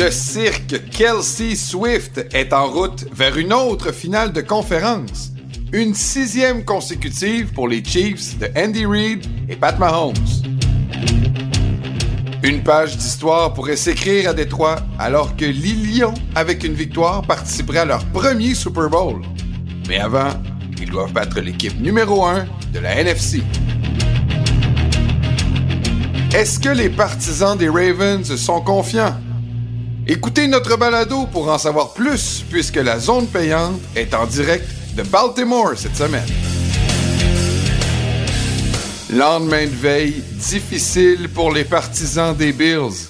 [0.00, 5.30] le cirque Kelsey Swift est en route vers une autre finale de conférence.
[5.74, 10.14] Une sixième consécutive pour les Chiefs de Andy Reid et Pat Mahomes.
[12.42, 17.80] Une page d'histoire pourrait s'écrire à Détroit alors que les Lions, avec une victoire, participeraient
[17.80, 19.20] à leur premier Super Bowl.
[19.86, 20.30] Mais avant,
[20.80, 23.42] ils doivent battre l'équipe numéro 1 de la NFC.
[26.32, 29.14] Est-ce que les partisans des Ravens sont confiants?
[30.12, 35.04] Écoutez notre balado pour en savoir plus, puisque la zone payante est en direct de
[35.04, 36.26] Baltimore cette semaine.
[39.08, 43.06] Lendemain de veille difficile pour les partisans des Bills.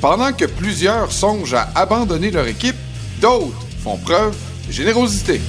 [0.00, 2.76] Pendant que plusieurs songent à abandonner leur équipe,
[3.20, 4.36] d'autres font preuve
[4.68, 5.40] de générosité.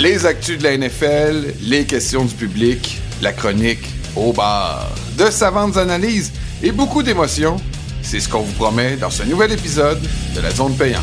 [0.00, 3.86] Les actus de la NFL, les questions du public, la chronique
[4.16, 7.56] au bar, de savantes analyses et beaucoup d'émotions,
[8.04, 10.00] c'est ce qu'on vous promet dans ce nouvel épisode
[10.34, 11.02] de la zone payante.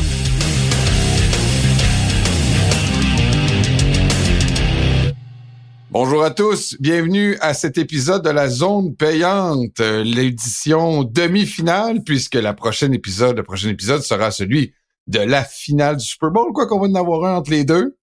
[5.90, 12.54] Bonjour à tous, bienvenue à cet épisode de la zone payante, l'édition demi-finale, puisque la
[12.54, 14.72] prochaine épisode, le prochain épisode sera celui
[15.08, 17.98] de la finale du Super Bowl, quoi qu'on va en avoir un entre les deux.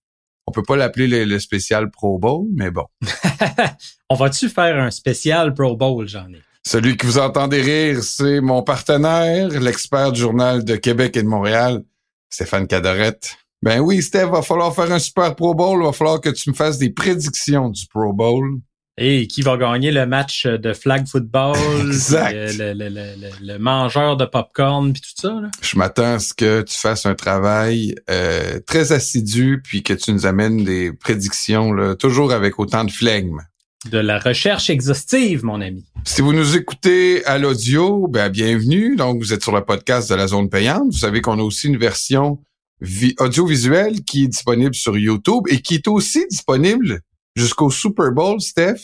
[0.46, 2.86] On peut pas l'appeler le, le spécial Pro Bowl, mais bon.
[4.10, 6.42] On va-tu faire un spécial Pro Bowl, j'en ai?
[6.72, 11.28] Celui que vous entendez rire, c'est mon partenaire, l'expert du Journal de Québec et de
[11.28, 11.82] Montréal,
[12.30, 13.38] Stéphane Cadorette.
[13.64, 15.84] Ben oui, Steph, va falloir faire un super Pro Bowl.
[15.84, 18.60] Va falloir que tu me fasses des prédictions du Pro Bowl.
[19.00, 22.36] Et qui va gagner le match de flag football, Exact.
[22.36, 25.42] euh, le, le, le, le, le mangeur de popcorn, puis tout ça.
[25.42, 25.50] Là?
[25.64, 30.14] Je m'attends à ce que tu fasses un travail euh, très assidu, puis que tu
[30.14, 33.40] nous amènes des prédictions, là, toujours avec autant de flegme.
[33.86, 35.86] De la recherche exhaustive, mon ami.
[36.04, 38.98] Si vous nous écoutez à l'audio, ben bienvenue.
[38.98, 40.84] Donc, vous êtes sur le podcast de la zone payante.
[40.92, 42.44] Vous savez qu'on a aussi une version
[42.82, 47.00] vi- audiovisuelle qui est disponible sur YouTube et qui est aussi disponible
[47.38, 48.82] jusqu'au Super Bowl, Steph,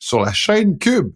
[0.00, 1.12] sur la chaîne Cube.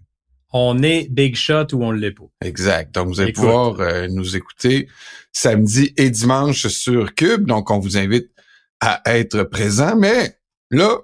[0.53, 2.31] On est Big Shot ou on l'est pas.
[2.45, 2.95] Exact.
[2.95, 3.43] Donc, vous allez Écoute.
[3.45, 4.89] pouvoir euh, nous écouter
[5.33, 7.45] samedi et dimanche sur Cube.
[7.45, 8.31] Donc, on vous invite
[8.79, 9.97] à être présent.
[9.97, 10.37] Mais
[10.71, 10.97] là,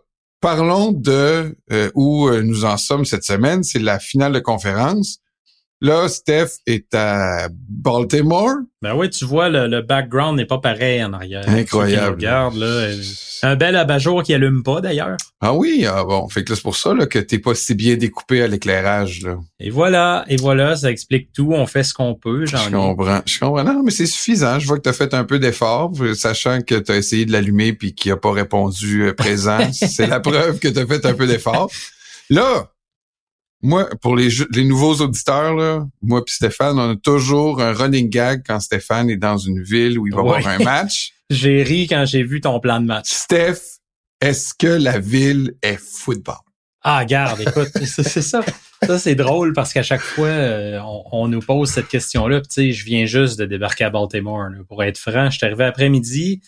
[0.47, 3.65] parlons de euh, où euh, nous en sommes cette semaine.
[3.65, 5.19] C'est la finale de conférence.
[5.83, 8.55] Là, Steph est à Baltimore.
[8.81, 11.47] Ben oui, tu vois, le, le background n'est pas pareil en arrière.
[11.47, 12.17] Incroyable.
[12.17, 12.89] Regarde, là.
[13.43, 15.19] Un bel abat-jour qui allume pas, d'ailleurs.
[15.43, 16.27] Ah oui, ah bon.
[16.31, 19.21] Fait que c'est pour ça là, que t'es pas si bien découpé à l'éclairage.
[19.23, 19.37] là.
[19.61, 21.53] Et voilà, et voilà, ça explique tout.
[21.53, 23.21] On fait ce qu'on peut, j'en Je comprends.
[23.27, 23.65] Je comprends.
[23.65, 24.59] Non, mais c'est suffisant.
[24.59, 27.33] Je vois que tu as fait un peu d'effort, sachant que tu as essayé de
[27.33, 29.59] l'allumer puis qu'il a pas répondu euh, présent.
[29.73, 31.71] c'est la preuve que tu as fait un peu d'effort.
[32.31, 32.71] Là,
[33.63, 38.09] moi, pour les, les nouveaux auditeurs, là, moi puis Stéphane, on a toujours un running
[38.11, 40.37] gag quand Stéphane est dans une ville où il va Ouais.
[40.37, 41.13] avoir un match.
[41.31, 43.09] J'ai ri quand j'ai vu ton plan de match.
[43.11, 43.59] Steph,
[44.21, 46.37] est-ce que la ville est football?
[46.83, 48.43] Ah, garde, écoute, c'est ça.
[48.87, 52.43] Ça, c'est drôle parce qu'à chaque fois, euh, on, on nous pose cette question-là.
[52.43, 54.51] Tu sais, je viens juste de débarquer à Baltimore.
[54.51, 54.59] là.
[54.69, 56.43] Pour être franc, je suis arrivé après-midi.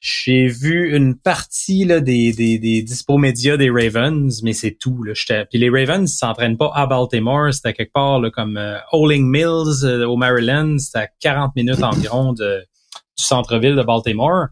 [0.00, 5.02] J'ai vu une partie là, des, des, des dispo médias des Ravens, mais c'est tout.
[5.02, 5.12] Là.
[5.50, 7.52] Puis les Ravens ne s'entraînent pas à Baltimore.
[7.52, 10.78] C'était quelque part là, comme euh, Mills euh, au Maryland.
[10.78, 12.60] C'était à 40 minutes environ de,
[13.18, 14.46] du centre-ville de Baltimore.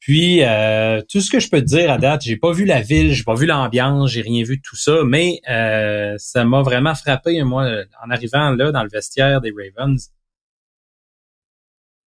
[0.00, 2.82] Puis euh, tout ce que je peux te dire à date, j'ai pas vu la
[2.82, 6.62] ville, j'ai pas vu l'ambiance, j'ai rien vu de tout ça, mais euh, ça m'a
[6.62, 7.64] vraiment frappé moi
[8.04, 10.10] en arrivant là dans le vestiaire des Ravens.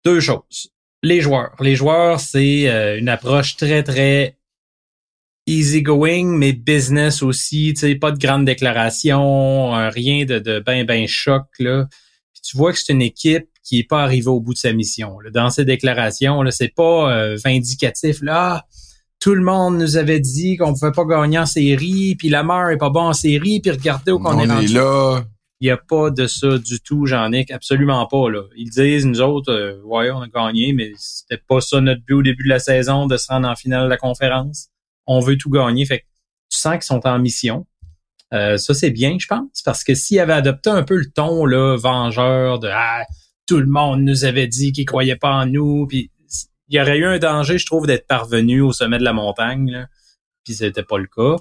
[0.04, 0.75] Deux choses.
[1.06, 4.36] Les joueurs, les joueurs, c'est euh, une approche très très
[5.46, 10.84] easygoing, mais business aussi, tu sais, pas de grandes déclarations, euh, rien de, de ben
[10.84, 11.86] ben choc là.
[12.32, 14.72] Puis tu vois que c'est une équipe qui est pas arrivée au bout de sa
[14.72, 15.20] mission.
[15.20, 15.30] là.
[15.30, 18.18] Dans ses déclarations, là, c'est pas euh, vindicatif.
[18.22, 18.66] Là, Ah,
[19.20, 22.68] tout le monde nous avait dit qu'on pouvait pas gagner en série, puis la mère
[22.70, 24.74] est pas bon en série, puis regardez où qu'on on est est rendu.
[24.74, 25.24] là.
[25.60, 28.30] Il n'y a pas de ça du tout, Jean-Nic, absolument pas.
[28.30, 28.42] Là.
[28.56, 32.14] Ils disent, nous autres, euh, ouais, on a gagné, mais c'était pas ça notre but
[32.14, 34.68] au début de la saison, de se rendre en finale de la conférence.
[35.06, 35.86] On veut tout gagner.
[35.86, 36.04] Fait que
[36.50, 37.66] tu sens qu'ils sont en mission.
[38.34, 41.46] Euh, ça, c'est bien, je pense, parce que s'ils avaient adopté un peu le ton
[41.46, 43.04] là, vengeur de ah,
[43.46, 46.10] tout le monde nous avait dit qu'ils croyaient pas en nous, puis
[46.68, 49.70] il y aurait eu un danger, je trouve, d'être parvenu au sommet de la montagne,
[49.70, 49.86] là,
[50.44, 51.36] puis c'était pas le cas.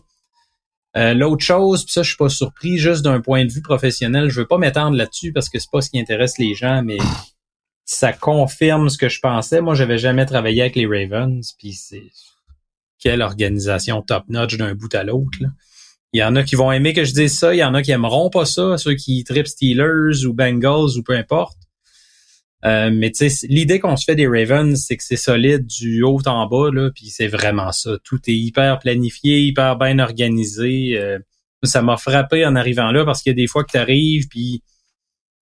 [0.98, 4.30] Euh, L'autre chose, puis ça, je suis pas surpris, juste d'un point de vue professionnel,
[4.30, 6.98] je veux pas m'étendre là-dessus parce que c'est pas ce qui intéresse les gens, mais
[7.84, 9.62] ça confirme ce que je pensais.
[9.62, 12.10] Moi, j'avais jamais travaillé avec les Ravens, puis c'est
[12.98, 15.38] quelle organisation top-notch d'un bout à l'autre.
[16.14, 17.82] Il y en a qui vont aimer que je dise ça, il y en a
[17.82, 21.58] qui aimeront pas ça, ceux qui trip Steelers ou Bengals ou peu importe.
[22.66, 26.02] Euh, mais tu sais, l'idée qu'on se fait des Ravens, c'est que c'est solide du
[26.02, 27.98] haut en bas, là, puis c'est vraiment ça.
[28.04, 30.98] Tout est hyper planifié, hyper bien organisé.
[30.98, 31.20] Euh,
[31.64, 34.28] ça m'a frappé en arrivant là parce qu'il y a des fois que tu arrives,
[34.28, 34.64] puis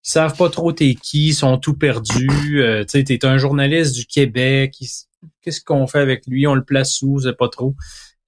[0.03, 2.61] ils savent pas trop t'es qui, ils sont tout perdus.
[2.61, 4.75] Euh, tu sais, t'es un journaliste du Québec.
[5.41, 6.47] Qu'est-ce qu'on fait avec lui?
[6.47, 7.19] On le place où?
[7.19, 7.75] C'est pas trop.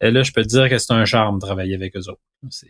[0.01, 2.21] Et là, je peux te dire que c'est un charme de travailler avec eux autres.
[2.49, 2.67] C'est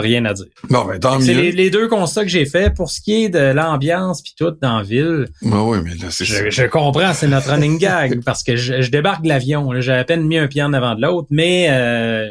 [0.00, 0.46] Rien à dire.
[0.68, 1.24] Bon, ben, tant mieux.
[1.24, 4.50] C'est les, deux constats que j'ai faits pour ce qui est de l'ambiance puis tout
[4.60, 5.26] dans la ville.
[5.42, 8.90] Ben oui, mais là, c'est je, je, comprends, c'est notre running gag parce que je,
[8.90, 9.80] débarque de l'avion.
[9.80, 12.30] J'ai à peine mis un pied en avant de l'autre, mais euh,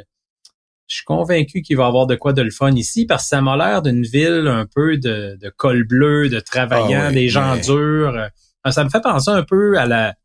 [0.87, 3.29] je suis convaincu qu'il va y avoir de quoi de le fun ici parce que
[3.29, 7.29] ça m'a l'air d'une ville un peu de, de col bleu, de travaillants, ah des
[7.29, 8.29] gens durs.
[8.69, 10.15] Ça me fait penser un peu à la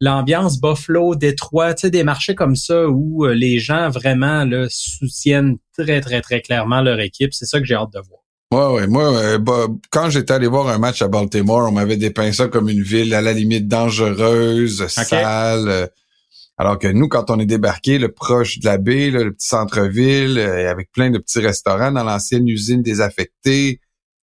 [0.00, 4.66] l'ambiance Buffalo, Détroit, tu sais, des marchés comme ça où euh, les gens vraiment là,
[4.68, 7.32] soutiennent très, très, très clairement leur équipe.
[7.32, 8.20] C'est ça que j'ai hâte de voir.
[8.52, 8.86] Ouais, ouais.
[8.86, 12.48] Moi, euh, bah, quand j'étais allé voir un match à Baltimore, on m'avait dépeint ça
[12.48, 15.68] comme une ville à la limite dangereuse, sale.
[15.68, 15.86] Euh,
[16.58, 20.38] alors que nous, quand on est débarqué, le proche de la baie, le petit centre-ville,
[20.38, 23.80] avec plein de petits restaurants dans l'ancienne usine désaffectée,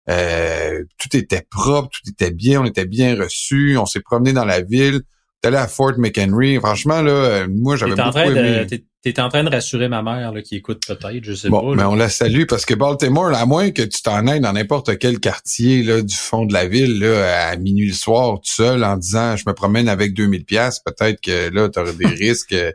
[0.07, 4.61] tout était propre, tout était bien, on était bien reçus, on s'est promené dans la
[4.61, 5.01] ville
[5.45, 6.57] allé à Fort McHenry.
[6.57, 8.67] Franchement, là, moi, j'avais beaucoup aimé.
[9.03, 11.61] T'es en train de rassurer ma mère là, qui écoute peut-être, je sais pas.
[11.61, 14.53] Bon, mais on la salue parce que Baltimore, à moins que tu t'en ailles dans
[14.53, 18.51] n'importe quel quartier là, du fond de la ville là, à minuit le soir, tout
[18.51, 22.07] seul, en disant je me promène avec 2000 pièces, peut-être que là, tu aurais des
[22.27, 22.53] risques.
[22.53, 22.73] Euh,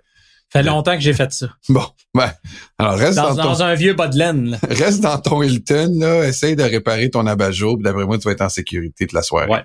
[0.49, 1.47] fait longtemps que j'ai fait ça.
[1.67, 1.83] Bon,
[2.13, 2.31] ben,
[2.77, 4.59] alors reste dans, dans, un vieux bas de laine.
[4.69, 8.41] Reste dans ton Hilton, là, essaye de réparer ton abat-jour, d'après moi, tu vas être
[8.41, 9.49] en sécurité toute la soirée.
[9.49, 9.63] Ouais.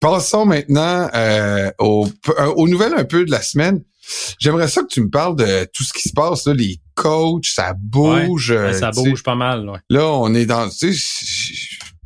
[0.00, 2.08] Passons maintenant euh, aux,
[2.56, 3.84] aux, nouvelles un peu de la semaine.
[4.38, 7.44] J'aimerais ça que tu me parles de tout ce qui se passe, là, les coachs,
[7.44, 8.50] ça bouge.
[8.50, 9.68] Ouais, ça bouge pas mal.
[9.68, 9.78] Ouais.
[9.90, 10.68] Là, on est dans...
[10.70, 11.26] Tu sais,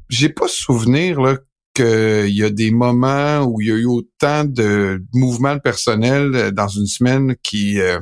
[0.08, 1.38] j'ai pas souvenir là,
[1.72, 6.68] qu'il y a des moments où il y a eu autant de mouvements personnels dans
[6.68, 7.80] une semaine qui...
[7.80, 8.00] Euh,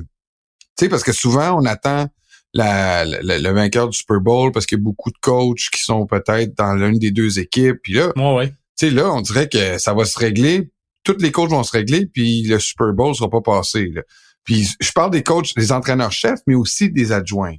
[0.79, 2.07] tu sais, parce que souvent, on attend
[2.55, 6.07] la, le vainqueur du Super Bowl parce qu'il y a beaucoup de coachs qui sont
[6.07, 7.77] peut-être dans l'une des deux équipes.
[7.83, 10.71] Puis là, ouais, ouais sais, là, on dirait que ça va se régler.
[11.05, 13.91] Toutes les coachs vont se régler, puis le Super Bowl sera pas passé.
[13.93, 14.03] Là.
[14.45, 17.57] Puis je parle des coachs, des entraîneurs-chefs, mais aussi des adjoints.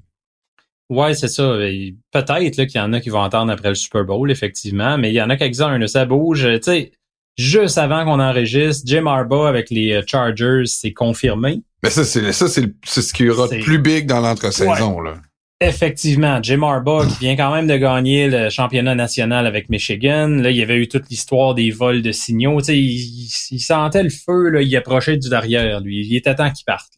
[0.90, 1.44] Ouais, c'est ça.
[2.12, 5.16] Peut-être qu'il y en a qui vont entendre après le Super Bowl, effectivement, mais il
[5.16, 5.86] y en a quelques-uns.
[5.88, 6.48] Ça bouge.
[6.56, 6.92] Tu sais,
[7.38, 11.64] juste avant qu'on enregistre, Jim Harbaugh avec les euh, Chargers, c'est confirmé.
[11.82, 15.00] Mais ça, c'est ça, c'est ce qui aura de plus big dans l'entre-saison.
[15.00, 15.16] là.
[15.68, 20.28] Effectivement, Jim Harbaugh qui vient quand même de gagner le championnat national avec Michigan.
[20.28, 22.60] Là, il y avait eu toute l'histoire des vols de signaux.
[22.60, 26.06] Tu sais, il, sentait le feu, là, il approchait du derrière, lui.
[26.06, 26.92] Il était temps qu'il parte.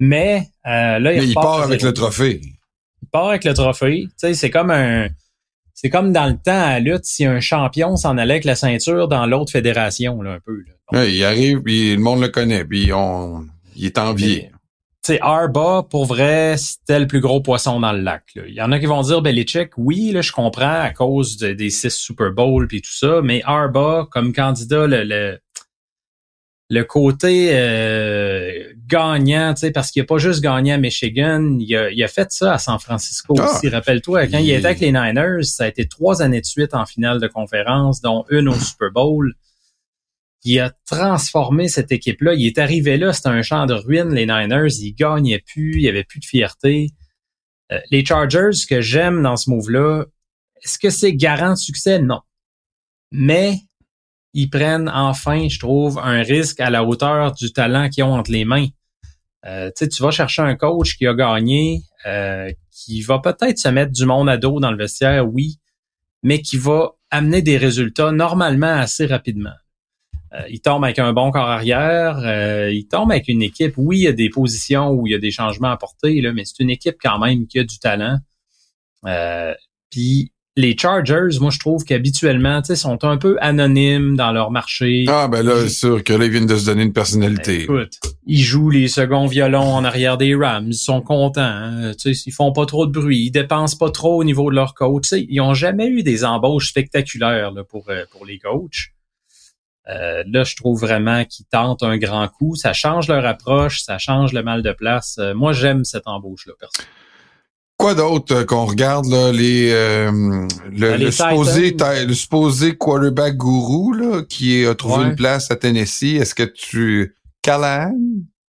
[0.00, 2.40] Mais euh, là, il, part avec le trophée.
[3.02, 4.04] Il part avec le trophée.
[4.04, 5.08] Tu sais, c'est comme un.
[5.74, 8.56] C'est comme dans le temps à la lutte, si un champion s'en allait avec la
[8.56, 10.64] ceinture dans l'autre fédération, là, un peu.
[10.92, 11.04] Là.
[11.04, 13.46] il arrive, puis le monde le connaît, puis on,
[13.76, 14.50] il est envié
[15.08, 18.24] c'est Arba, pour vrai, c'était le plus gros poisson dans le lac.
[18.46, 21.70] Il y en a qui vont dire Belichick, oui, là, je comprends à cause des
[21.70, 25.38] six Super Bowls et tout ça, mais Arba, comme candidat, le,
[26.68, 32.04] le, côté euh, gagnant, parce qu'il a pas juste gagné à Michigan, il a, il
[32.04, 33.50] a fait ça à San Francisco ah.
[33.50, 33.70] aussi.
[33.70, 36.84] Rappelle-toi, quand il était avec les Niners, ça a été trois années de suite en
[36.84, 39.32] finale de conférence, dont une au Super Bowl
[40.44, 42.34] il a transformé cette équipe-là.
[42.34, 44.72] Il est arrivé là, c'était un champ de ruines, les Niners.
[44.80, 46.90] Ils gagnaient plus, il y avait plus de fierté.
[47.72, 50.06] Euh, les Chargers, ce que j'aime dans ce move-là,
[50.62, 51.98] est-ce que c'est garant de succès?
[51.98, 52.20] Non.
[53.10, 53.58] Mais
[54.34, 58.30] ils prennent enfin, je trouve, un risque à la hauteur du talent qu'ils ont entre
[58.30, 58.68] les mains.
[59.46, 63.92] Euh, tu vas chercher un coach qui a gagné, euh, qui va peut-être se mettre
[63.92, 65.58] du monde à dos dans le vestiaire, oui,
[66.22, 69.54] mais qui va amener des résultats normalement assez rapidement.
[70.34, 72.18] Euh, il tombe avec un bon corps arrière.
[72.18, 73.74] Euh, il tombe avec une équipe.
[73.76, 76.32] Oui, il y a des positions où il y a des changements à porter, là,
[76.32, 78.18] mais c'est une équipe quand même qui a du talent.
[79.06, 79.54] Euh,
[79.90, 84.50] puis les Chargers, moi, je trouve qu'habituellement, tu sais, sont un peu anonymes dans leur
[84.50, 85.04] marché.
[85.06, 87.62] Ah, ben là, c'est sûr que là, ils viennent de se donner une personnalité.
[87.62, 90.66] écoute, ils jouent les seconds violons en arrière des Rams.
[90.66, 91.40] Ils sont contents.
[91.40, 91.92] Hein.
[91.94, 93.26] Tu sais, ils font pas trop de bruit.
[93.26, 95.04] Ils dépensent pas trop au niveau de leur coach.
[95.04, 98.90] Tu sais, ils ont jamais eu des embauches spectaculaires là, pour, pour les coachs.
[99.88, 102.56] Euh, là, je trouve vraiment qu'ils tentent un grand coup.
[102.56, 105.16] Ça change leur approche, ça change le mal de place.
[105.18, 106.92] Euh, moi, j'aime cette embauche-là, personnellement.
[107.78, 114.66] Quoi d'autre euh, qu'on regarde là les le, supposé le supposé quarterback gourou là qui
[114.66, 117.94] a trouvé une place à Tennessee est-ce que tu Callahan?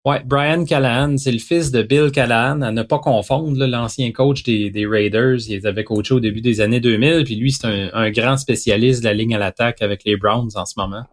[0.06, 4.42] Ouais, Brian Callahan, c'est le fils de Bill Callahan, à ne pas confondre, l'ancien coach
[4.42, 5.46] des, des, Raiders.
[5.46, 9.00] Il avait coaché au début des années 2000, puis lui, c'est un, un, grand spécialiste
[9.00, 11.04] de la ligne à l'attaque avec les Browns en ce moment.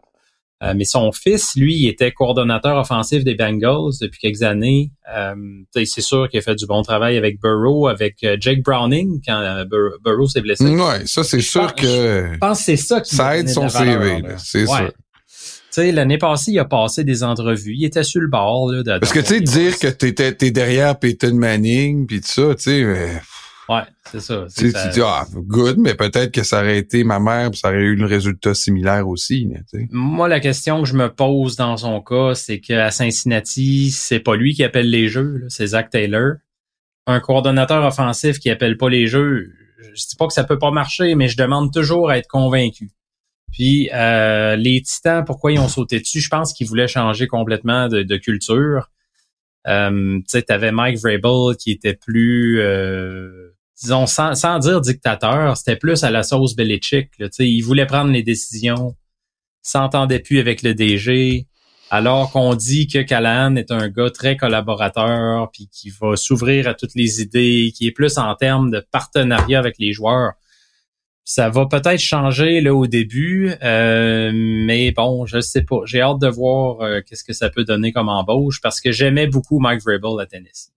[0.63, 4.91] Euh, mais son fils, lui, il était coordonnateur offensif des Bengals depuis quelques années.
[5.15, 5.35] Euh,
[5.73, 9.65] c'est sûr qu'il a fait du bon travail avec Burrow, avec euh, Jake Browning quand
[10.03, 10.65] Burrow s'est blessé.
[10.65, 12.31] Ouais, ça c'est sûr que.
[12.33, 14.91] Je pense c'est ça qui ça aide son CV, c'est sûr.
[15.69, 17.75] Tu sais, l'année passée, il a passé des entrevues.
[17.75, 18.71] Il était sur le bord.
[18.71, 22.55] Là, Parce que tu sais, dire que t'étais t'es derrière Peyton Manning puis tout ça,
[22.55, 23.21] tu sais.
[23.69, 24.45] Ouais, c'est ça.
[24.55, 24.87] Tu, ça...
[24.87, 27.79] tu dis, ah, good, mais peut-être que ça aurait été ma mère, puis ça aurait
[27.79, 29.49] eu le résultat similaire aussi.
[29.91, 34.35] Moi, la question que je me pose dans son cas, c'est qu'à Cincinnati, c'est pas
[34.35, 36.35] lui qui appelle les jeux, c'est Zach Taylor.
[37.07, 40.71] Un coordonnateur offensif qui appelle pas les jeux, je dis pas que ça peut pas
[40.71, 42.91] marcher, mais je demande toujours à être convaincu.
[43.51, 46.19] Puis euh, les Titans, pourquoi ils ont sauté dessus?
[46.19, 48.89] Je pense qu'ils voulaient changer complètement de, de culture.
[49.67, 53.46] Euh, tu sais, t'avais Mike Vrabel qui était plus euh,
[53.81, 57.11] disons, sans, sans dire dictateur, c'était plus à la sauce Belichick.
[57.19, 58.95] Là, il voulait prendre les décisions,
[59.61, 61.47] s'entendait plus avec le DG,
[61.89, 66.73] alors qu'on dit que Callahan est un gars très collaborateur, puis qui va s'ouvrir à
[66.73, 70.33] toutes les idées, qui est plus en termes de partenariat avec les joueurs.
[71.23, 75.81] Ça va peut-être changer là au début, euh, mais bon, je sais pas.
[75.85, 79.27] J'ai hâte de voir euh, qu'est-ce que ça peut donner comme embauche parce que j'aimais
[79.27, 80.71] beaucoup Mike Vrabel à Tennessee.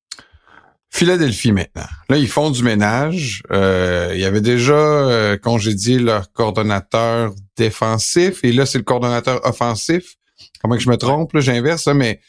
[0.90, 1.86] Philadelphie maintenant.
[2.08, 3.42] Là, ils font du ménage.
[3.52, 9.40] Euh, il y avait déjà euh, congédié leur coordonnateur défensif et là, c'est le coordonnateur
[9.46, 10.16] offensif.
[10.60, 12.20] Comment que je me trompe, là, j'inverse, mais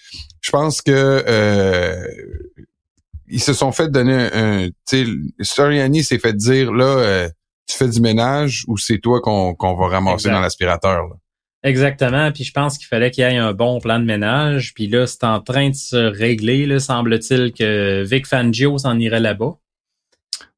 [0.41, 0.91] je pense que
[1.27, 2.05] euh,
[3.27, 4.69] ils se sont fait donner un.
[4.85, 5.05] Sais,
[5.41, 7.29] Soriani s'est fait dire là, euh,
[7.67, 11.09] tu fais du ménage ou c'est toi qu'on qu'on va ramasser dans l'aspirateur.
[11.63, 12.31] Exactement.
[12.31, 14.73] Puis je pense qu'il fallait qu'il y ait un bon plan de ménage.
[14.73, 16.65] Puis là, c'est en train de se régler.
[16.65, 19.57] Là, semble-t-il que Vic Fangio s'en irait là-bas.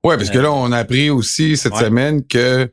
[0.03, 2.69] Ouais, parce que là, on a appris aussi cette semaine que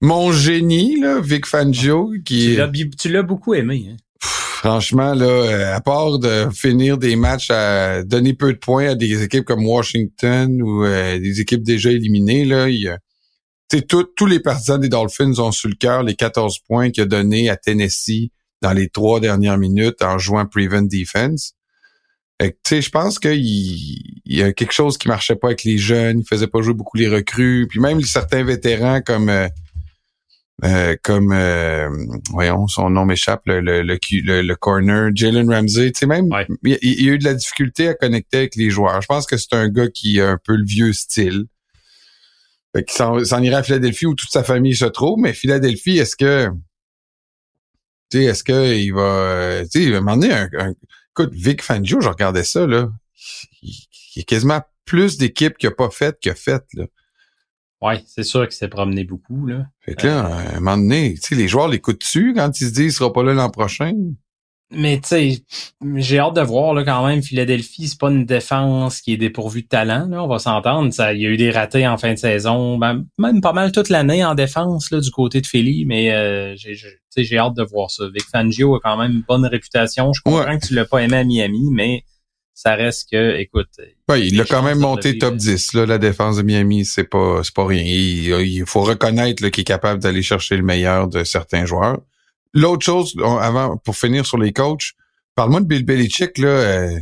[0.00, 2.58] mon génie, là, Vic Fangio, qui
[2.98, 3.88] Tu l'as beaucoup aimé.
[3.90, 3.96] Hein?
[4.66, 8.94] franchement, là, euh, à part de finir des matchs à donner peu de points à
[8.94, 12.96] des équipes comme Washington ou euh, des équipes déjà éliminées, là, il,
[13.68, 17.48] tous les partisans des Dolphins ont sur le cœur les 14 points qu'il a donnés
[17.50, 18.30] à Tennessee
[18.62, 21.54] dans les trois dernières minutes en jouant Prevent Defense.
[22.40, 23.40] je pense qu'il
[24.24, 26.96] y a quelque chose qui marchait pas avec les jeunes, il faisait pas jouer beaucoup
[26.96, 29.48] les recrues, puis même certains vétérans comme euh,
[30.64, 31.90] euh, comme euh,
[32.30, 36.30] voyons son nom m'échappe le le, le, corner Jalen Ramsey tu sais même
[36.62, 39.02] il, il, y a eu de la difficulté à connecter avec les joueurs.
[39.02, 41.46] Je pense que c'est un gars qui a un peu le vieux style
[42.76, 46.14] fait qu'il s'en irait à Philadelphie où toute sa famille se trouve, mais Philadelphie, est-ce
[46.14, 46.50] que
[48.10, 50.74] tu sais, est-ce qu'il va euh, tu sais, il va m'emmener un, un,
[51.10, 52.90] écoute, Vic Fangio, je regardais ça, là.
[53.62, 53.72] Il,
[54.16, 56.84] y a quasiment plus d'équipes qu'il n'a pas faites que faites, là.
[57.80, 59.66] Ouais, c'est sûr qu'il s'est promené beaucoup, là.
[59.80, 62.66] Fait que là, à un moment donné, tu sais, les joueurs l'écoutent dessus quand ils
[62.66, 63.94] se disent qu'il sera pas là l'an prochain?
[64.76, 65.38] Mais tu sais,
[65.96, 67.22] j'ai hâte de voir là quand même.
[67.22, 70.06] Philadelphie, c'est pas une défense qui est dépourvue de talent.
[70.08, 70.92] Là, on va s'entendre.
[70.92, 73.72] Ça, il y a eu des ratés en fin de saison, ben, même pas mal
[73.72, 75.84] toute l'année en défense là du côté de Philly.
[75.86, 76.74] Mais euh, j'ai,
[77.16, 78.04] j'ai hâte de voir ça.
[78.08, 80.12] Vic Fangio a quand même une bonne réputation.
[80.12, 82.04] Je comprends que tu l'as pas aimé à Miami, mais
[82.56, 83.68] ça reste que, écoute.
[84.08, 85.74] Oui, il a quand même monté top 10.
[85.74, 87.82] Là, la défense de Miami, c'est pas, c'est pas rien.
[87.82, 92.00] Il, il faut reconnaître qu'il est capable d'aller chercher le meilleur de certains joueurs.
[92.56, 94.92] L'autre chose, avant, pour finir sur les coachs,
[95.34, 96.48] parle-moi de Bill Belichick, là.
[96.48, 96.98] Euh,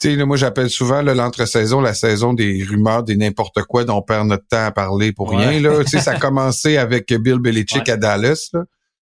[0.00, 4.02] tu sais, moi, j'appelle souvent l'entre-saison la saison des rumeurs, des n'importe quoi dont on
[4.02, 5.78] perd notre temps à parler pour rien, là.
[5.84, 8.64] tu sais, ça a commencé avec Bill Belichick à Dallas, là.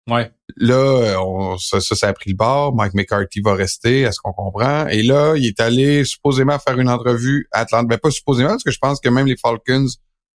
[0.09, 0.31] Ouais.
[0.55, 2.73] Là, on, ça, ça, a pris le bord.
[2.73, 4.87] Mike McCarthy va rester, est-ce qu'on comprend?
[4.87, 7.85] Et là, il est allé supposément faire une entrevue à Atlanta.
[7.85, 9.85] Ben, pas supposément, parce que je pense que même les Falcons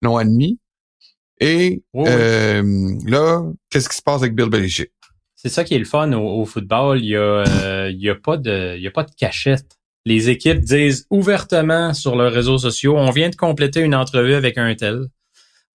[0.02, 0.58] l'ont admis.
[1.40, 4.90] Et euh, là, qu'est-ce qui se passe avec Bill Belichick?
[5.42, 7.00] C'est ça qui est le fun au, football.
[7.00, 9.78] Il y a, euh, il y a pas de, il y a pas de cachette.
[10.04, 14.58] Les équipes disent ouvertement sur leurs réseaux sociaux, on vient de compléter une entrevue avec
[14.58, 15.06] un tel.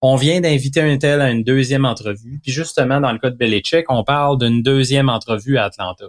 [0.04, 2.40] On vient d'inviter un tel à une deuxième entrevue.
[2.44, 6.06] Puis justement, dans le cas de Belichick, on parle d'une deuxième entrevue à Atlanta.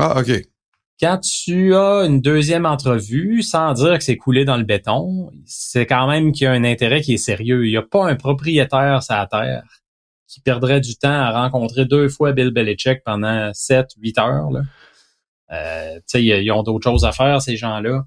[0.00, 0.42] ah, OK.
[1.00, 5.86] Quand tu as une deuxième entrevue, sans dire que c'est coulé dans le béton, c'est
[5.86, 7.66] quand même qu'il y a un intérêt qui est sérieux.
[7.66, 9.62] Il n'y a pas un propriétaire sur la terre
[10.30, 14.50] qui perdrait du temps à rencontrer deux fois Bill Belichick pendant 7, 8 heures.
[14.50, 14.60] Là.
[15.52, 18.04] Euh, ils ont d'autres choses à faire, ces gens-là.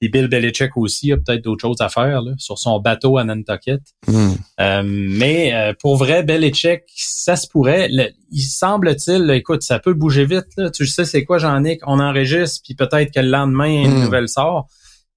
[0.00, 3.24] Puis Bill Belichick aussi a peut-être d'autres choses à faire là, sur son bateau à
[3.24, 3.80] Nantucket.
[4.06, 4.32] Hmm.
[4.60, 7.88] Euh, mais euh, pour vrai, Belichick, ça se pourrait.
[7.90, 10.46] Le- il semble-t-il, écoute, ça peut bouger vite.
[10.58, 10.70] Là.
[10.70, 11.80] Tu sais c'est quoi, Jean-Nic?
[11.86, 14.04] On enregistre, puis peut-être que le lendemain, une Hmm.
[14.04, 14.66] nouvelle sort.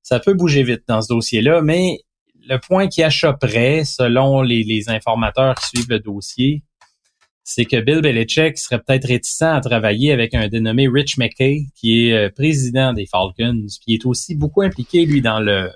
[0.01, 1.99] Ça peut bouger vite dans ce dossier-là, mais
[2.47, 6.63] le point qui achopperait, selon les, les informateurs qui suivent le dossier,
[7.43, 12.07] c'est que Bill Belichick serait peut-être réticent à travailler avec un dénommé Rich McKay, qui
[12.09, 15.71] est euh, président des Falcons, puis il est aussi beaucoup impliqué, lui, dans le,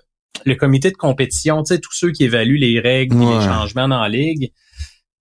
[0.46, 3.40] le comité de compétition, tu sais, tous ceux qui évaluent les règles, Ouais.
[3.40, 4.52] les changements dans la ligue.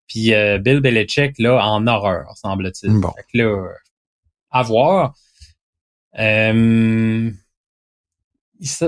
[0.09, 2.93] Puis euh, Bill Belichick, là, en horreur, semble-t-il.
[3.01, 3.11] Bon.
[3.17, 3.69] Fait que là,
[4.51, 5.15] à voir.
[6.19, 7.31] Euh,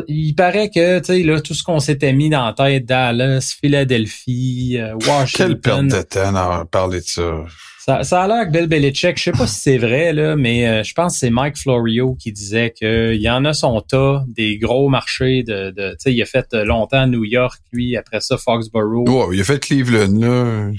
[0.09, 3.57] il, paraît que, tu sais, là, tout ce qu'on s'était mis dans la tête, Dallas,
[3.61, 4.95] Philadelphie, euh,
[5.33, 7.45] Quelle perte Washington, de temps à parler de ça.
[7.85, 10.67] Ça, ça a l'air que Bill Belichick, je sais pas si c'est vrai, là, mais
[10.67, 14.25] euh, je pense que c'est Mike Florio qui disait qu'il y en a son tas
[14.29, 17.97] des gros marchés de, de tu sais, il a fait euh, longtemps New York, lui,
[17.97, 19.09] après ça Foxborough.
[19.09, 20.71] Ouais, il a fait Cleveland, là.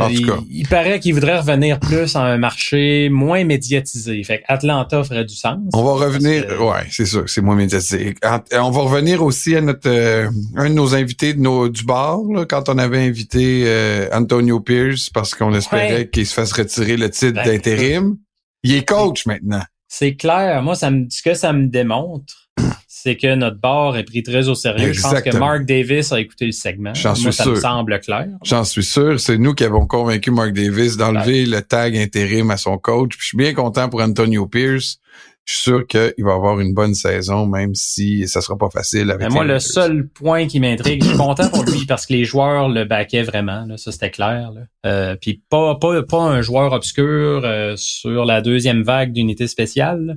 [0.00, 0.38] En tout il, cas.
[0.50, 4.22] il paraît qu'il voudrait revenir plus à un marché moins médiatisé.
[4.24, 5.58] Fait que Atlanta ferait du sens.
[5.72, 8.16] On va revenir, que- ouais, c'est sûr, c'est moins médiatique.
[8.24, 11.84] En- On va revenir aussi à notre euh, un de nos invités de nos, du
[11.84, 16.08] bar, là, quand on avait invité euh, Antonio Pierce parce qu'on espérait Ouais.
[16.08, 18.16] qu'il se fasse retirer le titre Ben, d'intérim.
[18.62, 19.62] Il est coach maintenant.
[19.88, 20.62] C'est clair.
[20.62, 22.48] Moi, ça me, ce que ça me démontre,
[22.88, 24.92] c'est que notre bar est pris très au sérieux.
[24.92, 25.36] Je pense que.
[25.36, 26.94] Mark Davis a écouté le segment.
[26.94, 28.28] J'en Moi, suis ça me semble clair.
[28.44, 29.18] J'en suis sûr.
[29.18, 33.10] C'est nous qui avons convaincu Mark Davis d'enlever le tag intérim à son coach.
[33.10, 35.00] Puis je suis bien content pour Antonio Pierce.
[35.46, 39.10] Je suis sûr qu'il va avoir une bonne saison, même si ça sera pas facile
[39.10, 42.12] avec Mais moi, le seul point qui m'intrigue, je suis content pour lui parce que
[42.12, 43.64] les joueurs le baquaient vraiment.
[43.64, 44.52] Là, ça, c'était clair.
[44.52, 44.60] Là.
[44.86, 50.04] Euh, Puis pas, pas, pas un joueur obscur euh, sur la deuxième vague d'unité spéciale.
[50.06, 50.14] là.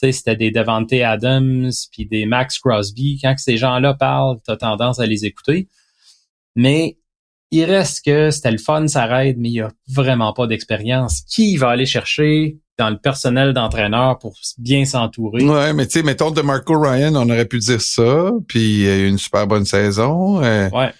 [0.00, 3.18] Tu sais, c'était des Devante Adams puis des Max Crosby.
[3.20, 5.66] Quand ces gens-là parlent, tu as tendance à les écouter.
[6.54, 6.98] Mais
[7.50, 11.22] il reste que c'était le fun, ça raide, mais il n'y a vraiment pas d'expérience.
[11.22, 15.44] Qui va aller chercher dans le personnel d'entraîneur pour bien s'entourer?
[15.44, 18.88] Ouais, mais tu sais, mettons de Marco Ryan, on aurait pu dire ça, puis il
[18.88, 20.42] a eu une super bonne saison.
[20.42, 20.90] euh, Ouais.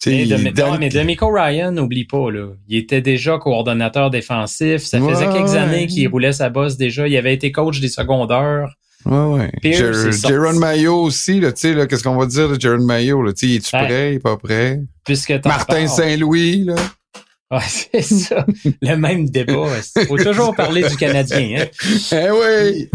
[0.00, 2.48] tu sais, Mais, de, non, mais Demico Ryan, n'oublie pas, là.
[2.68, 4.82] Il était déjà coordonnateur défensif.
[4.82, 7.08] Ça faisait Ouais, quelques années qu'il roulait sa bosse déjà.
[7.08, 8.68] Il avait été coach des secondaires.
[9.06, 9.52] Ouais, ouais.
[9.62, 10.28] Jer- sorti.
[10.34, 13.32] Jaron Mayo aussi, là, tu sais, là, qu'est-ce qu'on va dire de Jaron Mayo, là,
[13.32, 13.84] tu sais, es-tu Ouais.
[13.86, 14.80] prêt, il est pas prêt?
[15.04, 15.86] Puisque Martin.
[15.86, 16.74] Saint-Louis, là?
[17.50, 18.44] Ouais, c'est ça.
[18.82, 19.68] Le même débat.
[19.96, 21.66] Il faut toujours parler du Canadien, hein.
[22.12, 22.90] Eh oui!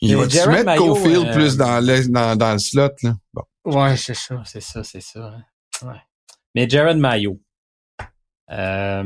[0.00, 3.14] Il va-tu Jaron mettre Mayo, Cofield euh, plus dans le, dans, dans le slot, là?
[3.34, 3.42] Bon.
[3.64, 5.20] Ouais, c'est ça, c'est ça, c'est ça.
[5.20, 5.86] hein.
[5.86, 6.00] Ouais.
[6.54, 7.38] Mais Jared Mayo.
[8.50, 9.02] Euh,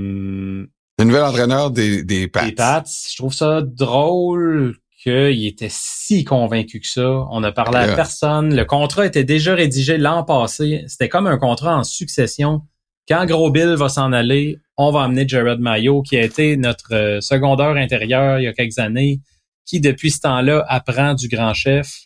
[0.99, 2.45] Le nouvel entraîneur des, des Pats.
[2.47, 7.25] Les Pats, je trouve ça drôle qu'il était si convaincu que ça.
[7.31, 7.95] On a parlé à Yeah.
[7.97, 8.55] personne.
[8.55, 10.85] Le contrat était déjà rédigé l'an passé.
[10.89, 12.63] C'était comme un contrat en succession.
[13.09, 16.93] Quand Gros Bill va s'en aller, on va amener Jared Mayo, qui a été notre
[16.93, 19.21] euh, secondaire intérieur il y a quelques années,
[19.65, 22.03] qui depuis ce temps-là apprend du grand chef.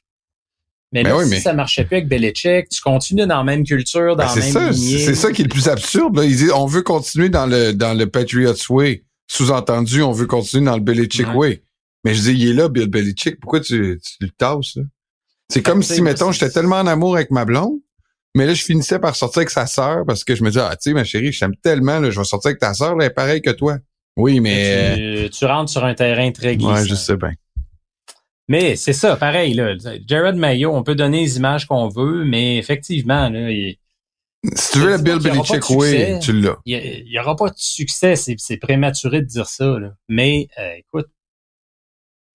[0.92, 3.44] Mais Ben là, oui, si mais- ça marchait plus avec Belichick, tu continues dans la
[3.44, 4.98] même culture, dans Ben, la même lignée.
[4.98, 6.16] c'est ça qui est le plus absurde.
[6.16, 6.24] Là.
[6.24, 9.04] Ils disent, on veut continuer dans le dans le Patriots Way.
[9.28, 11.34] Sous-entendu, on veut continuer dans le Belichick Ouais.
[11.34, 11.62] Way.
[12.04, 13.38] Mais je dis, il est là, Bill Belichick.
[13.40, 14.76] Pourquoi tu, tu le tasses?
[14.76, 14.82] là?
[15.50, 17.78] C'est comme tu sais, si, mettons, j'étais tellement en amour avec ma blonde,
[18.36, 20.70] mais là, je finissais par sortir avec sa sœur parce que je me dis, ah,
[20.76, 23.04] tu sais, ma chérie, je t'aime tellement, là, je vais sortir avec ta sœur, là,
[23.04, 23.78] elle est pareille que toi.
[24.16, 25.24] Oui, mais...
[25.24, 26.74] Tu, tu rentres sur un terrain très euh, glissant.
[26.74, 27.32] ouais, je sais bien.
[28.48, 29.54] Mais c'est ça, pareil.
[29.54, 29.74] Là.
[30.06, 33.76] Jared Mayo, on peut donner les images qu'on veut, mais effectivement, là, il
[34.54, 36.18] Si tu veux Dis-moi Bill Belichick succès.
[36.20, 36.56] tu l'as.
[36.66, 38.16] il y aura pas de succès.
[38.16, 39.78] C'est, c'est prématuré de dire ça.
[39.78, 39.92] Là.
[40.08, 41.06] Mais euh, écoute,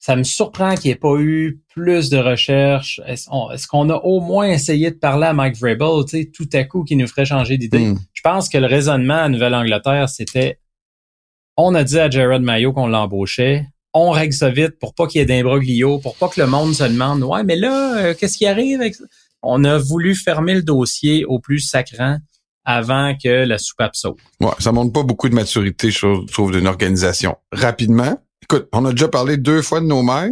[0.06, 3.02] ça me surprend qu'il n'y ait pas eu plus de recherches.
[3.08, 6.32] Est-ce, on- est-ce qu'on a au moins essayé de parler à Mike Vrabel, tu sais,
[6.32, 7.80] tout à coup, qui nous ferait changer d'idée?
[7.88, 7.98] Hmm.
[8.14, 10.60] Je pense que le raisonnement à Nouvelle-Angleterre, c'était
[11.58, 13.66] on a dit à Jared Mayo qu'on l'embauchait.
[13.96, 16.74] On règle ça vite pour pas qu'il y ait d'imbroglio, pour pas que le monde
[16.76, 19.06] se demande Ouais, mais là, euh, qu'est-ce qui arrive avec ça?
[19.42, 22.18] On a voulu fermer le dossier au plus sacrant
[22.64, 24.18] avant que la soupape saute.
[24.42, 27.38] Ouais, ça montre pas beaucoup de maturité, je trouve, d'une organisation.
[27.52, 30.32] Rapidement, écoute, on a déjà parlé deux fois de nos mères,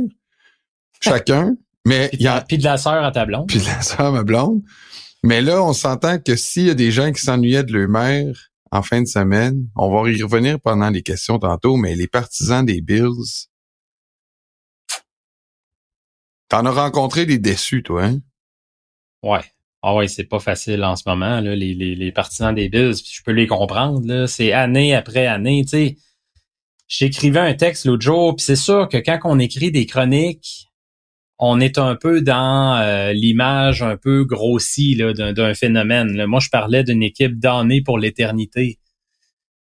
[1.02, 3.48] chacun, mais Puis il y a, de- puis de la sœur à ta blonde.
[3.48, 4.62] puis de la sœur, ma blonde.
[5.24, 8.50] Mais là, on s'entend que s'il y a des gens qui s'ennuyaient de leur mère
[8.72, 12.66] en fin de semaine, on va y revenir pendant les questions tantôt, mais les partisans
[12.66, 13.48] des Bills,
[16.50, 18.20] t'en as rencontré des déçus, toi, hein?
[19.24, 19.44] Ouais.
[19.82, 22.94] Ah ouais, c'est pas facile en ce moment, là, les, les, les partisans des Bills.
[23.10, 24.02] Je peux les comprendre.
[24.06, 24.28] Là.
[24.28, 25.64] C'est année après année.
[25.64, 25.98] Tu sais,
[26.88, 30.68] j'écrivais un texte l'autre jour, puis c'est sûr que quand on écrit des chroniques,
[31.40, 36.26] on est un peu dans euh, l'image un peu grossie d'un phénomène.
[36.26, 38.80] Moi, je parlais d'une équipe donnée pour l'éternité.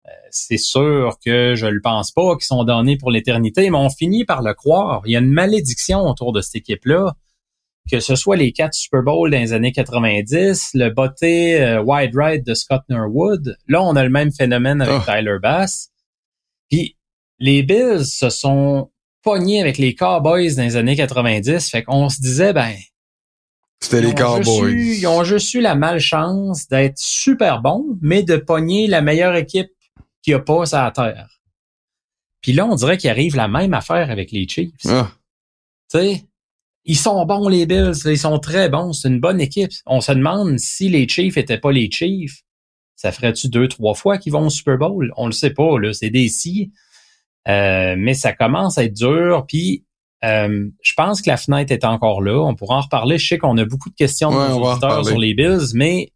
[0.07, 3.89] Euh, c'est sûr que je ne pense pas qu'ils sont donnés pour l'éternité, mais on
[3.89, 5.01] finit par le croire.
[5.05, 7.13] Il y a une malédiction autour de cette équipe-là.
[7.91, 12.13] Que ce soit les quatre Super Bowls dans les années 90, le botté euh, wide
[12.15, 13.55] right de Scott Norwood.
[13.69, 15.05] Là, on a le même phénomène avec oh.
[15.05, 15.91] Tyler Bass.
[16.69, 16.96] Puis
[17.39, 18.91] les Bills se sont
[19.23, 21.69] pognés avec les Cowboys dans les années 90.
[21.69, 22.73] Fait qu'on se disait, ben.
[23.79, 24.73] C'était les Cowboys.
[24.73, 29.69] ils ont juste eu la malchance d'être super bons, mais de pogner la meilleure équipe
[30.23, 31.39] qui a pas à terre.
[32.41, 34.71] Puis là, on dirait qu'il arrive la même affaire avec les Chiefs.
[34.85, 35.11] Ah.
[35.91, 36.25] Tu sais,
[36.85, 37.97] ils sont bons, les Bills.
[38.05, 38.93] Ils sont très bons.
[38.93, 39.71] C'est une bonne équipe.
[39.85, 42.43] On se demande si les Chiefs étaient pas les Chiefs,
[42.95, 45.13] ça ferait-tu deux, trois fois qu'ils vont au Super Bowl?
[45.17, 45.93] On le sait pas, là.
[45.93, 46.71] C'est des si.
[47.47, 49.45] Euh, mais ça commence à être dur.
[49.47, 49.85] Puis
[50.23, 52.39] euh, je pense que la fenêtre est encore là.
[52.41, 53.17] On pourra en reparler.
[53.17, 56.11] Je sais qu'on a beaucoup de questions de sur les Bills, mais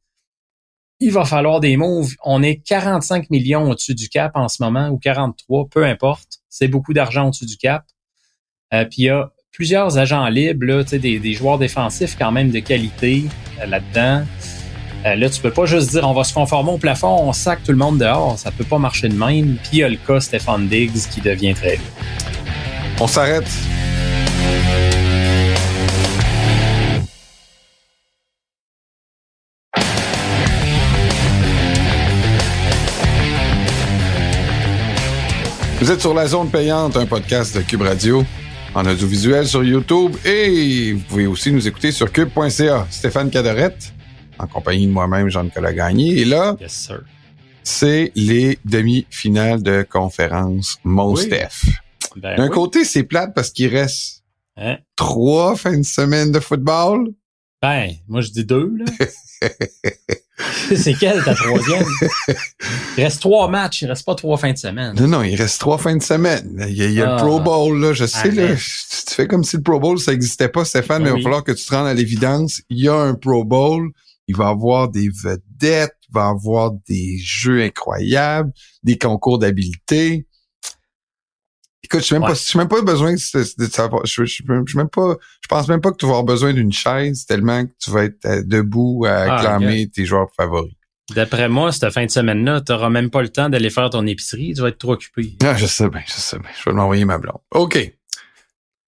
[0.99, 2.13] il va falloir des moves.
[2.23, 6.39] On est 45 millions au-dessus du cap en ce moment, ou 43, peu importe.
[6.49, 7.83] C'est beaucoup d'argent au-dessus du cap.
[8.73, 12.51] Euh, puis il y a plusieurs agents libres, là, des, des joueurs défensifs quand même
[12.51, 13.23] de qualité
[13.65, 14.23] là-dedans.
[15.05, 17.63] Euh, là, tu peux pas juste dire on va se conformer au plafond, on sac
[17.63, 18.37] tout le monde dehors.
[18.37, 19.57] Ça peut pas marcher de même.
[19.63, 21.79] Puis il y a le cas Stéphane Diggs qui devient très
[22.99, 23.49] On s'arrête.
[35.79, 38.23] Vous êtes sur la zone payante, un podcast de Cube Radio
[38.75, 42.85] en audiovisuel sur YouTube et vous pouvez aussi nous écouter sur cube.ca.
[42.91, 43.91] Stéphane Cadorette
[44.41, 46.19] en compagnie de moi-même, Jean-Nicolas Gagné.
[46.19, 46.56] Et là,
[47.63, 51.65] c'est les demi-finales de conférence Mostef.
[52.15, 54.23] Ben D'un côté, c'est plate parce qu'il reste
[54.58, 54.77] hein?
[54.95, 57.10] trois fins de semaine de football.
[57.62, 58.86] Ben, moi je dis deux, là.
[60.75, 61.86] c'est quelle ta troisième?
[62.97, 64.95] Il reste trois matchs, il reste pas trois fins de semaine.
[64.99, 66.65] Non, non, il reste trois fins de semaine.
[66.67, 67.43] Il y a, le Pro ah.
[67.43, 67.93] Bowl, là.
[67.93, 68.56] Je sais, là.
[68.56, 71.43] Tu fais comme si le Pro Bowl, ça n'existait pas, Stéphane, mais il va falloir
[71.43, 72.62] que tu te rendes à l'évidence.
[72.69, 73.91] Il y a un Pro Bowl
[74.27, 78.51] il va avoir des vedettes, il va avoir des jeux incroyables,
[78.84, 80.27] des concours d'habileté.
[81.84, 84.05] Écoute, je n'ai même pas, même pas besoin de, savoir.
[84.05, 87.25] Je, je, même pas, je pense même pas que tu vas avoir besoin d'une chaise
[87.25, 90.73] tellement que tu vas être euh, debout à ah, acclamer tes joueurs favoris.
[91.15, 94.05] D'après moi, cette fin de semaine-là, tu n'auras même pas le temps d'aller faire ton
[94.07, 94.53] épicerie.
[94.53, 95.36] Tu vas être trop occupé.
[95.43, 96.49] Ah, je sais bien, je sais bien.
[96.57, 97.39] Je vais m'envoyer ma blonde.
[97.51, 97.77] OK.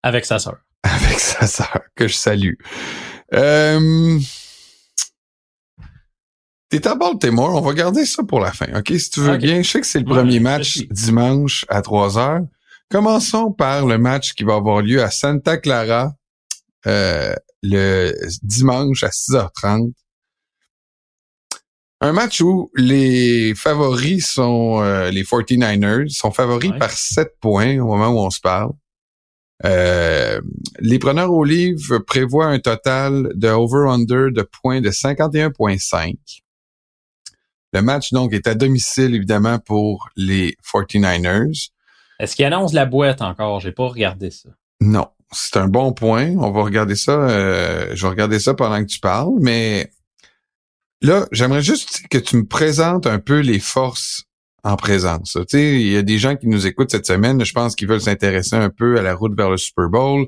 [0.03, 0.57] Avec sa sœur.
[0.83, 2.53] Avec sa sœur, que je salue.
[3.33, 4.19] Euh,
[6.73, 8.91] T'es à Baltimore, on va garder ça pour la fin, OK?
[8.97, 9.61] Si tu veux bien.
[9.61, 12.41] Je sais que c'est le premier match dimanche à 3 heures.
[12.89, 16.13] Commençons par le match qui va avoir lieu à Santa Clara
[16.87, 19.93] euh, le dimanche à 6h30.
[22.01, 27.85] Un match où les favoris sont euh, les 49ers, sont favoris par 7 points au
[27.85, 28.71] moment où on se parle.
[29.63, 30.41] Euh,
[30.79, 36.15] les preneurs au livre prévoient un total de over-under de points de 51.5.
[37.73, 41.69] Le match, donc, est à domicile, évidemment, pour les 49ers.
[42.19, 43.59] Est-ce qu'il annonce la boîte encore?
[43.59, 44.49] J'ai pas regardé ça.
[44.79, 45.07] Non.
[45.31, 46.35] C'est un bon point.
[46.37, 47.13] On va regarder ça.
[47.13, 49.33] Euh, je vais regarder ça pendant que tu parles.
[49.41, 49.89] Mais
[51.01, 54.25] là, j'aimerais juste que tu me présentes un peu les forces
[54.63, 55.33] en présence.
[55.33, 57.43] Tu sais, il y a des gens qui nous écoutent cette semaine.
[57.43, 60.27] Je pense qu'ils veulent s'intéresser un peu à la route vers le Super Bowl.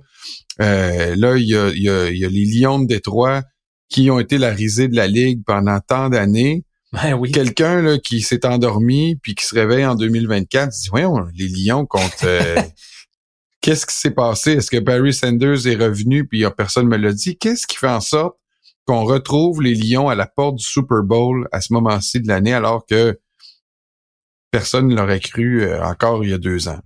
[0.60, 3.44] Euh, là, il y, a, il, y a, il y a les Lions de Détroit
[3.90, 6.66] qui ont été la risée de la Ligue pendant tant d'années.
[6.96, 7.32] Ben oui.
[7.32, 11.86] Quelqu'un là, qui s'est endormi puis qui se réveille en 2024 dit voyons les Lions
[11.86, 12.56] contre euh,
[13.62, 14.54] qu'est-ce qui s'est passé?
[14.54, 17.38] Est-ce que Barry Sanders est revenu puis personne me l'a dit?
[17.38, 18.38] Qu'est-ce qui fait en sorte
[18.86, 22.54] qu'on retrouve les Lions à la porte du Super Bowl à ce moment-ci de l'année
[22.54, 23.20] alors que
[24.52, 26.80] personne ne l'aurait cru euh, encore il y a deux ans?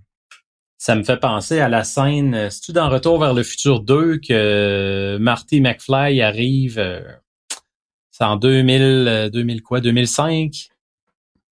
[0.76, 4.18] Ça me fait penser à la scène, euh, c'est-tu dans Retour vers le futur 2
[4.18, 6.80] que Marty McFly arrive
[8.20, 10.68] c'est en 2000, 2000 euh, quoi, 2005,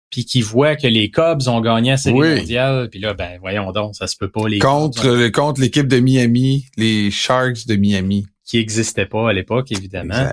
[0.09, 3.71] puis qui voit que les Cubs ont gagné la série mondiale, puis là, ben voyons
[3.71, 4.47] donc, ça se peut pas.
[4.49, 9.71] Les contre contre l'équipe de Miami, les Sharks de Miami, qui n'existaient pas à l'époque
[9.71, 10.31] évidemment.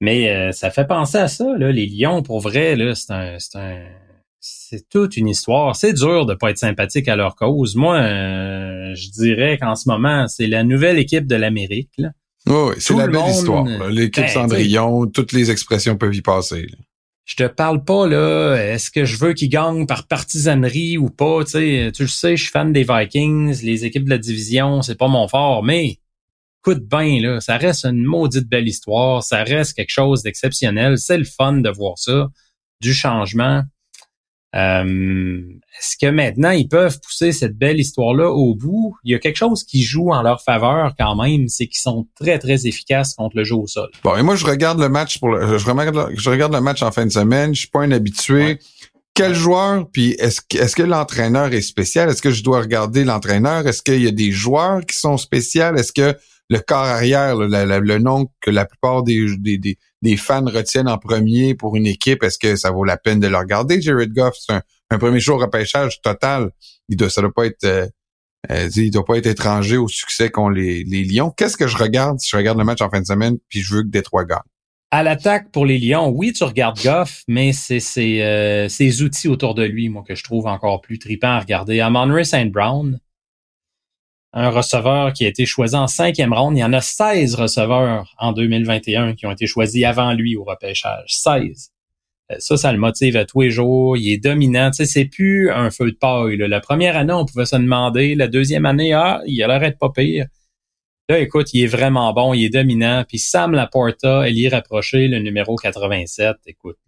[0.00, 3.36] Mais euh, ça fait penser à ça, là, les Lions pour vrai, là, c'est un,
[3.38, 3.84] c'est un,
[4.40, 5.76] c'est toute une histoire.
[5.76, 7.76] C'est dur de pas être sympathique à leur cause.
[7.76, 11.90] Moi, euh, je dirais qu'en ce moment, c'est la nouvelle équipe de l'Amérique.
[11.98, 12.12] Là.
[12.46, 13.64] Oui, c'est la belle histoire.
[13.88, 16.66] L'équipe ben, Cendrillon, toutes les expressions peuvent y passer.
[17.26, 21.44] Je te parle pas là, est-ce que je veux qu'ils gagnent par partisanerie ou pas,
[21.44, 24.82] tu sais, tu le sais, je suis fan des Vikings, les équipes de la division,
[24.82, 26.00] c'est pas mon fort, mais
[26.60, 30.98] écoute bien, là, ça reste une maudite belle histoire, ça reste quelque chose d'exceptionnel.
[30.98, 32.28] C'est le fun de voir ça,
[32.80, 33.62] du changement.
[34.56, 35.40] Euh,
[35.78, 38.96] est-ce que maintenant ils peuvent pousser cette belle histoire-là au bout?
[39.04, 42.08] Il y a quelque chose qui joue en leur faveur quand même, c'est qu'ils sont
[42.16, 43.88] très, très efficaces contre le jeu au sol.
[44.02, 46.82] Bon, et moi, je regarde le match pour le, je regarde, je regarde le match
[46.82, 47.54] en fin de semaine.
[47.54, 48.58] Je suis pas un habitué.
[49.14, 52.08] Quel joueur, puis est-ce que, est-ce que l'entraîneur est spécial?
[52.08, 53.66] Est-ce que je dois regarder l'entraîneur?
[53.66, 55.74] Est-ce qu'il y a des joueurs qui sont spéciaux?
[55.76, 56.16] Est-ce que
[56.48, 59.78] le corps arrière, le nom que la plupart des, des, des,
[60.16, 63.36] fans retiennent en premier pour une équipe, est-ce que ça vaut la peine de le
[63.36, 63.80] regarder?
[63.80, 64.60] Jared Goff, c'est
[64.90, 66.50] un, premier jour repêchage total.
[66.88, 67.86] Il doit, ça doit pas être, euh,
[68.50, 71.30] euh, il doit pas être étranger au succès qu'ont les, Lions.
[71.30, 73.74] Qu'est-ce que je regarde si je regarde le match en fin de semaine puis je
[73.74, 74.38] veux que Détroit gagne?
[74.92, 78.68] À l'attaque pour les Lions, oui, tu regardes Goff, mais c'est ses, euh,
[79.02, 81.78] outils autour de lui, moi, que je trouve encore plus tripant à regarder.
[81.78, 82.50] Amon St.
[82.50, 82.98] Brown,
[84.32, 86.56] un receveur qui a été choisi en cinquième ronde.
[86.56, 90.44] Il y en a 16 receveurs en 2021 qui ont été choisis avant lui au
[90.44, 91.08] repêchage.
[91.08, 91.72] 16.
[92.30, 93.96] Euh, ça, ça le motive à tous les jours.
[93.96, 94.70] Il est dominant.
[94.70, 96.36] Tu sais, c'est plus un feu de paille.
[96.36, 98.14] La première année, on pouvait se demander.
[98.14, 100.26] La deuxième année, ah, il a l'air pas pire.
[101.08, 103.04] Là, écoute, il est vraiment bon, il est dominant.
[103.08, 106.36] Puis Sam Laporta, elle y est rapproché, le numéro 87.
[106.46, 106.78] Écoute,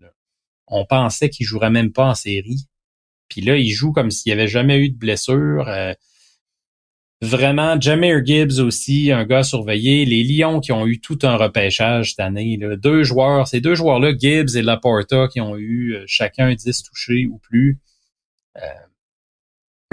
[0.69, 2.69] on pensait qu'il jouerait même pas en série.
[3.29, 5.67] Puis là, il joue comme s'il n'y avait jamais eu de blessure.
[5.67, 5.93] Euh,
[7.23, 10.05] Vraiment, Jameer Gibbs aussi, un gars surveillé.
[10.05, 12.57] Les Lions qui ont eu tout un repêchage cette année.
[12.61, 12.75] Là.
[12.75, 17.29] Deux joueurs, ces deux joueurs-là, Gibbs et Laporta, qui ont eu euh, chacun 10 touchés
[17.31, 17.79] ou plus.
[18.57, 18.67] Euh,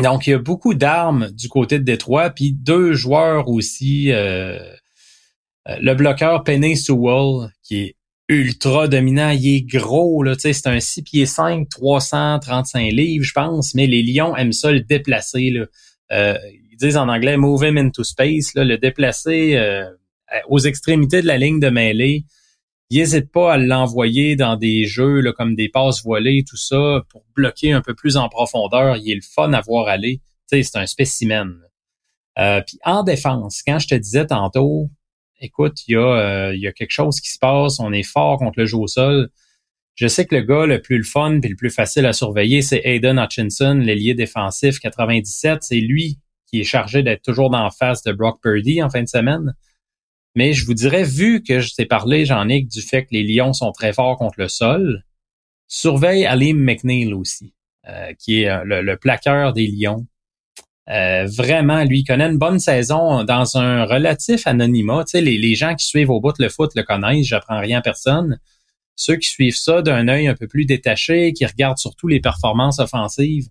[0.01, 4.11] donc, il y a beaucoup d'armes du côté de Détroit, puis deux joueurs aussi.
[4.11, 4.57] Euh,
[5.67, 7.95] le bloqueur Penny Sewell, qui est
[8.27, 13.75] ultra dominant, il est gros, là, c'est un 6 pieds 5, 335 livres, je pense,
[13.75, 15.51] mais les Lions aiment ça le déplacer.
[15.51, 15.67] Là
[16.79, 19.85] disent en anglais move him into space, le déplacer euh,
[20.47, 22.25] aux extrémités de la ligne de mêlée.
[22.89, 27.03] Il n'hésite pas à l'envoyer dans des jeux là, comme des passes voilées, tout ça,
[27.09, 28.97] pour bloquer un peu plus en profondeur.
[28.97, 30.21] Il est le fun à voir aller.
[30.47, 31.55] C'est un spécimen.
[32.39, 34.89] Euh, puis en défense, quand je te disais tantôt,
[35.39, 38.03] écoute, il y, a, euh, il y a quelque chose qui se passe, on est
[38.03, 39.29] fort contre le jeu au sol.
[39.93, 42.61] Je sais que le gars le plus le fun et le plus facile à surveiller,
[42.61, 45.59] c'est Aiden Hutchinson, l'ailier défensif 97.
[45.61, 49.03] C'est lui qui est chargé d'être toujours dans la face de Brock Purdy en fin
[49.03, 49.53] de semaine.
[50.35, 53.53] Mais je vous dirais, vu que je t'ai parlé, Jean-Nic, du fait que les Lions
[53.53, 55.03] sont très forts contre le sol,
[55.67, 57.53] surveille Alim McNeil aussi,
[57.87, 60.05] euh, qui est euh, le, plaqueur des Lions.
[60.89, 65.03] Euh, vraiment, lui, connaît une bonne saison dans un relatif anonymat.
[65.05, 67.59] Tu sais, les, les gens qui suivent au bout de le foot le connaissent, j'apprends
[67.59, 68.39] rien à personne.
[68.95, 72.79] Ceux qui suivent ça d'un œil un peu plus détaché, qui regardent surtout les performances
[72.79, 73.47] offensives,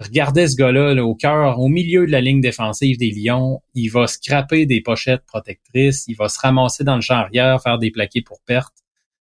[0.00, 3.60] Regardez ce gars-là au cœur, au milieu de la ligne défensive des Lions.
[3.74, 6.06] Il va scraper des pochettes protectrices.
[6.08, 8.72] Il va se ramasser dans le champ arrière, faire des plaqués pour perte.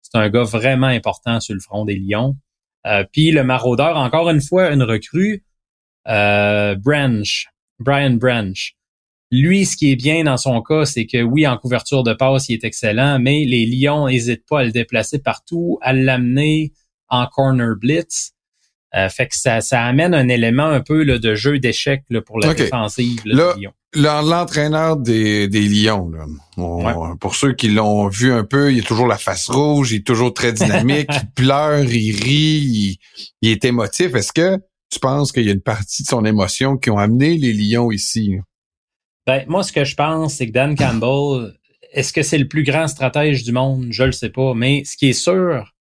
[0.04, 2.38] C'est un gars vraiment important sur le front des Lions.
[2.86, 5.44] Euh, Puis le maraudeur, encore une fois, une recrue,
[6.08, 7.48] euh, Branch,
[7.80, 8.76] Brian Branch.
[9.32, 12.50] Lui, ce qui est bien dans son cas, c'est que oui, en couverture de passe,
[12.50, 16.72] il est excellent, mais les Lions n'hésitent pas à le déplacer partout, à l'amener
[17.10, 18.34] en corner blitz.
[18.96, 22.40] Euh, fait que ça, ça amène un élément un peu là, de jeu d'échecs pour
[22.40, 23.74] la défensive là, des Lions.
[23.94, 26.12] L'entraîneur des, des Lions,
[27.20, 30.08] pour ceux qui l'ont vu un peu, il a toujours la face rouge, il est
[30.08, 33.00] toujours très dynamique, il pleure, il rit,
[33.42, 34.16] il, est émotif.
[34.16, 34.58] Est-ce que
[34.90, 37.92] tu penses qu'il y a une partie de son émotion qui ont amené les Lions
[37.92, 38.38] ici?
[39.26, 41.54] Ben, moi, ce que je pense, c'est que Dan Campbell,
[41.92, 43.88] est-ce que c'est le plus grand stratège du monde?
[43.90, 44.54] Je le sais pas.
[44.54, 45.74] Mais ce qui est sûr,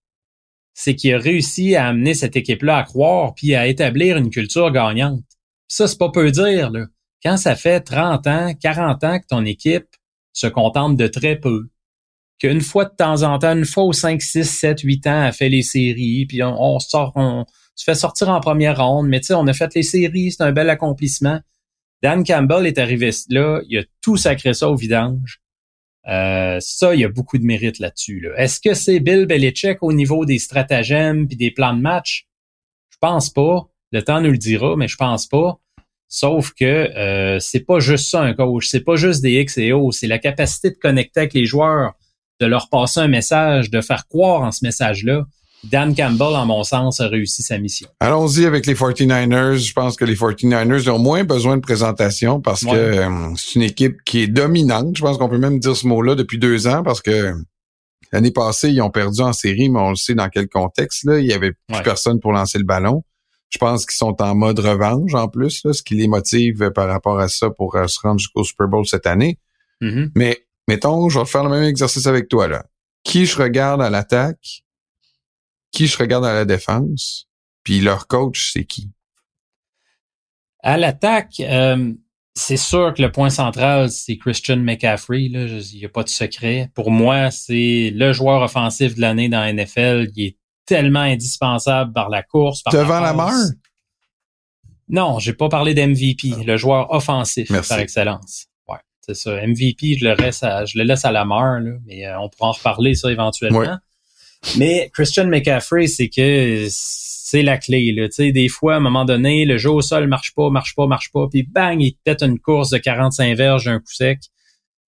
[0.78, 4.70] c'est qu'il a réussi à amener cette équipe-là à croire puis à établir une culture
[4.70, 5.24] gagnante.
[5.68, 6.84] Ça, c'est pas peu dire, là.
[7.22, 9.86] Quand ça fait 30 ans, 40 ans que ton équipe
[10.34, 11.70] se contente de très peu,
[12.38, 15.32] qu'une fois de temps en temps, une fois aux 5, 6, 7, 8 ans, a
[15.32, 19.28] fait les séries, puis on, sort, on se fait sortir en première ronde, mais tu
[19.28, 21.40] sais, on a fait les séries, c'est un bel accomplissement.
[22.02, 25.40] Dan Campbell est arrivé là, il a tout sacré ça au vidange.
[26.08, 28.28] Euh, ça, il y a beaucoup de mérite là-dessus.
[28.36, 32.28] Est-ce que c'est Bill Belichick au niveau des stratagèmes puis des plans de match?
[32.90, 33.68] Je pense pas.
[33.92, 35.58] Le temps nous le dira, mais je pense pas.
[36.08, 39.72] Sauf que euh, c'est pas juste ça un coach, c'est pas juste des X et
[39.72, 41.94] O, c'est la capacité de connecter avec les joueurs,
[42.40, 45.26] de leur passer un message, de faire croire en ce message-là.
[45.64, 47.88] Dan Campbell, en mon sens, a réussi sa mission.
[48.00, 49.56] Allons-y avec les 49ers.
[49.56, 53.62] Je pense que les 49ers ont moins besoin de présentation parce que euh, c'est une
[53.62, 54.96] équipe qui est dominante.
[54.96, 57.34] Je pense qu'on peut même dire ce mot-là depuis deux ans parce que
[58.12, 61.04] l'année passée, ils ont perdu en série, mais on le sait dans quel contexte.
[61.04, 61.18] Là.
[61.18, 63.02] Il y avait plus personne pour lancer le ballon.
[63.48, 67.18] Je pense qu'ils sont en mode revanche en plus, ce qui les motive par rapport
[67.18, 69.38] à ça pour euh, se rendre jusqu'au Super Bowl cette année.
[69.80, 70.10] Mhm.
[70.14, 72.64] Mais mettons, je vais faire le même exercice avec toi là.
[73.04, 74.64] Qui je regarde à l'attaque,
[75.76, 77.28] qui je regarde à la défense,
[77.62, 78.90] puis leur coach, c'est qui?
[80.62, 81.92] À l'attaque, euh,
[82.34, 85.24] c'est sûr que le point central, c'est Christian McCaffrey.
[85.24, 86.70] Il n'y a pas de secret.
[86.74, 90.08] Pour moi, c'est le joueur offensif de l'année dans la NFL.
[90.16, 92.62] Il est tellement indispensable par la course.
[92.62, 93.32] Par Devant la, la mort?
[94.88, 97.68] Non, j'ai pas parlé d'MVP, le joueur offensif Merci.
[97.68, 98.46] par excellence.
[98.66, 99.46] Ouais, c'est ça.
[99.46, 102.30] MVP, je le, laisse à, je le laisse à la mort, là, mais euh, on
[102.30, 103.58] pourra en reparler ça éventuellement.
[103.58, 103.68] Ouais.
[104.59, 107.92] Mais Christian McCaffrey, c'est que c'est la clé.
[107.92, 108.09] Là.
[108.18, 111.11] Des fois, à un moment donné, le jeu au sol marche pas, marche pas, marche
[111.12, 114.20] pas, puis bang, il te pète une course de 45 verges d'un coup sec.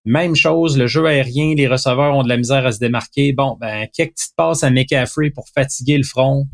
[0.05, 3.33] Même chose, le jeu aérien, les receveurs ont de la misère à se démarquer.
[3.33, 6.47] Bon, ben, quelques petites passes à McCaffrey pour fatiguer le front,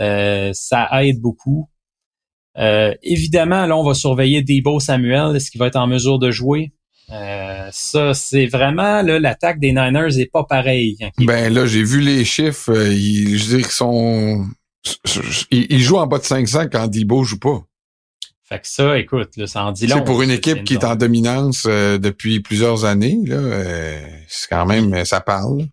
[0.00, 1.68] euh, ça aide beaucoup.
[2.58, 5.34] Euh, évidemment, là, on va surveiller Debo Samuel.
[5.34, 6.72] Est-ce qu'il va être en mesure de jouer?
[7.12, 10.96] Euh, ça, c'est vraiment là, l'attaque des Niners est pas pareille.
[11.18, 12.72] Ben là, j'ai vu les chiffres.
[12.72, 14.44] euh, ils, je veux dire qu'ils sont.
[15.50, 17.62] Ils, ils jouent en bas de 500 quand Debo joue pas.
[18.48, 19.96] Fait que ça, écoute, là, ça en dit long.
[19.96, 23.18] C'est pour une équipe qui est en dominance euh, depuis plusieurs années.
[23.24, 25.66] Là, euh, c'est quand même, ça parle.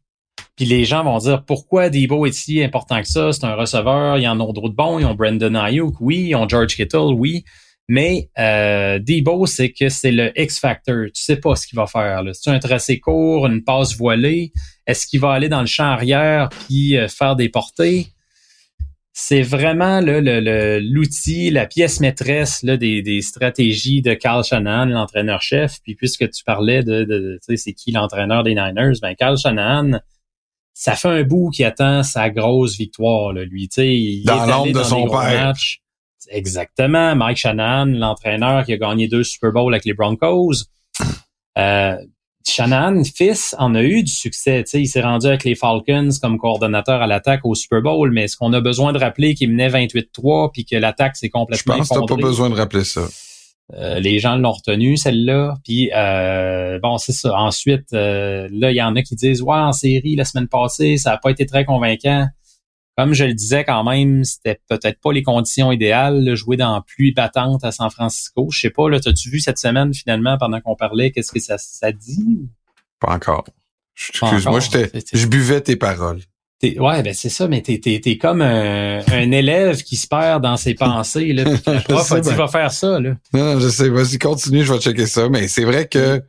[0.56, 3.32] Puis les gens vont dire pourquoi Debo est si important que ça?
[3.32, 6.48] C'est un receveur, ils en ont d'autres bons, ils ont Brandon Ayuk, oui, ils ont
[6.48, 7.44] George Kittle, oui.
[7.90, 11.08] Mais euh, Debo, c'est que c'est le X-Factor.
[11.14, 12.24] Tu sais pas ce qu'il va faire.
[12.34, 14.54] C'est un tracé court, une passe voilée?
[14.88, 18.08] Est-ce qu'il va aller dans le champ arrière puis euh, faire des portées?
[19.16, 24.44] C'est vraiment là, le- le- l'outil, la pièce maîtresse là, des, des stratégies de Carl
[24.44, 25.78] Shanahan, l'entraîneur-chef.
[25.84, 29.14] Puis puisque tu parlais de, de, de- tu sais, c'est qui l'entraîneur des Niners, ben
[29.14, 30.00] Carl Shanahan,
[30.74, 33.68] ça fait un bout qui attend sa grosse victoire, là, lui.
[33.70, 35.46] Tu sais, il Dans est allé l'ombre de dans son des père.
[35.46, 35.82] matchs.
[36.30, 37.16] Exactement.
[37.16, 40.66] Mike Shanahan, l'entraîneur qui a gagné deux Super Bowls avec les Broncos.
[41.58, 41.98] Euh,
[42.46, 44.64] Shanahan, fils, en a eu du succès.
[44.64, 48.12] Tu sais, il s'est rendu avec les Falcons comme coordonnateur à l'attaque au Super Bowl,
[48.12, 51.32] mais est-ce qu'on a besoin de rappeler qu'il menait 28-3 puis que l'attaque s'est Je
[51.32, 53.02] complètement pense que t'as pas besoin de rappeler ça.
[53.76, 55.56] Euh, les gens l'ont retenu, celle-là.
[55.64, 57.34] Puis euh, bon, c'est ça.
[57.34, 60.98] Ensuite, euh, là, il y en a qui disent Ouais, en série, la semaine passée,
[60.98, 62.28] ça n'a pas été très convaincant.
[62.98, 66.76] Comme je le disais quand même, c'était peut-être pas les conditions idéales, là, jouer dans
[66.76, 68.50] la pluie battante à San Francisco.
[68.52, 71.58] Je sais pas, là, t'as-tu vu cette semaine finalement pendant qu'on parlait, qu'est-ce que ça,
[71.58, 72.48] ça dit?
[73.00, 73.46] Pas encore.
[73.98, 74.60] Excuse-moi,
[75.14, 76.22] je buvais tes paroles.
[76.60, 80.08] T'es- ouais, ben c'est ça, mais t'es, t'es, t'es comme un, un élève qui se
[80.08, 81.34] perd dans ses pensées.
[81.34, 83.00] Là, puis prof a dit va faire ça.
[83.00, 83.16] Là.
[83.34, 83.90] Non, non, je sais.
[83.90, 85.28] Vas-y, continue, je vais checker ça.
[85.30, 86.24] Mais c'est vrai que,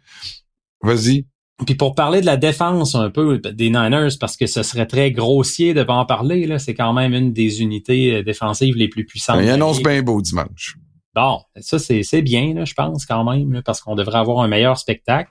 [0.82, 1.26] vas-y.
[1.66, 5.12] Puis pour parler de la défense un peu des Niners, parce que ce serait très
[5.12, 8.88] grossier de pas en parler, là, c'est quand même une des unités euh, défensives les
[8.88, 9.36] plus puissantes.
[9.38, 10.76] Il de la annonce bien beau dimanche.
[11.14, 14.40] Bon, ça c'est c'est bien, là, je pense quand même, là, parce qu'on devrait avoir
[14.40, 15.30] un meilleur spectacle.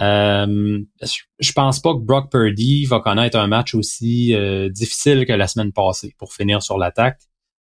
[0.00, 5.24] Euh, je- je pense pas que Brock Purdy va connaître un match aussi euh, difficile
[5.26, 7.18] que la semaine passée pour finir sur l'attaque.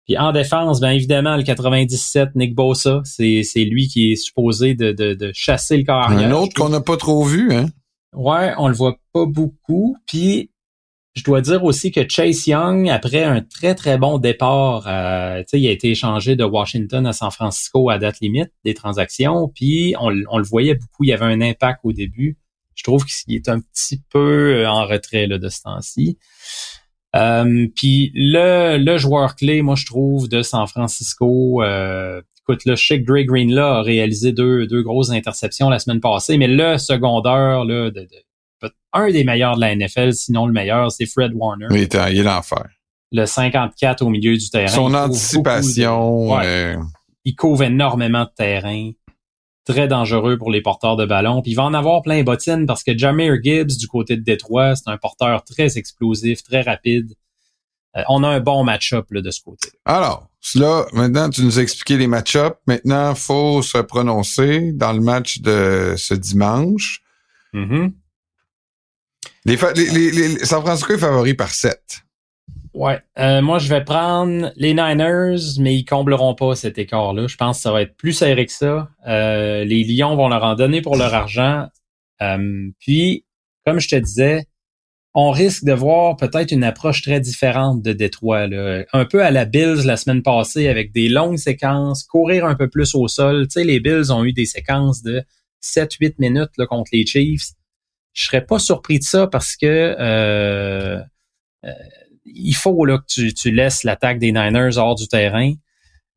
[0.06, 4.74] Puis en défense, bien évidemment, le 97, Nick Bosa, c'est c'est lui qui est supposé
[4.74, 6.28] de, de, de chasser le corps arrière.
[6.28, 7.66] Un autre qu'on n'a pas trop vu, hein?
[8.12, 9.96] Ouais, on le voit pas beaucoup.
[10.06, 10.50] Puis
[11.14, 15.44] je dois dire aussi que Chase Young, après un très très bon départ, euh, tu
[15.48, 19.50] sais, il a été échangé de Washington à San Francisco à date limite des transactions.
[19.54, 22.38] Puis on, on le voyait beaucoup, il y avait un impact au début.
[22.74, 26.18] Je trouve qu'il est un petit peu euh, en retrait là, de ce temps-ci.
[27.14, 32.74] Euh, puis le, le joueur clé, moi je trouve, de San Francisco, euh, écoute, le
[32.74, 36.78] Chic Dre Green là a réalisé deux, deux grosses interceptions la semaine passée, mais le
[36.78, 41.32] secondaire là, de, de- un des meilleurs de la NFL, sinon le meilleur, c'est Fred
[41.34, 42.64] Warner, en- il est l'enfer.
[43.10, 44.68] le 54 au milieu du terrain.
[44.68, 46.76] Son anticipation, de- ouais, euh,
[47.24, 48.90] il couvre énormément de terrain.
[49.64, 51.40] Très dangereux pour les porteurs de ballon.
[51.42, 54.74] Puis il va en avoir plein bottines parce que Jameer Gibbs du côté de Détroit,
[54.74, 57.14] c'est un porteur très explosif, très rapide.
[57.96, 59.68] Euh, on a un bon match-up là, de ce côté.
[59.84, 62.56] Alors, là, maintenant, tu nous as expliqué les match-ups.
[62.66, 67.02] Maintenant, faut se prononcer dans le match de ce dimanche.
[69.44, 71.80] Les, fa- les, les, les- San Francisco est favori par 7.
[72.82, 72.98] Ouais.
[73.16, 77.28] Euh, moi, je vais prendre les Niners, mais ils combleront pas cet écart-là.
[77.28, 78.90] Je pense que ça va être plus serré que ça.
[79.06, 81.68] Euh, les Lions vont leur en donner pour leur argent.
[82.22, 83.24] Euh, puis,
[83.64, 84.46] comme je te disais,
[85.14, 88.48] on risque de voir peut-être une approche très différente de Détroit.
[88.48, 88.82] Là.
[88.92, 92.68] Un peu à la Bills la semaine passée avec des longues séquences, courir un peu
[92.68, 93.46] plus au sol.
[93.46, 95.22] Tu sais, les Bills ont eu des séquences de
[95.62, 97.50] 7-8 minutes là, contre les Chiefs.
[98.12, 100.98] Je serais pas surpris de ça parce que euh,
[101.64, 101.70] euh,
[102.24, 105.52] il faut là, que tu, tu laisses l'attaque des Niners hors du terrain.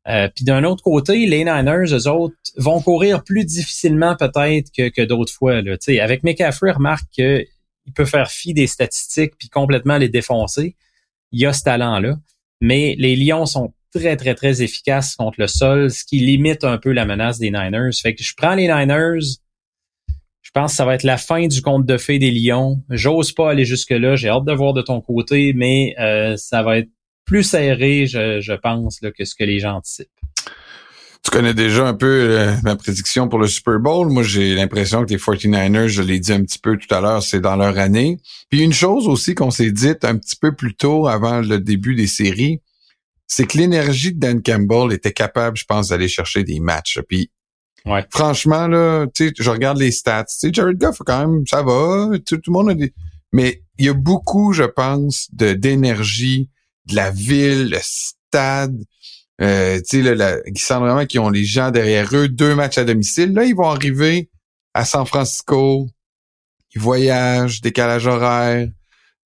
[0.08, 4.88] Euh, puis d'un autre côté, les Niners, eux autres, vont courir plus difficilement peut-être que,
[4.88, 5.62] que d'autres fois.
[5.62, 5.76] Là.
[6.00, 7.46] avec McCaffrey, remarque qu'il
[7.94, 10.76] peut faire fi des statistiques puis complètement les défoncer.
[11.32, 12.16] Il y a ce talent-là.
[12.60, 16.78] Mais les Lions sont très, très, très efficaces contre le sol, ce qui limite un
[16.78, 17.90] peu la menace des Niners.
[18.00, 19.38] Fait que je prends les Niners.
[20.56, 22.82] Je pense que ça va être la fin du conte de fées des Lions.
[22.88, 24.16] J'ose pas aller jusque-là.
[24.16, 26.88] J'ai hâte de voir de ton côté, mais euh, ça va être
[27.26, 30.08] plus serré, je, pense, que ce que les gens anticipent.
[31.22, 34.08] Tu connais déjà un peu euh, ma prédiction pour le Super Bowl.
[34.08, 37.22] Moi, j'ai l'impression que les 49ers, je l'ai dit un petit peu tout à l'heure,
[37.22, 38.16] c'est dans leur année.
[38.48, 41.94] Puis une chose aussi qu'on s'est dite un petit peu plus tôt avant le début
[41.94, 42.62] des séries,
[43.26, 46.98] c'est que l'énergie de Dan Campbell était capable, je pense, d'aller chercher des matchs.
[48.10, 50.24] Franchement, là, tu sais, je regarde les stats.
[50.24, 52.10] Tu sais, Jared Goff, quand même, ça va.
[52.26, 52.92] Tout, tout le monde a des...
[53.32, 56.50] Mais il y a beaucoup, je pense, de d'énergie,
[56.86, 58.76] de la ville, le stade.
[59.42, 62.78] Euh, tu sais, là, qui sentent vraiment qu'ils ont les gens derrière eux, deux matchs
[62.78, 63.32] à domicile.
[63.32, 64.30] Là, ils vont arriver
[64.72, 65.88] à San Francisco,
[66.74, 68.68] ils voyagent, décalage horaire,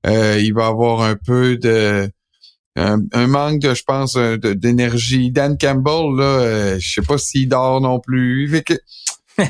[0.06, 2.11] euh, il va avoir un peu de
[2.76, 5.30] un, manque de, je pense, d'énergie.
[5.30, 8.48] Dan Campbell, là, euh, je sais pas s'il dort non plus.
[8.48, 8.74] Fait que,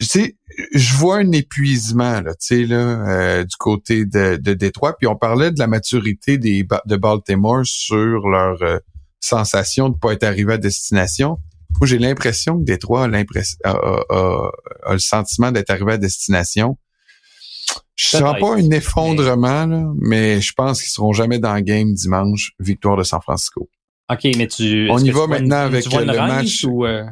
[0.00, 0.36] sais,
[0.74, 2.76] je vois un épuisement là, tu sais là,
[3.08, 4.96] euh, du côté de, de Détroit.
[4.96, 8.78] Puis on parlait de la maturité des de Baltimore sur leur euh,
[9.20, 11.38] sensation de pas être arrivé à destination.
[11.80, 14.50] Moi, j'ai l'impression que Détroit a, l'impression a,
[14.90, 16.76] le sentiment d'être arrivé à destination.
[17.94, 21.92] Je sens pas un effondrement, là, mais je pense qu'ils seront jamais dans le game
[21.92, 23.68] dimanche, victoire de San Francisco.
[24.10, 24.88] OK, mais tu.
[24.90, 26.64] On y va maintenant avec le match.
[26.64, 27.04] Ou euh?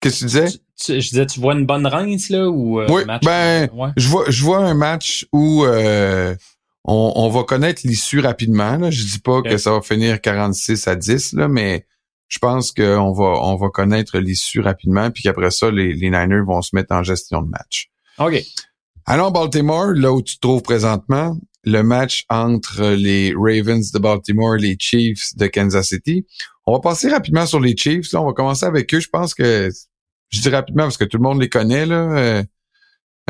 [0.00, 0.60] Qu'est-ce que tu disais?
[0.86, 4.44] je disais, tu vois une bonne rince, là, ou euh, oui, ben, je vois, je
[4.44, 6.36] vois un match où euh,
[6.84, 8.76] on, on, va connaître l'issue rapidement.
[8.76, 8.90] Là.
[8.90, 11.84] Je dis pas que ça va finir 46 à 10, là, mais
[12.28, 16.44] je pense qu'on va, on va connaître l'issue rapidement, puis qu'après ça, les, les Niners
[16.46, 17.90] vont se mettre en gestion de match.
[18.18, 18.42] OK.
[19.06, 24.56] Allons Baltimore, là où tu te trouves présentement, le match entre les Ravens de Baltimore
[24.56, 26.26] et les Chiefs de Kansas City.
[26.66, 28.12] On va passer rapidement sur les Chiefs.
[28.14, 29.00] On va commencer avec eux.
[29.00, 29.70] Je pense que
[30.28, 31.86] je dis rapidement parce que tout le monde les connaît.
[31.86, 31.96] Là.
[31.96, 32.42] Euh,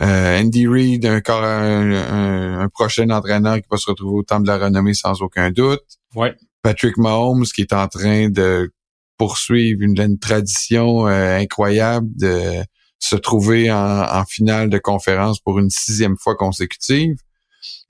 [0.01, 4.47] euh, Andy Reid, un, un, un, prochain entraîneur qui va se retrouver au temps de
[4.47, 5.83] la renommée sans aucun doute.
[6.15, 6.37] Ouais.
[6.63, 8.73] Patrick Mahomes qui est en train de
[9.19, 12.63] poursuivre une, tradition euh, incroyable de
[13.01, 17.17] se trouver en, finale de conférence pour une sixième fois consécutive.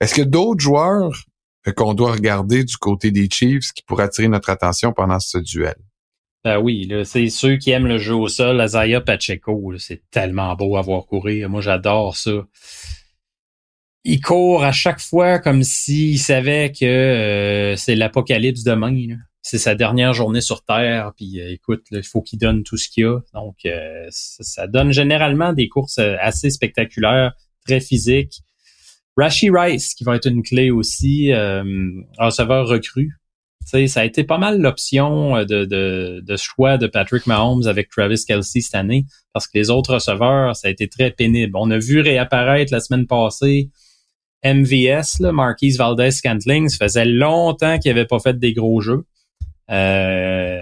[0.01, 1.25] Est-ce que d'autres joueurs
[1.75, 5.75] qu'on doit regarder du côté des Chiefs qui pourraient attirer notre attention pendant ce duel?
[6.43, 10.55] Ben oui, là, c'est ceux qui aiment le jeu au sol, Azaya Pacheco, c'est tellement
[10.55, 11.49] beau à voir courir.
[11.49, 12.31] Moi, j'adore ça.
[14.05, 19.17] Il court à chaque fois comme s'il savait que euh, c'est l'apocalypse demain.
[19.49, 22.87] C'est sa dernière journée sur Terre, puis euh, écoute, il faut qu'il donne tout ce
[22.87, 23.19] qu'il a.
[23.33, 27.33] Donc, euh, ça, donne généralement des courses assez spectaculaires,
[27.65, 28.41] très physiques.
[29.17, 31.33] Rashi Rice, qui va être une clé aussi,
[32.17, 33.19] receveur recru
[33.87, 37.89] ça a été pas mal l'option euh, de, de, de, choix de Patrick Mahomes avec
[37.89, 41.55] Travis Kelsey cette année, parce que les autres receveurs, ça a été très pénible.
[41.55, 43.69] On a vu réapparaître la semaine passée
[44.43, 46.69] MVS, là, Marquise Valdez Scantling.
[46.69, 49.05] Ça faisait longtemps qu'il n'avait pas fait des gros jeux.
[49.69, 50.59] Euh...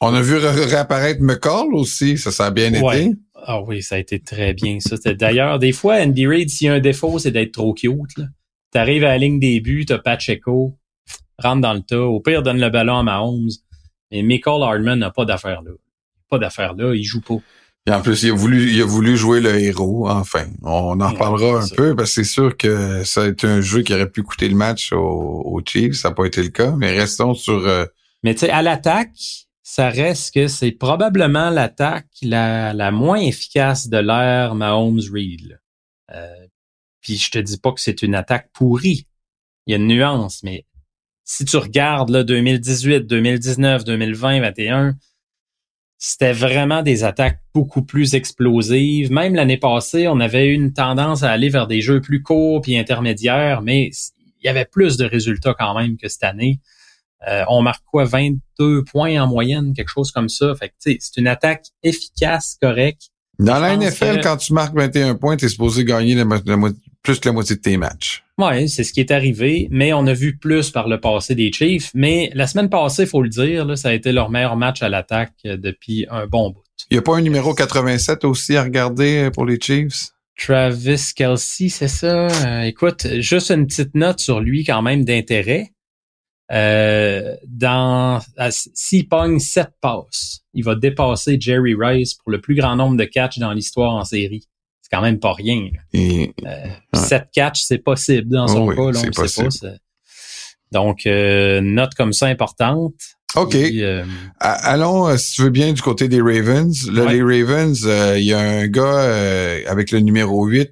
[0.00, 3.14] On a vu réapparaître McCall aussi, ça, ça a bien été.
[3.46, 4.78] Ah oui, ça a été très bien.
[4.80, 8.16] Ça, d'ailleurs, des fois, Andy Reid, s'il y a un défaut, c'est d'être trop cute.
[8.16, 10.76] Tu arrives à la ligne des buts, t'as Pacheco,
[11.38, 12.00] rentre dans le tas.
[12.00, 13.50] Au pire, donne le ballon à Mahomes.
[14.10, 15.72] Mais Michael Hardman n'a pas d'affaire là.
[16.30, 17.36] Pas d'affaire là, il joue pas.
[17.86, 20.46] Et en plus, il a voulu, il a voulu jouer le héros, enfin.
[20.62, 23.82] On en parlera un peu, parce que c'est sûr que ça a été un jeu
[23.82, 25.96] qui aurait pu coûter le match aux, Chiefs.
[25.96, 26.74] Ça n'a pas été le cas.
[26.78, 27.66] Mais restons sur...
[27.66, 27.84] Euh,
[28.24, 33.88] mais tu sais, à l'attaque, ça reste que c'est probablement l'attaque la, la moins efficace
[33.88, 35.60] de l'ère Mahomes-Reed.
[36.12, 36.46] Euh,
[37.00, 39.06] puis je te dis pas que c'est une attaque pourrie.
[39.66, 40.64] Il y a une nuance, mais
[41.24, 44.94] si tu regardes là, 2018, 2019, 2020, 2021,
[45.98, 49.10] c'était vraiment des attaques beaucoup plus explosives.
[49.10, 52.78] Même l'année passée, on avait une tendance à aller vers des jeux plus courts puis
[52.78, 53.90] intermédiaires, mais
[54.40, 56.60] il y avait plus de résultats quand même que cette année.
[57.28, 60.54] Euh, on marque quoi 22 points en moyenne, quelque chose comme ça.
[60.54, 63.10] Fait que c'est une attaque efficace, correcte.
[63.38, 66.24] Dans la NFL, quand tu marques 21 points, tu es supposé gagner la,
[67.02, 68.22] plus que la moitié de tes matchs.
[68.38, 71.52] Oui, c'est ce qui est arrivé, mais on a vu plus par le passé des
[71.52, 71.90] Chiefs.
[71.94, 74.82] Mais la semaine passée, il faut le dire, là, ça a été leur meilleur match
[74.82, 76.62] à l'attaque euh, depuis un bon bout.
[76.90, 80.10] Il n'y a pas un numéro 87 aussi à regarder euh, pour les Chiefs?
[80.36, 82.26] Travis Kelsey, c'est ça.
[82.26, 85.73] Euh, écoute, juste une petite note sur lui quand même d'intérêt.
[86.52, 88.20] Euh, dans
[88.50, 93.04] s'il pogne sept passes, il va dépasser Jerry Rice pour le plus grand nombre de
[93.04, 94.46] catchs dans l'histoire en série.
[94.82, 95.70] C'est quand même pas rien.
[95.94, 98.90] Et, euh, Sept catchs, c'est possible dans son cas.
[98.90, 99.76] Là, on sait pas.
[100.74, 102.94] Donc, euh, note comme ça importante.
[103.36, 103.54] OK.
[103.54, 104.04] Euh,
[104.40, 106.90] allons, euh, si tu veux bien, du côté des Ravens.
[106.90, 107.80] Là, les Ravens,
[108.16, 110.70] il y a un gars avec le numéro 8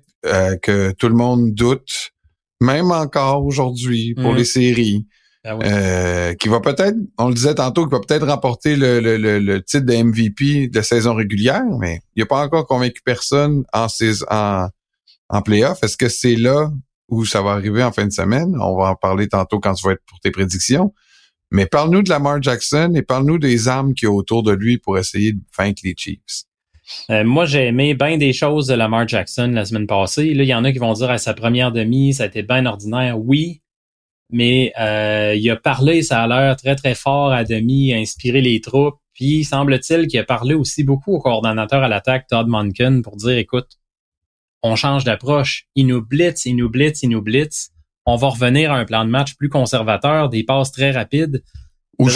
[0.60, 2.10] que tout le monde doute,
[2.60, 4.36] même encore aujourd'hui pour mm.
[4.36, 5.06] les séries.
[5.44, 9.62] Ah qui va peut-être, on le disait tantôt, qui va peut-être remporter le, le, le,
[9.62, 13.88] titre de MVP de saison régulière, mais il n'a pas encore convaincu personne en,
[14.30, 14.68] en,
[15.28, 15.82] en playoff.
[15.82, 16.70] Est-ce que c'est là
[17.08, 18.54] où ça va arriver en fin de semaine?
[18.60, 20.94] On va en parler tantôt quand tu vas être pour tes prédictions.
[21.50, 24.78] Mais parle-nous de Lamar Jackson et parle-nous des armes qu'il y a autour de lui
[24.78, 26.44] pour essayer de vaincre les Chiefs.
[27.10, 30.34] Euh, moi, j'ai aimé bien des choses de Lamar Jackson la semaine passée.
[30.34, 32.42] Là, il y en a qui vont dire à sa première demi, ça a été
[32.42, 33.18] bien ordinaire.
[33.18, 33.60] Oui,
[34.32, 38.60] mais euh, il a parlé, ça a l'air très, très fort à demi, inspiré les
[38.60, 38.96] troupes.
[39.12, 43.36] Puis, semble-t-il qu'il a parlé aussi beaucoup au coordonnateur à l'attaque, Todd Monken, pour dire,
[43.36, 43.78] écoute,
[44.62, 45.66] on change d'approche.
[45.74, 47.70] Il nous blitz, il nous blitz, il nous blitz.
[48.06, 51.42] On va revenir à un plan de match plus conservateur, des passes très rapides.
[51.98, 52.08] Ou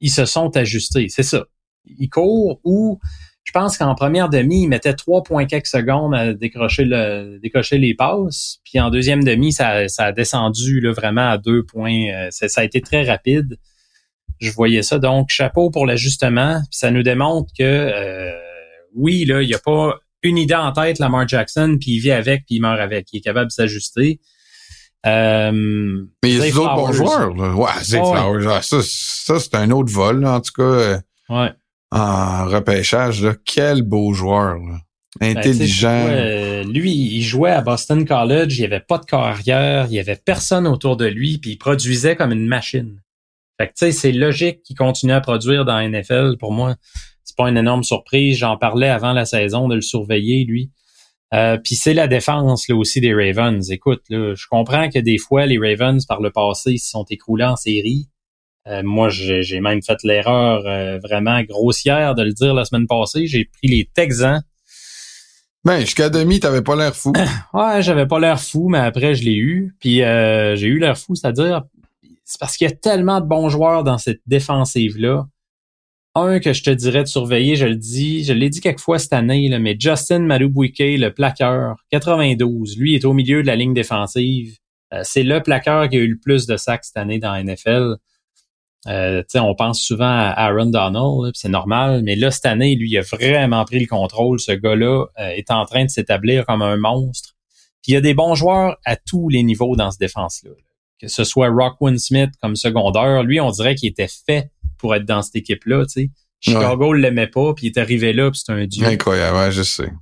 [0.00, 1.44] Ils, se sont ajustés, c'est ça.
[1.84, 3.00] Ils courent ou
[3.44, 8.60] je pense qu'en première demi, ils mettaient 3,4 secondes à décrocher, le, décrocher les passes.
[8.64, 12.06] Puis en deuxième demi, ça, ça a descendu là, vraiment à deux points.
[12.14, 13.58] Euh, ça, ça, a été très rapide.
[14.40, 14.98] Je voyais ça.
[14.98, 16.60] Donc, chapeau pour l'ajustement.
[16.70, 18.30] Puis ça nous démontre que euh,
[18.94, 22.12] oui, là, il n'y a pas une idée en tête, Lamar Jackson, puis il vit
[22.12, 23.08] avec, puis il meurt avec.
[23.12, 24.20] Il est capable de s'ajuster.
[25.04, 27.34] Euh, mais il y a des autres bons joueurs.
[27.34, 27.54] Là.
[27.54, 28.46] Ouais, Zay Flowers.
[28.48, 30.62] Ah, ça, ça c'est un autre vol, en tout cas.
[30.62, 31.50] Euh, ouais.
[31.92, 33.34] En repêchage, là.
[33.44, 34.56] quel beau joueur.
[34.56, 34.78] Là.
[35.20, 36.64] Ben, Intelligent.
[36.64, 40.16] lui, il jouait à Boston College, il n'y avait pas de carrière, il n'y avait
[40.16, 43.02] personne autour de lui, puis il produisait comme une machine.
[43.60, 46.76] Fait que tu sais, c'est logique qu'il continue à produire dans la NFL pour moi
[47.32, 48.38] c'est pas une énorme surprise.
[48.38, 50.70] J'en parlais avant la saison de le surveiller, lui.
[51.34, 53.70] Euh, Puis c'est la défense là aussi des Ravens.
[53.70, 57.44] Écoute, là, je comprends que des fois les Ravens par le passé se sont écroulés
[57.44, 58.08] en série.
[58.68, 63.26] Euh, moi, j'ai même fait l'erreur euh, vraiment grossière de le dire la semaine passée.
[63.26, 64.42] J'ai pris les Texans.
[65.64, 67.12] Ben, jusqu'à demi, t'avais pas l'air fou.
[67.54, 69.74] ouais, j'avais pas l'air fou, mais après, je l'ai eu.
[69.80, 71.62] Puis euh, j'ai eu l'air fou, c'est-à-dire,
[72.24, 75.26] c'est parce qu'il y a tellement de bons joueurs dans cette défensive-là
[76.14, 78.98] un que je te dirais de surveiller, je le dis, je l'ai dit quelques fois
[78.98, 83.56] cette année, là, mais Justin Madubuike, le plaqueur, 92, lui est au milieu de la
[83.56, 84.58] ligne défensive.
[84.92, 87.42] Euh, c'est le plaqueur qui a eu le plus de sacs cette année dans la
[87.42, 87.96] NFL.
[88.88, 92.98] Euh, on pense souvent à Aaron Donald, c'est normal, mais là, cette année, lui, il
[92.98, 94.40] a vraiment pris le contrôle.
[94.40, 97.36] Ce gars-là euh, est en train de s'établir comme un monstre.
[97.82, 100.50] Puis il y a des bons joueurs à tous les niveaux dans ce défense-là.
[101.00, 105.04] Que ce soit Rockwin Smith comme secondaire, lui, on dirait qu'il était fait pour être
[105.04, 105.84] dans cette équipe-là.
[106.40, 108.84] Chicago ne l'aimait pas, puis il est arrivé là, puis c'est un dieu.
[108.84, 109.92] Incroyable, ouais, je sais.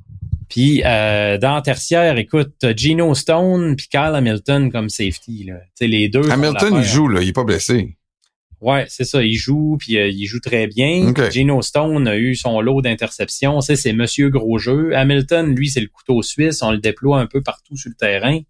[0.49, 5.45] Puis euh, dans tertiaire, écoute, Gino Stone puis Kyle Hamilton comme safety.
[5.45, 5.61] Là.
[5.81, 6.29] les deux.
[6.31, 7.97] Hamilton, il joue, là, il est pas blessé.
[8.61, 11.13] Ouais, c'est ça, il joue, puis euh, il joue très bien.
[11.31, 13.61] Gino Stone a eu son lot d'interceptions.
[13.61, 14.95] C'est Monsieur Gros Jeu.
[14.95, 16.63] Hamilton, lui, c'est le couteau suisse.
[16.63, 18.41] On le déploie un peu partout sur le terrain.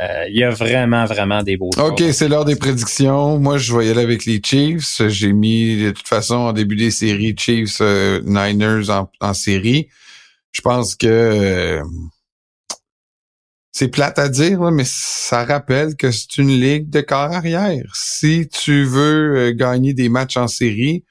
[0.00, 3.38] Euh, il y a vraiment, vraiment des beaux OK, c'est l'heure des prédictions.
[3.38, 5.02] Moi, je vais y aller avec les Chiefs.
[5.08, 8.88] J'ai mis, de toute façon, en début des séries, Chiefs, euh, Niners
[9.20, 9.88] en, série.
[10.52, 11.82] Je pense que euh,
[13.72, 17.90] c'est plate à dire, mais ça rappelle que c'est une ligue de corps arrière.
[17.94, 21.04] Si tu veux gagner des matchs en série,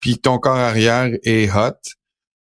[0.00, 1.74] puis ton corps arrière est hot,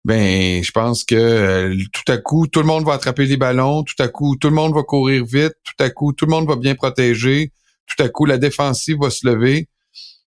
[0.05, 3.85] ben je pense que euh, tout à coup, tout le monde va attraper les ballons,
[3.85, 6.49] tout à coup, tout le monde va courir vite, tout à coup, tout le monde
[6.49, 7.53] va bien protéger,
[7.87, 9.69] tout à coup, la défensive va se lever.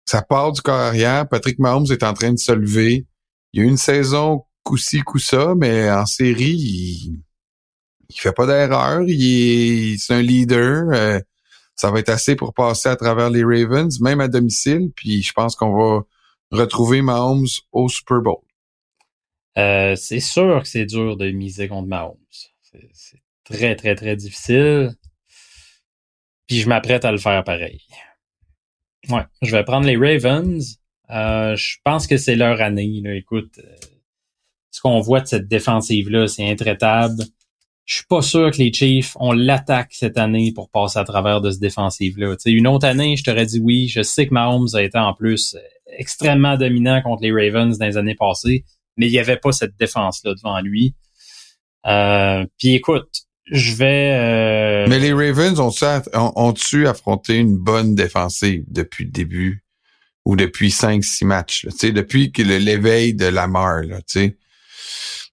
[0.06, 1.30] Ça part du corps arrière.
[1.30, 3.06] Patrick Mahomes est en train de se lever.
[3.54, 7.22] Il y a une saison coup-ci, coup-ça, mais en série, il,
[8.16, 9.03] il fait pas d'erreur.
[9.07, 10.86] Il est, c'est un leader.
[10.93, 11.20] Euh,
[11.76, 14.91] ça va être assez pour passer à travers les Ravens, même à domicile.
[14.95, 16.01] Puis je pense qu'on va
[16.51, 18.41] retrouver Mahomes au Super Bowl.
[19.57, 22.18] Euh, c'est sûr que c'est dur de miser contre Mahomes.
[22.93, 24.91] C'est très, très, très difficile.
[26.47, 27.82] Puis je m'apprête à le faire pareil.
[29.09, 30.80] Ouais, je vais prendre les Ravens.
[31.09, 33.01] Euh, je pense que c'est leur année.
[33.03, 33.16] Là.
[33.16, 33.76] Écoute, euh,
[34.70, 37.24] ce qu'on voit de cette défensive-là, c'est intraitable.
[37.86, 41.42] Je suis pas sûr que les Chiefs, on l'attaque cette année pour passer à travers
[41.42, 42.36] de ce défensive-là.
[42.46, 43.88] Une autre année, je t'aurais dit oui.
[43.88, 45.58] Je sais que Mahomes a été en plus
[45.98, 48.64] extrêmement dominant contre les Ravens dans les années passées
[48.98, 50.96] mais il n'y avait pas cette défense-là devant lui.
[51.88, 53.10] Euh, puis écoute,
[53.50, 54.12] je vais.
[54.14, 54.86] Euh...
[54.88, 55.60] Mais les Ravens
[56.14, 59.64] ont-tu affronté une bonne défensive depuis le début?
[60.24, 61.68] Ou depuis 5-6 matchs?
[61.76, 63.98] Sais, depuis que l'éveil de Lamar, là.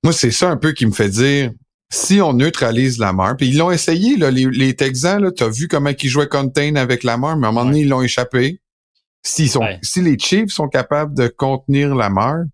[0.02, 1.50] Moi, c'est ça un peu qui me fait dire
[1.90, 5.68] si on neutralise Lamar, puis ils l'ont essayé, là, les, les Texans, là, t'as vu
[5.68, 8.60] comment ils jouaient contain avec Lamar, mais à un moment donné, ils l'ont échappé.
[9.22, 12.44] S'ils sont, si les Chiefs sont capables de contenir Lamar,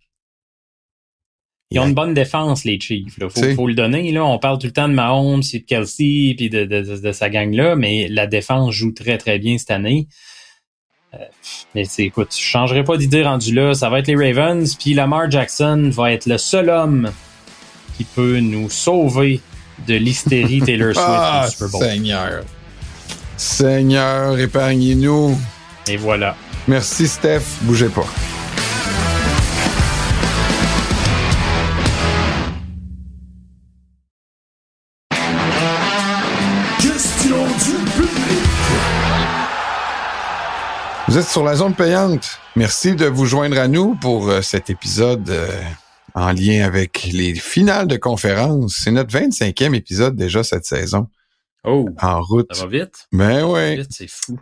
[1.70, 3.18] ils ont une bonne défense, les Chiefs.
[3.18, 3.28] Là.
[3.28, 4.12] Faut, faut le donner.
[4.12, 4.24] Là.
[4.24, 7.28] On parle tout le temps de Mahomes et de Kelsey puis de, de, de, sa
[7.30, 10.06] gang-là, mais la défense joue très, très bien cette année.
[11.14, 11.18] Euh,
[11.74, 13.74] mais écoute, je changerai pas d'idée rendu là.
[13.74, 17.10] Ça va être les Ravens, puis Lamar Jackson va être le seul homme
[17.96, 19.40] qui peut nous sauver
[19.86, 21.82] de l'hystérie Taylor Swift ah, Super Bowl.
[21.82, 22.44] Seigneur.
[23.36, 25.38] Seigneur, épargnez-nous.
[25.88, 26.36] Et voilà.
[26.66, 27.42] Merci, Steph.
[27.62, 28.06] Bougez pas.
[41.06, 42.40] Vous êtes sur la zone payante.
[42.56, 45.48] Merci de vous joindre à nous pour euh, cet épisode euh,
[46.14, 48.80] en lien avec les finales de conférence.
[48.82, 51.08] C'est notre 25e épisode déjà cette saison.
[51.64, 51.88] Oh!
[52.00, 52.54] En route.
[52.54, 53.06] Ça va vite?
[53.12, 53.84] Ben oui.
[53.90, 54.38] C'est fou.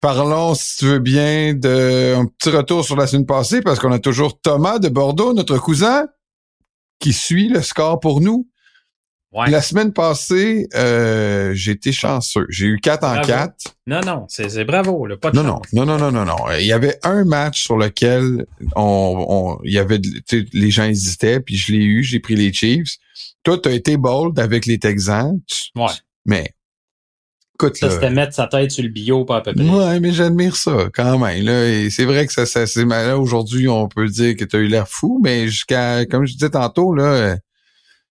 [0.00, 3.98] Parlons, si tu veux bien, d'un petit retour sur la semaine passée, parce qu'on a
[3.98, 6.06] toujours Thomas de Bordeaux, notre cousin,
[7.00, 8.48] qui suit le score pour nous.
[9.32, 12.46] La semaine passée, euh, j'ai été chanceux.
[12.48, 13.54] J'ai eu 4 en 4.
[13.86, 15.06] Non, non, c'est bravo.
[15.06, 16.36] Là, pas de non, non, non, non, non, non, non.
[16.58, 20.00] Il y avait un match sur lequel on, on il y avait
[20.52, 22.96] les gens hésitaient, puis je l'ai eu, j'ai pris les Chiefs.
[23.42, 25.38] Toi, tu as été bold avec les Texans.
[25.76, 25.86] Ouais.
[26.24, 26.54] Mais
[27.54, 29.68] écoute, ça, c'était mettre sa tête sur le bio, pas à peu près.
[29.68, 31.44] Ouais, mais j'admire ça quand même.
[31.44, 34.60] Là, c'est vrai que ça, ça c'est là aujourd'hui, on peut dire que tu as
[34.60, 37.36] eu l'air fou, mais jusqu'à, comme je disais tantôt, là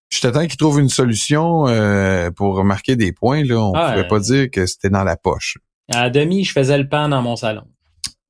[0.10, 3.44] je t'attends qu'il trouve une solution euh, pour marquer des points.
[3.44, 3.60] Là.
[3.60, 5.58] On ne ah, pouvait pas dire que c'était dans la poche.
[5.94, 7.64] À demi, je faisais le pan dans mon salon.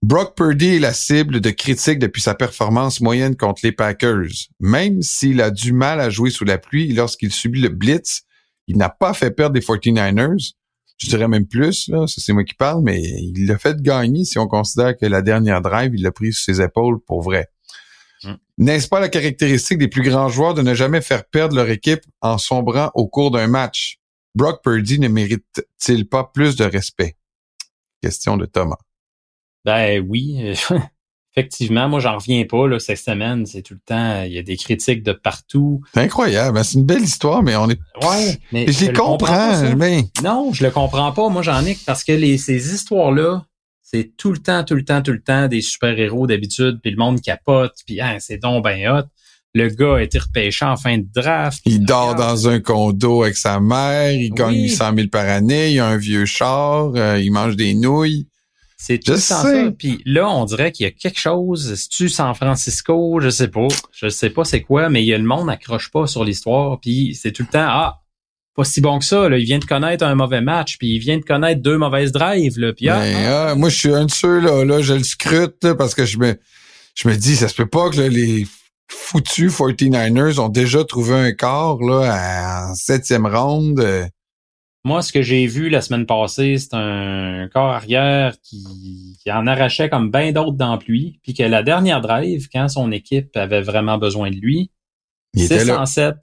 [0.04, 4.28] Brock Purdy est la cible de critiques depuis sa performance moyenne contre les Packers.
[4.60, 8.22] Même s'il a du mal à jouer sous la pluie lorsqu'il subit le blitz,
[8.68, 10.54] il n'a pas fait perdre les 49ers.
[10.98, 14.40] Je dirais même plus, là, c'est moi qui parle, mais il l'a fait gagner si
[14.40, 17.48] on considère que la dernière drive, il l'a pris sur ses épaules pour vrai.
[18.24, 18.34] Mm.
[18.60, 22.02] N'est-ce pas la caractéristique des plus grands joueurs de ne jamais faire perdre leur équipe
[22.22, 24.00] en sombrant au cours d'un match?
[24.36, 27.16] Brock Purdy ne mérite-t-il pas plus de respect?
[28.02, 28.78] Question de Thomas.
[29.66, 30.54] Ben oui,
[31.36, 33.46] effectivement, moi j'en reviens pas là, cette semaine.
[33.46, 35.82] C'est tout le temps, il y a des critiques de partout.
[35.94, 37.80] C'est incroyable, hein, c'est une belle histoire, mais on est.
[38.02, 41.30] Ouais, mais je, les comprends, mais non, je le comprends pas.
[41.30, 43.46] Moi j'en ai parce que les, ces histoires là,
[43.90, 46.98] c'est tout le temps, tout le temps, tout le temps des super-héros d'habitude, puis le
[46.98, 49.06] monde capote, puis hein, c'est donc ben hot.
[49.54, 51.62] Le gars a été repêché en fin de draft.
[51.66, 55.80] Il dort dans un condo avec sa mère, il gagne 800 000 par année, il
[55.80, 58.28] a un vieux char, euh, il mange des nouilles.
[58.76, 59.72] C'est tout le temps ça.
[59.72, 61.74] Puis là, on dirait qu'il y a quelque chose.
[61.76, 63.70] Si tu San Francisco, je sais pas.
[63.94, 66.80] Je sais pas c'est quoi, mais il y a le monde n'accroche pas sur l'histoire.
[66.82, 68.02] Puis c'est tout le temps, ah,
[68.58, 69.30] pas si bon que ça.
[69.30, 69.38] Là.
[69.38, 72.60] Il vient de connaître un mauvais match, puis il vient de connaître deux mauvaises drives.
[72.60, 73.56] Là, puis, ah, ben, ah.
[73.56, 76.40] moi, je suis un de ceux là, là je le scrute parce que je me,
[76.96, 78.48] je me dis, ça se peut pas que les
[78.90, 84.10] foutus 49ers ont déjà trouvé un corps là, en septième ronde.
[84.84, 89.46] Moi, ce que j'ai vu la semaine passée, c'est un corps arrière qui, qui en
[89.46, 93.62] arrachait comme bien d'autres dans pluie, puis que la dernière drive, quand son équipe avait
[93.62, 94.72] vraiment besoin de lui,
[95.36, 96.16] 607,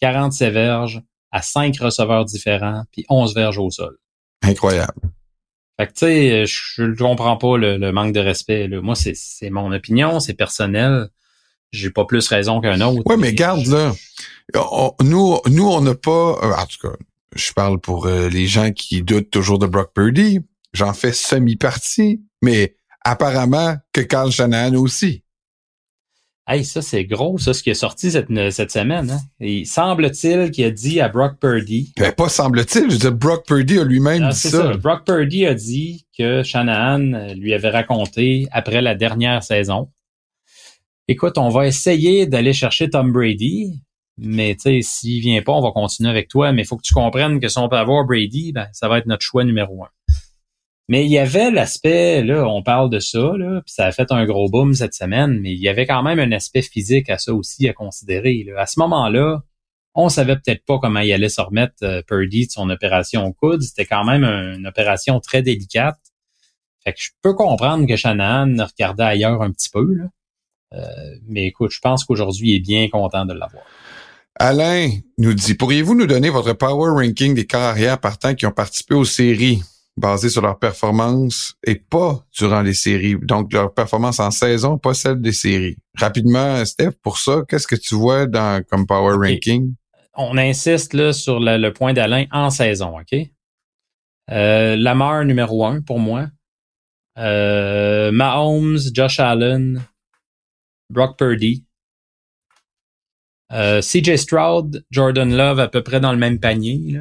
[0.00, 1.02] 47 verges,
[1.32, 3.98] à cinq receveurs différents, puis 11 verges au sol.
[4.42, 5.12] Incroyable.
[5.78, 8.66] Fait que tu sais, je ne comprends pas le, manque de respect.
[8.66, 8.80] Là.
[8.80, 11.08] Moi, c'est mon opinion, c'est personnel.
[11.70, 13.02] J'ai pas plus raison qu'un autre.
[13.06, 13.92] Oui, mais garde là.
[15.02, 16.38] nous, nous, on n'a pas.
[16.42, 16.96] Euh, en tout cas,
[17.36, 20.40] je parle pour euh, les gens qui doutent toujours de Brock Purdy.
[20.72, 22.74] J'en fais semi-partie, mais
[23.04, 25.22] apparemment que Carl Shanahan aussi.
[26.50, 29.10] Hey, ça, c'est gros, ça, ce qui est sorti cette, cette semaine.
[29.10, 29.18] Hein?
[29.38, 31.92] Et semble-t-il qu'il a dit à Brock Purdy.
[31.98, 34.50] Ben, pas semble-t-il, je veux dire, Brock Purdy a lui-même ah, dit ça.
[34.50, 34.76] ça.
[34.78, 39.90] Brock Purdy a dit que Shanahan lui avait raconté après la dernière saison.
[41.06, 43.82] Écoute, on va essayer d'aller chercher Tom Brady,
[44.16, 46.82] mais tu sais, s'il vient pas, on va continuer avec toi, mais il faut que
[46.82, 49.84] tu comprennes que si on peut avoir Brady, ben, ça va être notre choix numéro
[49.84, 49.88] un.
[50.88, 54.10] Mais il y avait l'aspect, là, on parle de ça, là, puis ça a fait
[54.10, 57.18] un gros boom cette semaine, mais il y avait quand même un aspect physique à
[57.18, 58.46] ça aussi à considérer.
[58.56, 59.42] À ce moment-là,
[59.94, 63.32] on savait peut-être pas comment il allait se remettre euh, Purdy de son opération au
[63.32, 63.62] coude.
[63.62, 65.98] C'était quand même une opération très délicate.
[66.84, 69.86] Fait que je peux comprendre que Shanahan regardait ailleurs un petit peu.
[70.72, 70.78] Euh,
[71.26, 73.64] mais écoute, je pense qu'aujourd'hui, il est bien content de l'avoir.
[74.36, 78.52] Alain nous dit, pourriez-vous nous donner votre power ranking des corps arrière partants qui ont
[78.52, 79.62] participé aux séries?
[79.98, 83.16] Basées sur leur performance et pas durant les séries?
[83.22, 85.76] Donc, leur performance en saison, pas celle des séries.
[85.96, 89.74] Rapidement, Steph, pour ça, qu'est-ce que tu vois dans comme power ranking?
[90.14, 93.18] On insiste là sur le, le point d'Alain en saison, OK?
[94.30, 96.26] Euh, Lamar numéro un pour moi.
[97.18, 99.82] Euh, Mahomes, Josh Allen,
[100.90, 101.64] Brock Purdy.
[103.52, 106.92] Euh, CJ Stroud, Jordan Love à peu près dans le même panier.
[106.92, 107.00] Là.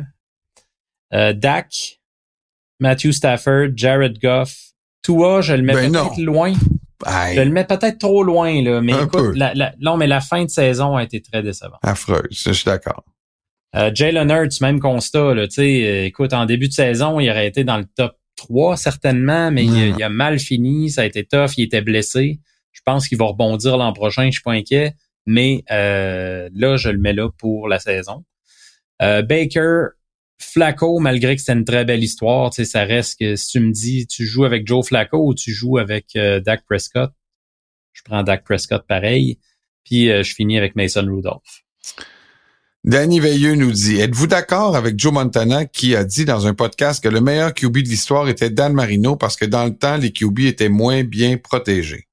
[1.14, 1.97] Euh, Dak,
[2.80, 4.56] Matthew Stafford, Jared Goff.
[5.04, 6.54] Tua, je le mets Ben peut-être loin.
[7.36, 8.82] Je le mets peut-être trop loin, là.
[8.82, 11.80] Mais Un écoute, la, la- non, mais la fin de saison a été très décevante.
[11.84, 13.04] affreuse, je suis d'accord.
[13.76, 17.30] Euh, Jalen Hurts, même constat, là, tu sais, euh, écoute, en début de saison, il
[17.30, 19.96] aurait été dans le top 3, certainement, mais il, a- Mm.
[20.00, 22.40] il a mal fini, ça a été tough, il était blessé.
[22.72, 24.94] Je pense qu'il va rebondir l'an prochain, je suis pas inquiet,
[25.26, 28.24] mais euh, là, je le mets là pour la saison.
[29.02, 29.90] Euh, Baker,
[30.40, 33.72] Flacco, malgré que c'était une très belle histoire, tu ça reste que si tu me
[33.72, 37.12] dis, tu joues avec Joe Flacco ou tu joues avec euh, Dak Prescott,
[37.94, 39.40] je prends Dak Prescott pareil,
[39.84, 41.64] puis euh, je finis avec Mason Rudolph.
[42.84, 47.04] Danny Veilleux nous dit, êtes-vous d'accord avec Joe Montana qui a dit dans un podcast
[47.04, 50.12] que le meilleur QB de l'histoire était Dan Marino parce que dans le temps, les
[50.12, 52.08] QB étaient moins bien protégés?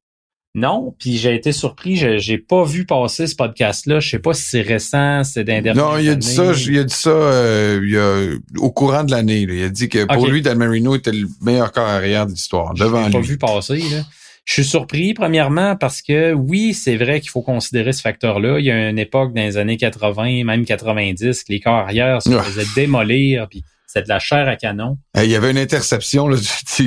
[0.57, 3.99] Non, puis j'ai été surpris, je- j'ai pas vu passer ce podcast-là.
[3.99, 5.81] Je sais pas si c'est récent, c'est d'un dernier.
[5.81, 9.03] Non, il a dit ça, il a dit ça euh, il y a- au courant
[9.03, 9.41] de l'année.
[9.49, 12.75] Il a dit que pour lui, Dan Marino était le meilleur corps arrière de l'histoire,
[12.77, 13.27] Je devant l'ai pas lui.
[13.27, 13.79] vu passer.
[13.79, 14.03] Là.
[14.45, 18.59] Je suis surpris, premièrement, parce que oui, c'est vrai qu'il faut considérer ce facteur-là.
[18.61, 22.23] Il y a une époque dans les années 80, même 90, que les corps arrière
[22.23, 22.43] se Ouais.
[22.43, 23.65] faisaient démolir, puis
[23.95, 24.99] c'était de la chair à canon.
[25.17, 26.37] Il y avait une interception, là,
[26.77, 26.83] tout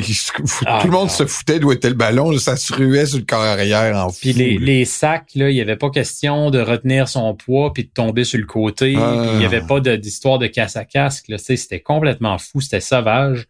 [0.65, 1.13] Ah, le monde ah.
[1.13, 4.09] se foutait d'où était le ballon, là, ça se ruait sur le corps arrière en
[4.09, 4.17] fou.
[4.21, 7.89] Puis les, sacs, là, il n'y avait pas question de retenir son poids puis de
[7.89, 8.95] tomber sur le côté.
[8.97, 9.19] Ah.
[9.21, 11.31] Puis il n'y avait pas d'histoire de casse à casque.
[11.37, 13.45] C'était complètement fou, c'était sauvage.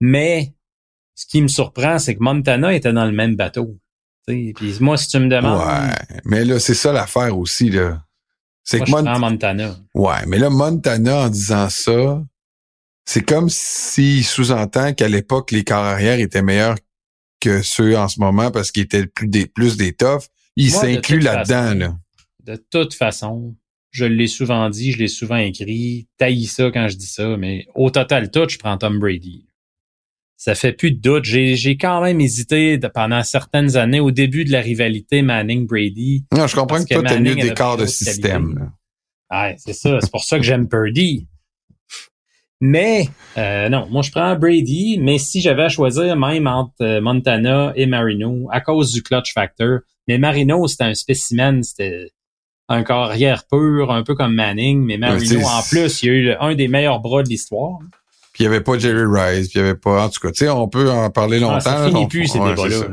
[0.00, 0.54] Mais
[1.14, 3.76] ce qui me surprend, c'est que Montana était dans le même bateau.
[4.26, 8.02] Puis moi, si tu me demandes, Ouais, mais là, c'est ça l'affaire aussi, là.
[8.62, 9.76] C'est que Mont- Montana.
[9.92, 12.22] Ouais, mais là, Montana, en disant ça,
[13.04, 16.76] c'est comme s'il sous-entend qu'à l'époque, les corps arrière étaient meilleurs
[17.40, 20.24] que ceux en ce moment parce qu'ils étaient plus des, plus des toughs.
[20.56, 21.94] Il s'inclut là-dedans, là.
[22.44, 23.56] De toute façon,
[23.90, 27.66] je l'ai souvent dit, je l'ai souvent écrit, taillis ça quand je dis ça, mais
[27.74, 29.46] au total tout, je prends Tom Brady.
[30.36, 31.24] Ça fait plus de doute.
[31.24, 36.26] J'ai, quand même hésité de- pendant certaines années au début de la rivalité Manning-Brady.
[36.32, 38.72] Non, je comprends Parce que toi, que t'as mieux Manning des corps de système.
[39.30, 39.98] Ouais, c'est ça.
[40.02, 41.28] C'est pour ça que j'aime Purdy.
[42.60, 47.00] Mais euh, non, moi je prends Brady, mais si j'avais à choisir même entre euh,
[47.00, 52.10] Montana et Marino, à cause du clutch factor, mais Marino c'était un spécimen, c'était
[52.68, 56.22] un carrière pur, un peu comme Manning, mais Marino c'est- en plus, il a eu
[56.24, 57.78] le- un des meilleurs bras de l'histoire.
[58.32, 60.06] Puis il y avait pas Jerry Rice, puis il y avait pas...
[60.06, 61.54] En tout cas, tu sais, on peut en parler longtemps.
[61.56, 62.86] Ah, ça là, finit plus ces ouais, débats-là.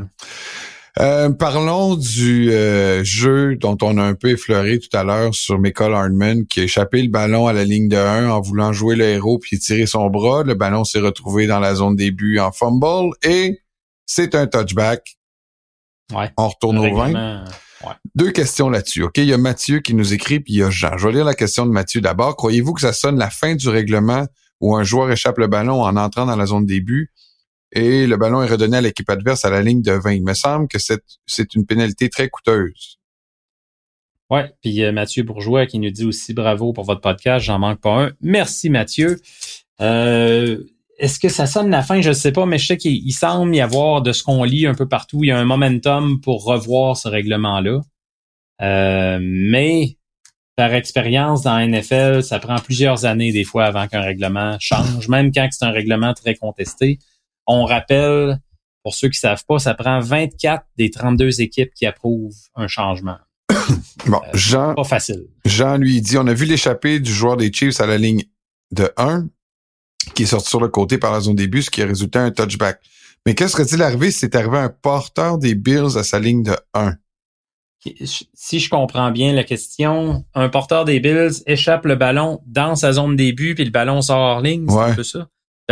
[1.00, 5.58] Euh, parlons du euh, jeu dont on a un peu effleuré tout à l'heure sur
[5.58, 8.94] Michael Hardman qui a échappé le ballon à la ligne de 1 en voulant jouer
[8.94, 10.42] le héros puis tirer son bras.
[10.42, 13.60] Le ballon s'est retrouvé dans la zone des buts en fumble et
[14.04, 15.16] c'est un touchback.
[16.12, 16.30] Ouais.
[16.36, 17.04] On retourne au 20.
[17.04, 17.44] Règlement,
[17.84, 17.94] ouais.
[18.14, 19.04] Deux questions là-dessus.
[19.04, 20.98] OK, il y a Mathieu qui nous écrit puis il y a Jean.
[20.98, 22.36] Je vais lire la question de Mathieu d'abord.
[22.36, 24.26] Croyez-vous que ça sonne la fin du règlement
[24.60, 27.10] où un joueur échappe le ballon en entrant dans la zone des buts?
[27.72, 30.12] Et le ballon est redonné à l'équipe adverse à la ligne de 20?
[30.12, 32.98] Il me semble que c'est une pénalité très coûteuse.
[34.30, 37.80] Ouais, puis euh, Mathieu Bourgeois qui nous dit aussi bravo pour votre podcast, j'en manque
[37.80, 38.12] pas un.
[38.22, 39.20] Merci Mathieu.
[39.82, 40.58] Euh,
[40.98, 42.00] est-ce que ça sonne la fin?
[42.00, 44.44] Je ne sais pas, mais je sais qu'il il semble y avoir, de ce qu'on
[44.44, 47.80] lit un peu partout, il y a un momentum pour revoir ce règlement-là.
[48.62, 49.96] Euh, mais
[50.56, 55.32] par expérience dans NFL, ça prend plusieurs années des fois avant qu'un règlement change, même
[55.32, 56.98] quand c'est un règlement très contesté.
[57.46, 58.40] On rappelle,
[58.82, 63.18] pour ceux qui savent pas, ça prend 24 des 32 équipes qui approuvent un changement.
[64.06, 65.28] Bon, Jean, Pas facile.
[65.44, 68.24] Jean lui dit, on a vu l'échappée du joueur des Chiefs à la ligne
[68.72, 69.28] de 1
[70.14, 72.18] qui est sorti sur le côté par la zone des buts, ce qui a résulté
[72.18, 72.80] à un touchback.
[73.24, 76.42] Mais qu'est-ce que serait-il arrivé si c'est arrivé un porteur des Bills à sa ligne
[76.42, 76.94] de 1?
[78.32, 82.92] si je comprends bien la question, un porteur des Bills échappe le ballon dans sa
[82.92, 85.28] zone de début, puis le ballon sort hors ligne, c'est un peu ça?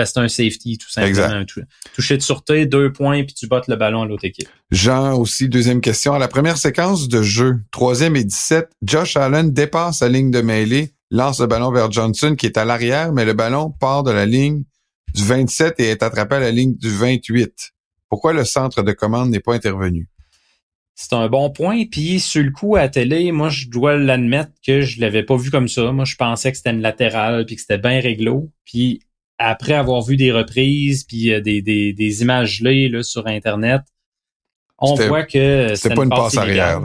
[0.07, 1.09] C'est un safety, tout simplement.
[1.11, 1.47] Exact.
[1.47, 1.63] Tou-
[1.95, 4.49] toucher de sûreté, deux points, puis tu bottes le ballon à l'autre équipe.
[4.71, 6.13] Jean aussi, deuxième question.
[6.15, 10.41] À la première séquence de jeu, troisième et 17, Josh Allen dépasse la ligne de
[10.41, 14.11] mêlée, lance le ballon vers Johnson qui est à l'arrière, mais le ballon part de
[14.11, 14.65] la ligne
[15.15, 17.73] du 27 et est attrapé à la ligne du 28.
[18.09, 20.09] Pourquoi le centre de commande n'est pas intervenu?
[20.95, 21.85] C'est un bon point.
[21.91, 25.37] Puis sur le coup à la télé, moi je dois l'admettre que je l'avais pas
[25.37, 25.93] vu comme ça.
[25.93, 28.51] Moi je pensais que c'était une latérale puis que c'était bien réglo.
[28.65, 29.01] Puis
[29.41, 33.81] après avoir vu des reprises puis euh, des, des, des images là, sur internet,
[34.79, 36.81] on voit que c'était pas une passe, arrière.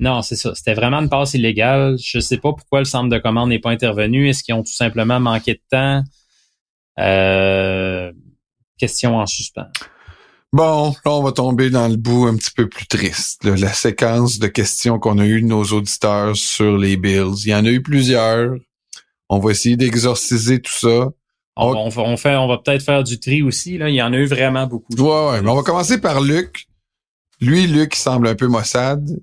[0.00, 0.54] Non, c'est ça.
[0.54, 1.96] C'était vraiment une passe illégale.
[2.02, 4.28] Je sais pas pourquoi le centre de commande n'est pas intervenu.
[4.28, 6.02] Est-ce qu'ils ont tout simplement manqué de temps?
[6.98, 8.12] Euh,
[8.78, 9.68] question en suspens.
[10.52, 13.44] Bon, là, on va tomber dans le bout un petit peu plus triste.
[13.44, 17.44] la séquence de questions qu'on a eues de nos auditeurs sur les Bills.
[17.44, 18.54] Il y en a eu plusieurs.
[19.30, 21.10] On va essayer d'exorciser tout ça.
[21.56, 23.76] On, va, on, fait, on va peut-être faire du tri aussi.
[23.76, 23.90] Là.
[23.90, 24.92] Il y en a eu vraiment beaucoup.
[24.94, 25.42] Ouais, ouais.
[25.42, 26.66] Mais on va commencer par Luc.
[27.40, 29.20] Lui, Luc, il semble un peu maussade.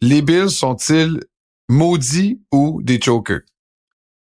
[0.00, 1.20] Les Bills sont-ils
[1.68, 3.42] maudits ou des chokers?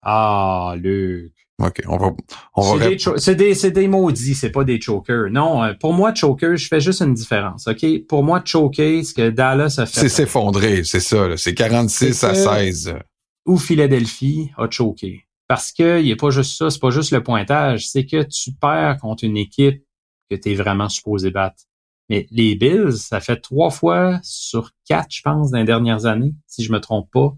[0.01, 1.33] Ah, Luc.
[1.59, 2.11] OK, on va.
[2.55, 2.79] On
[3.17, 5.29] c'est, des, c'est, des, maudits, c'est pas des chokers.
[5.31, 7.67] Non, euh, pour moi, choker, je fais juste une différence.
[7.67, 7.83] OK?
[8.07, 10.01] Pour moi, choker, ce que Dallas a fait.
[10.01, 11.35] C'est s'effondrer, c'est ça.
[11.35, 12.93] C'est 46 à 16.
[13.47, 15.26] Ou Philadelphie a choqué.
[15.47, 18.51] Parce que il a pas juste ça, c'est pas juste le pointage, c'est que tu
[18.53, 19.83] perds contre une équipe
[20.29, 21.63] que tu es vraiment supposé battre.
[22.09, 26.33] Mais les Bills, ça fait trois fois sur quatre, je pense, dans les dernières années,
[26.47, 27.35] si je me trompe pas,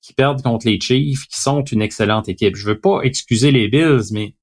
[0.00, 2.56] qui perdent contre les Chiefs, qui sont une excellente équipe.
[2.56, 4.34] Je veux pas excuser les Bills, mais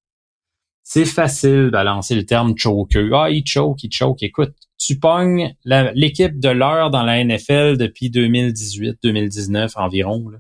[0.84, 3.12] c'est facile de lancer le terme choker.
[3.14, 4.22] Ah, il choke, il choke.
[4.22, 10.32] Écoute, tu pognes l'équipe de l'heure dans la NFL depuis 2018-2019 environ.
[10.32, 10.38] Euh,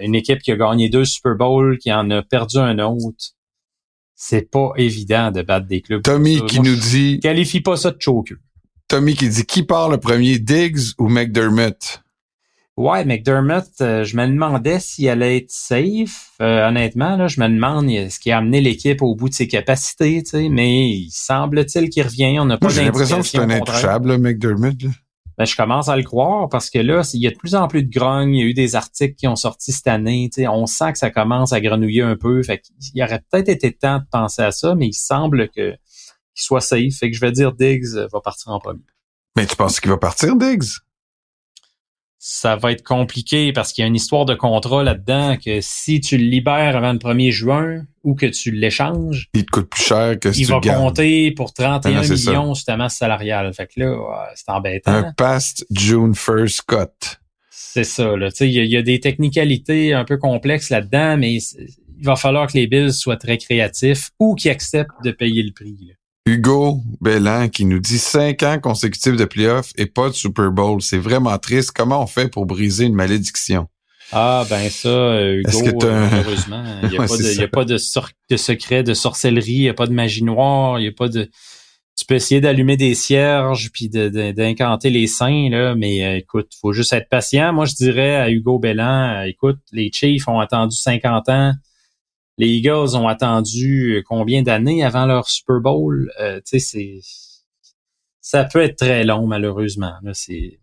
[0.00, 3.32] une équipe qui a gagné deux Super Bowls, qui en a perdu un autre.
[4.14, 6.02] C'est pas évident de battre des clubs.
[6.02, 7.20] Tommy qui nous dit...
[7.20, 8.36] Qualifie pas ça de choker.
[8.88, 12.04] Tommy qui dit, qui part le premier, Diggs ou McDermott?
[12.76, 16.32] Ouais, McDermott, euh, je me demandais s'il allait être safe.
[16.42, 19.46] Euh, honnêtement, là, je me demande ce qui a amené l'équipe au bout de ses
[19.46, 22.36] capacités, tu sais, mais il semble-t-il qu'il revient.
[22.40, 24.74] On n'a pas J'ai l'impression que c'est un intouchable, McDermott.
[25.36, 27.66] Ben, je commence à le croire parce que là, il y a de plus en
[27.66, 28.34] plus de grogne.
[28.34, 30.30] Il y a eu des articles qui ont sorti cette année.
[30.48, 32.42] On sent que ça commence à grenouiller un peu.
[32.42, 35.72] Fait qu'il aurait peut-être été temps de penser à ça, mais il semble que
[36.34, 36.94] qu'il soit safe.
[36.98, 38.80] Fait que je vais dire Diggs va partir en premier.
[39.36, 40.78] Mais tu penses qu'il va partir, Diggs?
[42.26, 46.00] Ça va être compliqué parce qu'il y a une histoire de contrat là-dedans que si
[46.00, 49.82] tu le libères avant le 1er juin ou que tu l'échanges, il te coûte plus
[49.82, 53.52] cher que si il va compter pour 31 ah millions sur ta masse salariale.
[53.52, 54.90] Fait que là, c'est embêtant.
[54.90, 57.18] Un past June 1st cut.
[57.50, 58.16] C'est ça.
[58.16, 58.30] Là.
[58.40, 62.16] Il, y a, il y a des technicalités un peu complexes là-dedans, mais il va
[62.16, 65.76] falloir que les Bills soient très créatifs ou qu'ils acceptent de payer le prix.
[65.88, 65.94] Là.
[66.26, 70.80] Hugo Bellan qui nous dit cinq ans consécutifs de playoffs et pas de Super Bowl.
[70.80, 71.72] C'est vraiment triste.
[71.72, 73.68] Comment on fait pour briser une malédiction?
[74.10, 77.74] Ah ben ça, euh, Hugo, euh, malheureusement, il n'y a, pas, de, a pas de,
[78.30, 81.08] de, secret, de sorcellerie, il n'y a pas de magie noire, il n'y a pas
[81.08, 81.30] de...
[81.96, 86.72] Tu peux essayer d'allumer des cierges puis d'incanter les saints, là, mais euh, écoute, faut
[86.72, 87.52] juste être patient.
[87.52, 91.52] Moi, je dirais à Hugo Bellan, écoute, les Chiefs ont attendu 50 ans
[92.38, 96.10] les Eagles ont attendu euh, combien d'années avant leur Super Bowl?
[96.20, 97.00] Euh, tu sais, c'est
[98.20, 99.92] ça peut être très long, malheureusement.
[100.14, 100.58] c'est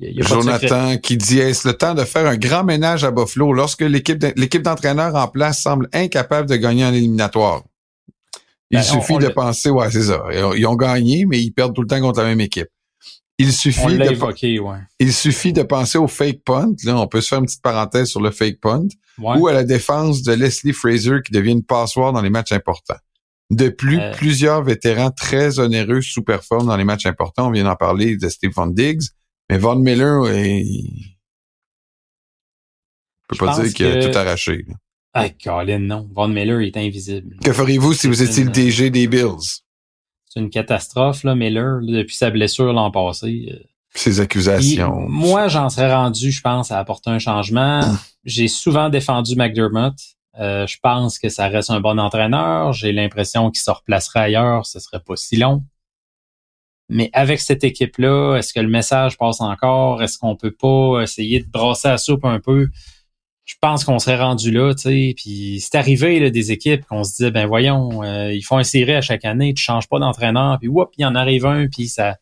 [0.00, 4.24] Jonathan qui dit est-ce le temps de faire un grand ménage à Buffalo lorsque l'équipe
[4.36, 7.62] l'équipe d'entraîneurs en place semble incapable de gagner en éliminatoire?
[8.70, 10.24] Il ben, suffit de penser, ouais, c'est ça.
[10.56, 12.70] Ils ont gagné, mais ils perdent tout le temps contre la même équipe.
[13.38, 16.74] Il suffit, de, il suffit de penser au fake punt.
[16.84, 18.88] Là, on peut se faire une petite parenthèse sur le fake punt.
[19.18, 22.98] Ou à la défense de Leslie Fraser qui devient une passoire dans les matchs importants.
[23.50, 24.12] De plus, euh.
[24.12, 27.48] plusieurs vétérans très onéreux sous-performent dans les matchs importants.
[27.48, 29.02] On vient d'en parler de Stephen Diggs.
[29.50, 31.16] Mais Von Miller, il...
[33.28, 34.64] peut pas dire qu'il a tout arraché.
[35.14, 36.08] Ah, Colin, non.
[36.14, 37.36] Von Miller est invisible.
[37.44, 39.62] Que feriez-vous si vous étiez le DG des Bills?
[40.32, 43.50] C'est une catastrophe, là, Miller, depuis sa blessure l'an passé.
[43.52, 43.66] Euh.
[43.94, 45.04] Ses accusations.
[45.06, 47.82] moi, j'en serais rendu, je pense, à apporter un changement.
[48.24, 49.94] J'ai souvent défendu McDermott.
[50.40, 52.72] Euh, je pense que ça reste un bon entraîneur.
[52.72, 55.62] J'ai l'impression qu'il se replacerait ailleurs, ce serait pas si long.
[56.88, 60.02] Mais avec cette équipe-là, est-ce que le message passe encore?
[60.02, 62.68] Est-ce qu'on peut pas essayer de brasser la soupe un peu?
[63.52, 65.14] Je pense qu'on serait rendu là, tu sais.
[65.14, 68.62] Puis c'est arrivé là, des équipes qu'on se disait, ben voyons, euh, ils font un
[68.62, 71.88] série à chaque année, tu changes pas d'entraîneur, puis whoop, il en arrive un, puis
[71.88, 72.16] ça,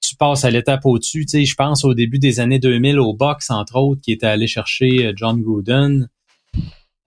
[0.00, 1.26] tu passes à l'étape au-dessus.
[1.26, 4.26] Tu sais, je pense au début des années 2000 au box entre autres, qui était
[4.26, 6.08] allé chercher euh, John Gruden.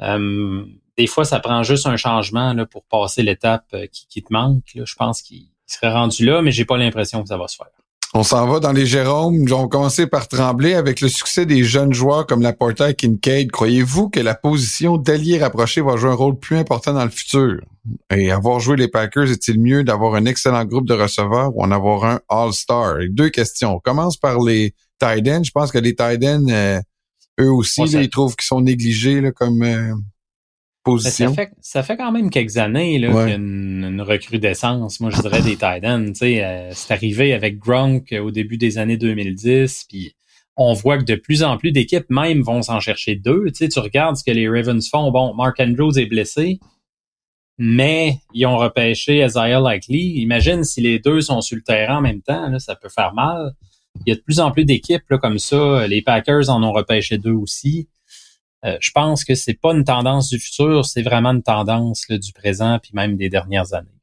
[0.03, 4.63] Euh, des fois, ça prend juste un changement là, pour passer l'étape qui, te manque.
[4.75, 7.78] Je pense qu'il serait rendu là, mais j'ai pas l'impression que ça va se faire.
[8.15, 9.45] On s'en va dans les Jérômes.
[9.51, 13.51] On va commencer par trembler avec le succès des jeunes joueurs comme Laporta et Kincaid.
[13.51, 17.61] Croyez-vous que la position d'allié rapproché va jouer un rôle plus important dans le futur?
[18.11, 21.71] Et avoir joué les Packers, est-il mieux d'avoir un excellent groupe de receveurs ou en
[21.71, 22.95] avoir un All-Star?
[23.11, 23.75] Deux questions.
[23.75, 25.43] On commence par les tight ends.
[25.43, 26.79] Je pense que les tight ends, euh,
[27.39, 29.93] eux aussi, ils trouvent qu'ils sont négligés là, comme euh,
[30.83, 31.29] position.
[31.29, 35.09] Ça fait, ça fait quand même quelques années là, qu'il y a une, recrudescence, moi
[35.09, 36.11] je dirais, des tight ends.
[36.21, 40.15] Euh, c'est arrivé avec Gronk au début des années 2010, puis
[40.55, 43.45] on voit que de plus en plus d'équipes même vont s'en chercher deux.
[43.51, 45.11] Tu, regardes ce que les Ravens font.
[45.11, 46.59] Bon, Mark Andrews est blessé,
[47.57, 50.19] mais ils ont repêché Isaiah Likely.
[50.21, 53.13] Imagine si les deux sont sur le terrain en même temps, là, ça peut faire
[53.13, 53.53] mal.
[54.05, 55.87] Il y a de plus en plus d'équipes comme ça.
[55.87, 57.87] Les Packers en ont repêché deux aussi.
[58.65, 62.33] Euh, je pense que c'est pas une tendance du futur, c'est vraiment une tendance du
[62.33, 63.99] présent puis même des dernières années.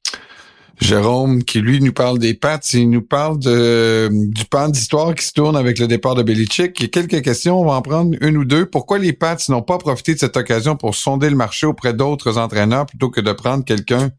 [0.81, 5.33] Jérôme, qui lui nous parle des Pats, il nous parle du pan d'histoire qui se
[5.33, 6.79] tourne avec le départ de Belichick.
[6.79, 8.67] Il y a quelques questions, on va en prendre une ou deux.
[8.67, 12.37] Pourquoi les Pats n'ont pas profité de cette occasion pour sonder le marché auprès d'autres
[12.37, 14.11] entraîneurs plutôt que de prendre quelqu'un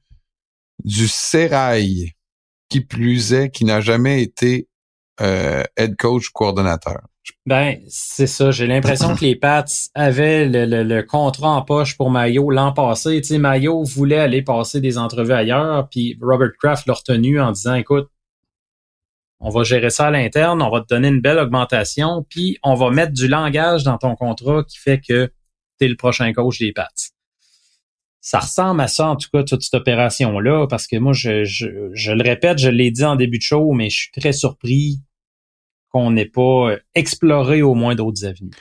[0.83, 2.13] du Serail,
[2.69, 4.67] qui plus est, qui n'a jamais été
[5.21, 7.01] euh, head coach coordonnateur?
[7.45, 8.51] Ben, c'est ça.
[8.51, 9.65] J'ai l'impression que les Pats
[9.95, 13.21] avaient le, contrat en poche pour Mayo l'an passé.
[13.21, 17.51] Tu sais, Mayo voulait aller passer des entrevues ailleurs, puis Robert Kraft l'a retenu en
[17.51, 18.09] disant, écoute,
[19.39, 22.73] on va gérer ça à l'interne, on va te donner une belle augmentation, puis on
[22.73, 25.31] va mettre du langage dans ton contrat qui fait que
[25.79, 26.87] tu le prochain coach des Pats.
[28.19, 31.67] Ça ressemble à ça, en tout cas, toute cette opération-là, parce que moi, je, je,
[31.93, 35.01] je le répète, je l'ai dit en début de show, mais je suis très surpris
[35.91, 38.51] qu'on n'ait pas euh, exploré au moins d'autres avenues.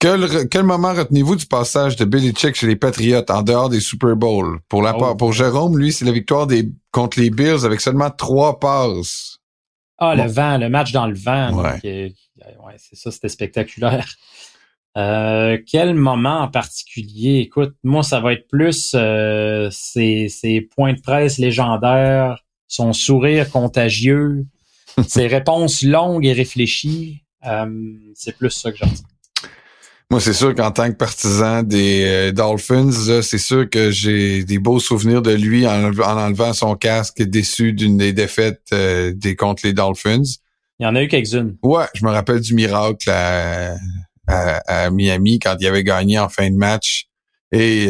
[0.00, 3.80] Quel, quel moment retenez-vous du passage de Billy Chick chez les Patriots en dehors des
[3.80, 4.58] Super Bowls?
[4.68, 5.14] Pour la oh.
[5.14, 9.40] pour Jérôme, lui, c'est la victoire des contre les Bills avec seulement trois passes.
[9.98, 11.52] Ah, le vent, le match dans le vent.
[11.62, 11.78] Ouais.
[11.84, 12.08] Euh,
[12.64, 14.08] ouais, c'est ça, c'était spectaculaire.
[14.96, 17.38] Euh, quel moment en particulier?
[17.38, 24.46] Écoute, moi, ça va être plus euh, ces points de presse légendaires, son sourire contagieux,
[25.06, 27.66] ses réponses longues et réfléchies, euh,
[28.14, 28.94] c'est plus ça que j'entends.
[30.10, 34.58] Moi, c'est sûr qu'en tant que partisan des euh, Dolphins, c'est sûr que j'ai des
[34.58, 39.64] beaux souvenirs de lui en, enlevant son casque déçu d'une des défaites euh, des contre
[39.64, 40.22] les Dolphins.
[40.80, 41.56] Il y en a eu quelques-unes.
[41.62, 43.76] Ouais, je me rappelle du miracle à,
[44.26, 47.06] à, Miami quand il avait gagné en fin de match
[47.52, 47.84] et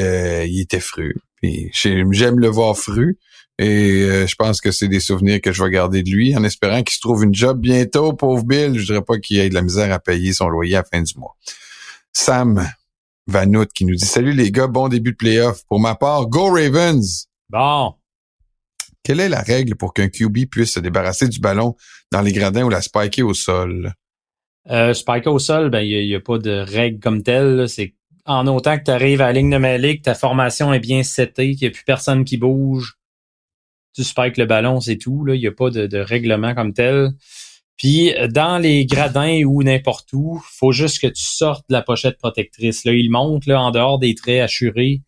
[0.47, 1.15] il était fru.
[1.43, 3.19] J'aime le voir fru.
[3.63, 6.43] Et euh, je pense que c'est des souvenirs que je vais garder de lui en
[6.45, 8.79] espérant qu'il se trouve une job bientôt, pauvre Bill.
[8.79, 11.03] Je dirais pas qu'il ait de la misère à payer son loyer à la fin
[11.03, 11.37] du mois.
[12.15, 12.67] Sam
[13.27, 15.63] Vanout qui nous dit Salut les gars, bon début de playoff.
[15.69, 17.29] Pour ma part, Go Ravens!
[17.51, 17.97] Bon.
[19.03, 21.77] Quelle est la règle pour qu'un QB puisse se débarrasser du ballon
[22.11, 23.93] dans les gradins ou la spiker au sol?
[24.71, 27.69] Euh, spiker au sol, ben il n'y a, pas de règle comme telle.
[27.69, 27.93] C'est
[28.25, 31.03] en autant que tu arrives à la ligne de mêlée, que ta formation est bien
[31.03, 32.97] setée, qu'il n'y a plus personne qui bouge,
[33.95, 35.25] tu spikes le ballon, c'est tout.
[35.25, 35.35] Là.
[35.35, 37.11] Il n'y a pas de, règlement comme tel.
[37.77, 42.19] Puis dans les gradins ou n'importe où, faut juste que tu sortes de la pochette
[42.19, 42.85] protectrice.
[42.85, 45.01] Là, il monte là, en dehors des traits assurés.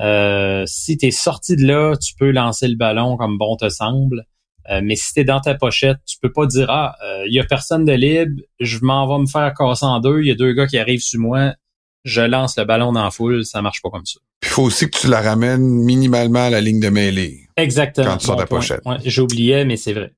[0.00, 3.68] Euh, si tu es sorti de là, tu peux lancer le ballon comme bon te
[3.68, 4.26] semble.
[4.70, 7.34] Euh, mais si tu es dans ta pochette, tu peux pas dire Ah, il euh,
[7.34, 10.30] y a personne de libre, je m'en vais me faire casser en deux, il y
[10.30, 11.54] a deux gars qui arrivent sur moi,
[12.06, 14.20] je lance le ballon dans la foule, ça marche pas comme ça.
[14.42, 17.40] Il faut aussi que tu la ramènes minimalement à la ligne de mêlée.
[17.56, 18.06] Exactement.
[18.06, 18.80] Quand tu sors de la pochette.
[19.04, 20.12] J'oubliais, mais c'est vrai.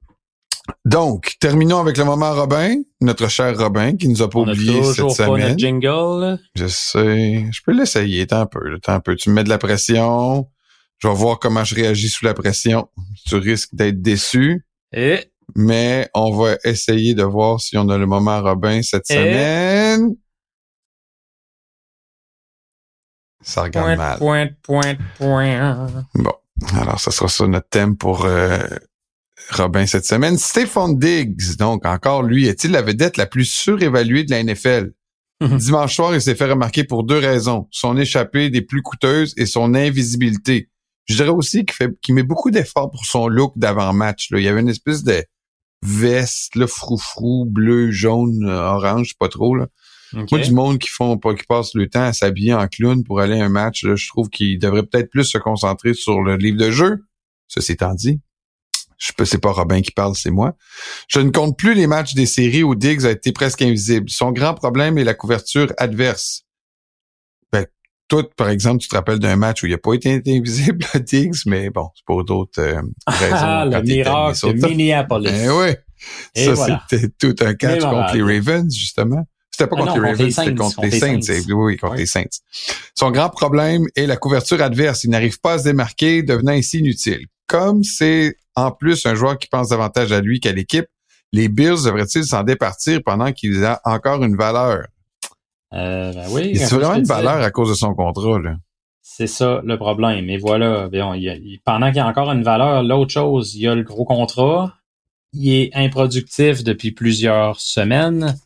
[0.85, 5.11] Donc, terminons avec le moment Robin, notre cher Robin, qui nous a pas oublié cette
[5.11, 5.31] semaine.
[5.31, 6.39] Pas notre jingle.
[6.55, 7.47] Je sais.
[7.51, 9.17] Je peux l'essayer, tant un peu, tant un peu.
[9.17, 10.47] Tu me mets de la pression.
[10.99, 12.89] Je vais voir comment je réagis sous la pression.
[13.27, 14.67] Tu risques d'être déçu.
[14.93, 15.21] Et?
[15.57, 20.17] Mais on va essayer de voir si on a le moment Robin cette semaine.
[23.49, 24.19] Ça regarde mal.
[24.19, 25.89] Point, point, point.
[26.15, 26.33] Bon.
[26.75, 28.59] Alors, ça sera ça notre thème pour euh,
[29.53, 30.37] Robin cette semaine.
[30.37, 34.93] Stéphane Diggs, donc encore lui, est-il la vedette la plus surévaluée de la NFL?
[35.41, 37.69] Dimanche soir, il s'est fait remarquer pour deux raisons.
[37.71, 40.69] Son échappée des plus coûteuses et son invisibilité.
[41.07, 44.29] Je dirais aussi qu'il fait qu'il met beaucoup d'efforts pour son look d'avant-match.
[44.33, 45.25] Il y avait une espèce de
[45.83, 49.55] veste, là, froufrou, bleu, jaune, orange, pas trop.
[49.55, 49.69] Là.
[50.13, 53.21] Moi, du monde qui font pas qui passe le temps à s'habiller en clown pour
[53.21, 56.59] aller à un match, je trouve qu'il devrait peut-être plus se concentrer sur le livre
[56.59, 57.05] de jeu.
[57.47, 58.21] Ceci étant dit,
[58.99, 60.55] je peux, c'est pas Robin qui parle, c'est moi.
[61.09, 64.11] Je ne compte plus les matchs des séries où Diggs a été presque invisible.
[64.11, 66.43] Son grand problème est la couverture adverse.
[67.53, 67.67] Ben,
[68.09, 71.47] toi, par exemple, tu te rappelles d'un match où il n'a pas été invisible, Diggs,
[71.47, 73.71] mais bon, c'est pour d'autres euh, raisons.
[73.71, 75.31] le miracle de Minneapolis.
[75.31, 75.75] Ben oui.
[76.35, 76.83] Et ça, voilà.
[76.89, 79.27] c'était tout un catch contre les Ravens, justement.
[79.59, 81.21] C'était pas Ah contre non, les Ravens, c'était Saints, contre contre les Saints.
[81.23, 81.43] Saints.
[81.47, 82.25] c'est- Oui, contre les Saints.
[82.95, 85.03] Son grand problème est la couverture adverse.
[85.03, 87.27] Il n'arrive pas à se démarquer, devenant ainsi inutile.
[87.49, 90.87] Comme c'est en plus un joueur qui pense davantage à lui qu'à l'équipe,
[91.33, 94.87] les Bills devraient-ils s'en départir pendant qu'il a encore une valeur?
[95.75, 96.57] Euh, ben oui.
[96.69, 98.55] Comme vraiment une valeur à cause de son contrat, là.
[99.03, 100.29] C'est ça le problème.
[100.31, 103.11] Et voilà, bien, il y a- il- pendant qu'il y a encore une valeur, l'autre
[103.13, 104.75] chose, il y a le gros contrat.
[105.33, 108.37] Il est improductif depuis plusieurs semaines.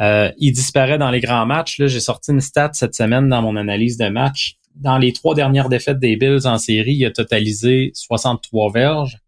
[0.00, 1.78] Euh, il disparaît dans les grands matchs.
[1.78, 4.56] Là, j'ai sorti une stat cette semaine dans mon analyse de match.
[4.74, 9.18] Dans les trois dernières défaites des Bills en série, il a totalisé 63 verges.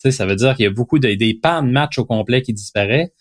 [0.00, 2.04] Tu sais, ça veut dire qu'il y a beaucoup de, des pans de match au
[2.04, 3.12] complet qui disparaît.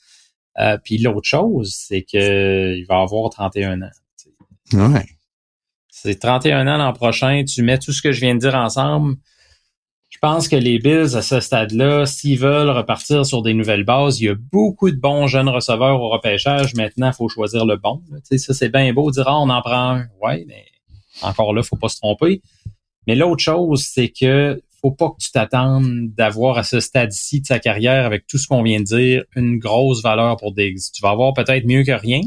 [0.58, 3.90] Euh, puis l'autre chose, c'est que il va avoir 31 ans.
[4.74, 5.06] Ouais.
[5.90, 7.44] C'est 31 ans l'an prochain.
[7.44, 9.16] Tu mets tout ce que je viens de dire ensemble.
[10.26, 14.20] Je pense que les Bills, à ce stade-là, s'ils veulent repartir sur des nouvelles bases,
[14.20, 16.74] il y a beaucoup de bons jeunes receveurs au repêchage.
[16.74, 18.02] Maintenant, il faut choisir le bon.
[18.10, 18.18] là.
[18.22, 20.08] Tu sais, ça, c'est bien beau de dire, ah, on en prend un.
[20.24, 20.66] Ouais, mais
[21.22, 22.42] encore là, faut pas se tromper.
[23.06, 27.46] Mais l'autre chose, c'est que faut pas que tu t'attendes d'avoir à ce stade-ci de
[27.46, 30.80] sa carrière, avec tout ce qu'on vient de dire, une grosse valeur pour Diggs.
[30.92, 32.22] Tu vas avoir peut-être mieux que rien,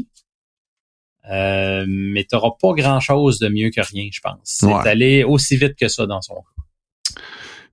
[1.29, 4.37] euh, mais tu n'auras pas grand-chose de mieux que rien, je pense.
[4.45, 4.87] C'est Ouais.
[4.87, 6.58] allé aussi vite que ça dans son cas.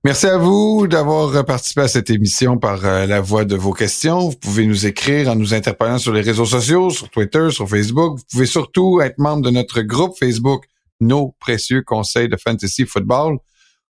[0.07, 4.29] Merci à vous d'avoir participé à cette émission par euh, la voie de vos questions.
[4.29, 8.17] Vous pouvez nous écrire en nous interpellant sur les réseaux sociaux, sur Twitter, sur Facebook.
[8.17, 10.63] Vous pouvez surtout être membre de notre groupe Facebook,
[11.01, 13.39] Nos précieux conseils de fantasy football.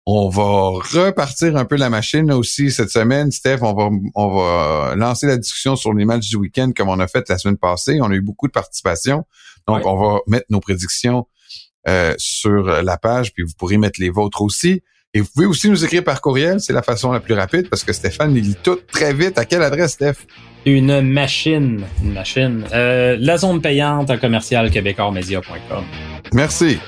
[0.06, 3.32] On va repartir un peu la machine aussi cette semaine.
[3.32, 7.00] Steph, on va, on va lancer la discussion sur les matchs du week-end comme on
[7.00, 8.00] a fait la semaine passée.
[8.02, 9.24] On a eu beaucoup de participation.
[9.66, 9.84] Donc, Ouais.
[9.86, 11.26] on va mettre nos prédictions
[11.88, 14.84] euh, sur la page, puis vous pourrez mettre les vôtres aussi.
[15.14, 17.84] Et vous pouvez aussi nous écrire par courriel, c'est la façon la plus rapide parce
[17.84, 19.38] que Stéphane il lit tout très vite.
[19.38, 20.26] À quelle adresse, Steph?
[20.66, 22.64] Une machine, une machine.
[22.72, 25.84] Euh, la zone payante à commercial québécoismedia.com.
[26.34, 26.80] Merci.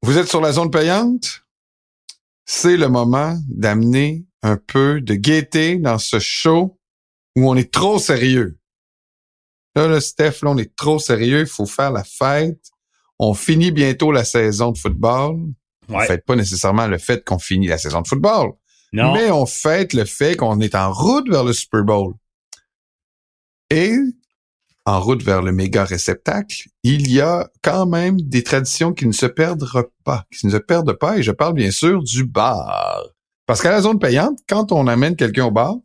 [0.00, 1.42] Vous êtes sur la zone payante?
[2.46, 6.78] C'est le moment d'amener un peu de gaieté dans ce show
[7.36, 8.57] où on est trop sérieux.
[9.78, 11.40] Là, le Steph, là, on est trop sérieux.
[11.40, 12.58] Il faut faire la fête.
[13.20, 15.36] On finit bientôt la saison de football.
[15.88, 16.06] On Ouais.
[16.06, 18.50] fête pas nécessairement le fait qu'on finit la saison de football.
[18.92, 19.14] Non.
[19.14, 22.14] Mais on fête le fait qu'on est en route vers le Super Bowl.
[23.70, 23.94] Et
[24.84, 29.12] en route vers le méga réceptacle, il y a quand même des traditions qui ne
[29.12, 29.68] se perdent
[30.04, 33.02] pas, qui ne se perdent pas, et je parle bien sûr du bar.
[33.46, 35.76] Parce qu'à la zone payante, quand on amène quelqu'un au bar,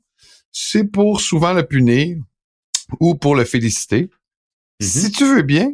[0.52, 2.18] c'est pour souvent le punir
[3.00, 4.10] ou pour le féliciter.
[4.80, 4.88] Mhm.
[4.88, 5.74] Si tu veux bien,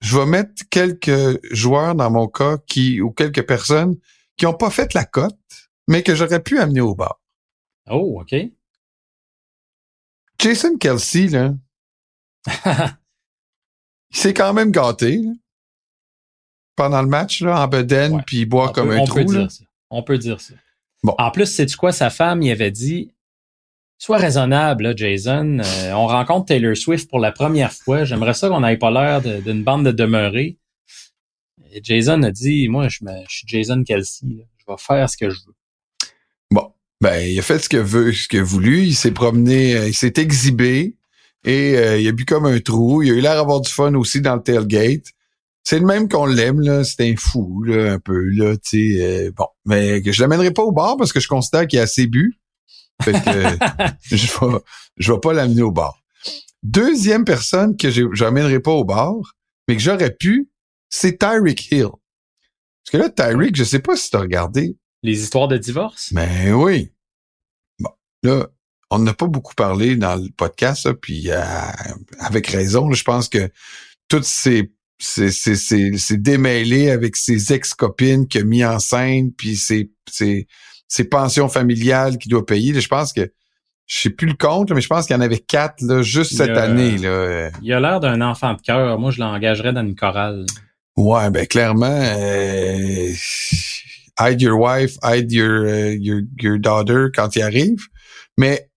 [0.00, 3.96] je vais mettre quelques joueurs dans mon cas qui, ou quelques personnes
[4.36, 5.38] qui n'ont pas fait la cote,
[5.88, 7.20] mais que j'aurais pu amener au bar.
[7.90, 8.34] Oh, OK.
[10.38, 11.54] Jason Kelsey, là,
[14.10, 15.30] il s'est quand même gâté, là.
[16.74, 19.16] Pendant le match, là, en bedaine, puis il boit on comme peut, un on trou,
[19.16, 19.64] peut dire ça.
[19.90, 20.54] On peut dire ça.
[21.02, 21.14] Bon.
[21.18, 23.11] En plus, c'est quoi, sa femme, il avait dit,
[24.02, 25.60] sois raisonnable, Jason.
[25.60, 28.04] Euh, on rencontre Taylor Swift pour la première fois.
[28.04, 30.58] J'aimerais ça qu'on n'ait pas l'air d'une bande de demeurés.
[31.80, 32.98] Jason a dit, moi, je,
[33.28, 34.26] suis Jason Kelsey.
[34.58, 35.54] Je vais faire ce que je veux.
[36.50, 38.82] Bon, ben, il a fait ce que veut, ce qu'il a voulu.
[38.82, 40.96] Il s'est promené, euh, il s'est exhibé
[41.44, 43.04] et euh, il a bu comme un trou.
[43.04, 45.12] Il a eu l'air d'avoir du fun aussi dans le tailgate.
[45.62, 46.82] C'est le même qu'on l'aime, là.
[46.82, 49.30] C'est un fou, là, un peu, là, tu sais.
[49.30, 52.41] bon, mais je l'amènerai pas au bar parce que je considère qu'il a assez bu.
[53.02, 53.18] Fait que
[54.16, 54.58] je vais,
[54.96, 56.02] je vais pas l'amener au bar.
[56.62, 59.14] Deuxième personne que j'amènerai pas au bar,
[59.66, 60.50] mais que j'aurais pu,
[60.88, 61.88] c'est Tyreek Hill.
[62.84, 66.10] Parce que là, Tyreek, je sais pas si tu as regardé, Les histoires de divorce?
[66.12, 66.92] mais oui.
[67.80, 67.90] Bon,
[68.22, 68.48] là,
[68.90, 71.42] on n'a pas beaucoup parlé dans le podcast, là, puis euh,
[72.18, 72.88] avec raison.
[72.88, 73.50] là, je pense que
[74.08, 79.56] toutes ces ces, ces, ces, ces démêlés avec ses ex-copines qu'il a mis enceinte, puis
[79.56, 80.46] ses, ses,
[80.94, 82.78] ses pensions familiales qu'il doit payer.
[82.78, 83.32] je pense que
[83.86, 86.36] je sais plus le compte, mais je pense qu'il y en avait quatre là, juste
[86.36, 86.98] cette a- année.
[86.98, 87.08] Là.
[87.08, 88.98] Euh, Il a l'air d'un enfant de cœur.
[88.98, 90.44] Moi, je l'engagerais dans une chorale.
[90.98, 93.10] Ouais, ben clairement, euh,
[94.20, 97.86] hide your wife, hide your, euh, your, your daughter quand il arrive.
[98.36, 98.68] Mais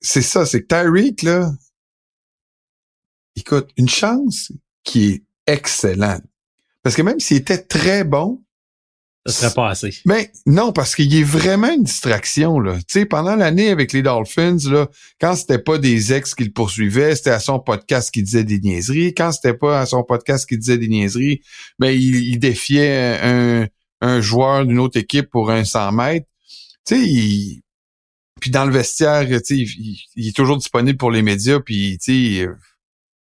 [0.00, 1.52] c'est ça, c'est que Tyreek, là,
[3.36, 4.50] écoute, une chance
[4.82, 6.22] qui est excellente.
[6.82, 8.42] Parce que même s'il était très bon,
[10.04, 12.76] Ben non, parce qu'il est vraiment une distraction là.
[12.76, 14.88] Tu sais, pendant l'année avec les Dolphins là,
[15.20, 18.58] quand c'était pas des ex qui le poursuivaient, c'était à son podcast qui disait des
[18.58, 19.14] niaiseries.
[19.14, 21.40] Quand c'était pas à son podcast qui disait des niaiseries,
[21.78, 23.66] ben il, il défiait un
[24.00, 26.26] un joueur d'une autre équipe pour un 100 mètres,
[26.86, 27.62] tu il...
[28.40, 31.98] puis dans le vestiaire, sais, il, il, est toujours disponible pour les médias, puis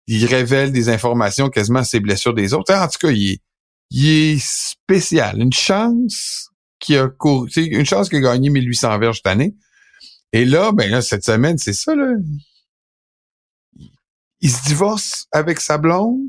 [0.07, 2.73] il révèle des informations quasiment à ses blessures des autres.
[2.73, 3.41] en tout cas, il est,
[3.93, 5.39] il est spécial.
[5.39, 6.49] Une chance
[6.79, 9.55] qui a couru, une chance qu'il a gagné 1800 verges cette année.
[10.33, 12.11] Et là, ben là, cette semaine, c'est ça, là.
[14.41, 16.19] Il se divorce avec sa blonde.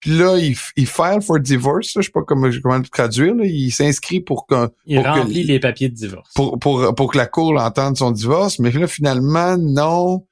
[0.00, 1.92] Puis là, il, il file for divorce.
[1.96, 3.34] je sais pas comment, comment le traduire.
[3.34, 3.46] Là.
[3.46, 4.68] Il s'inscrit pour que...
[4.84, 6.28] Il remplit les papiers de divorce.
[6.34, 8.58] Pour, pour, pour que la cour l'entende son divorce.
[8.58, 10.26] Mais là, finalement, non.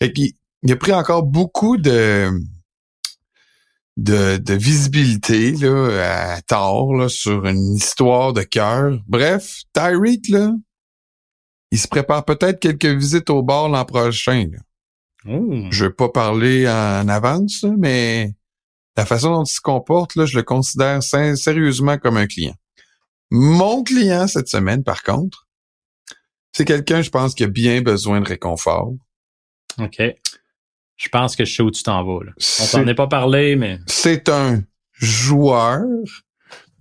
[0.00, 0.34] Et puis,
[0.64, 2.32] il a pris encore beaucoup de
[3.96, 8.98] de, de visibilité là, à tort là, sur une histoire de cœur.
[9.06, 10.52] Bref, Tyreek, là,
[11.70, 14.46] il se prépare peut-être quelques visites au bar l'an prochain.
[14.50, 14.58] Là.
[15.26, 15.68] Oh.
[15.70, 18.34] Je veux pas parler en avance, mais
[18.96, 22.54] la façon dont il se comporte, là, je le considère sérieusement comme un client.
[23.30, 25.48] Mon client cette semaine, par contre,
[26.52, 28.92] c'est quelqu'un, je pense, qui a bien besoin de réconfort.
[29.78, 30.02] OK.
[30.96, 32.24] Je pense que je sais où tu t'en vas.
[32.24, 32.32] Là.
[32.60, 33.78] On t'en est pas parlé, mais...
[33.86, 34.62] C'est un
[34.92, 35.82] joueur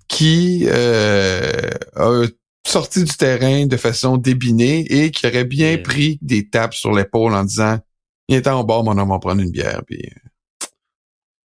[0.08, 2.26] qui euh, a
[2.68, 7.34] sorti du terrain de façon débinée et qui aurait bien pris des tapes sur l'épaule
[7.34, 7.80] en disant
[8.28, 10.68] «Il est en bas, mon homme, on va prendre une bière.» Puis, euh,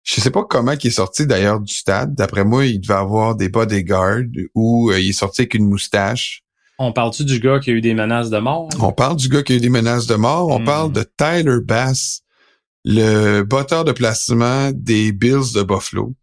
[0.03, 2.15] Je sais pas comment il est sorti d'ailleurs du stade.
[2.15, 4.25] D'après moi, il devait avoir des bodyguards
[4.55, 6.43] ou euh, il est sorti avec une moustache.
[6.81, 8.69] On parle-tu du gars qui a eu des menaces de mort?
[8.81, 10.49] On parle du gars qui a eu des menaces de mort.
[10.49, 10.65] On hmm.
[10.65, 12.23] parle de Tyler Bass,
[12.85, 16.15] le botteur de placement des Bills de Buffalo.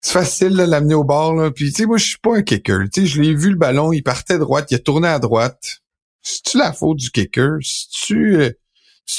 [0.00, 1.50] C'est facile de l'amener au bord, là.
[1.50, 2.84] Puis, tu sais, moi, je suis pas un kicker.
[2.92, 5.78] Tu sais, je l'ai vu, le ballon, il partait droite, il a tourné à droite.
[6.22, 7.58] C'est-tu la faute du kicker?
[7.60, 8.36] C'est-tu...
[8.36, 8.50] Euh,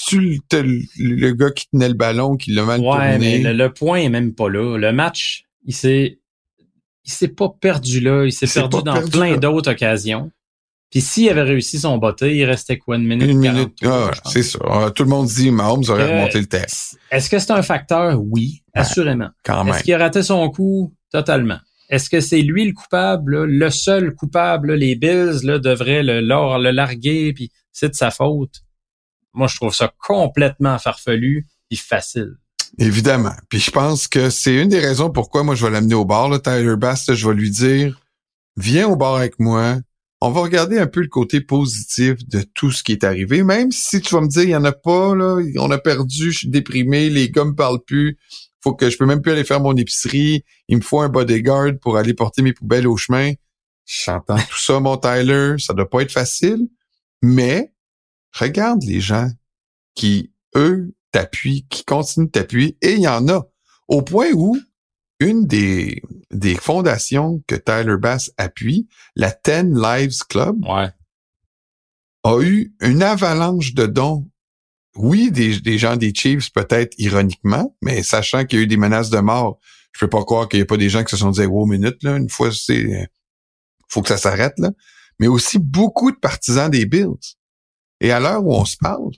[0.07, 3.99] tu le, le, gars qui tenait le ballon qui l'a mal ouais, mais le, point
[3.99, 4.77] est même pas là.
[4.77, 6.19] Le match, il s'est
[7.05, 10.29] il s'est pas perdu là, il s'est perdu dans plein d'autres occasions.
[10.89, 13.29] Puis s'il avait réussi son botté, il restait quoi, une minute?
[13.29, 14.59] Une minute, ah, c'est ça.
[14.63, 16.65] Ah, tout le monde dit Mahomes aurait euh, remonté le terrain.
[17.11, 18.21] Est-ce que c'est un facteur?
[18.21, 19.29] Oui, assurément.
[19.43, 19.73] Quand même.
[19.73, 20.93] Est-ce qu'il a raté son coup?
[21.11, 21.59] Totalement.
[21.89, 24.73] Est-ce que c'est lui le coupable, le seul coupable?
[24.75, 28.61] Les Bills là, devraient le, le larguer, puis c'est de sa faute.
[29.33, 32.35] Moi, je trouve ça complètement farfelu et facile.
[32.79, 33.33] Évidemment.
[33.49, 36.29] Puis je pense que c'est une des raisons pourquoi moi je vais l'amener au bar,
[36.29, 37.99] là, Tyler Bass, je vais lui dire
[38.57, 39.77] Viens au bar avec moi,
[40.21, 43.71] on va regarder un peu le côté positif de tout ce qui est arrivé, même
[43.71, 46.49] si tu vas me dire, il y en a pas, on a perdu, je suis
[46.49, 48.17] déprimé, les gars me parlent plus,
[48.61, 51.73] faut que je peux même plus aller faire mon épicerie, il me faut un bodyguard
[51.81, 53.33] pour aller porter mes poubelles au chemin.
[53.85, 56.67] J'entends tout ça, mon Tyler, ça doit pas être facile,
[57.21, 57.71] mais
[58.33, 59.29] regarde les gens
[59.93, 63.47] qui, eux, t'appuient, qui continuent de t'appuyer, et il y en a.
[63.87, 64.57] Au point où
[65.19, 70.57] une des, des fondations que Tyler Bass appuie, la Ten Lives Club,
[72.23, 74.29] a eu une avalanche de dons.
[74.95, 78.77] Oui, des, des gens des Chiefs, peut-être ironiquement, mais sachant qu'il y a eu des
[78.77, 79.59] menaces de mort,
[79.91, 81.65] je peux pas croire qu'il y a pas des gens qui se sont dit, wow,
[81.65, 83.09] minute, là, une fois, c'est,
[83.87, 84.71] faut que ça s'arrête, là.
[85.19, 87.35] Mais aussi beaucoup de partisans des Bills.
[88.01, 89.11] Et à l'heure où on se parle,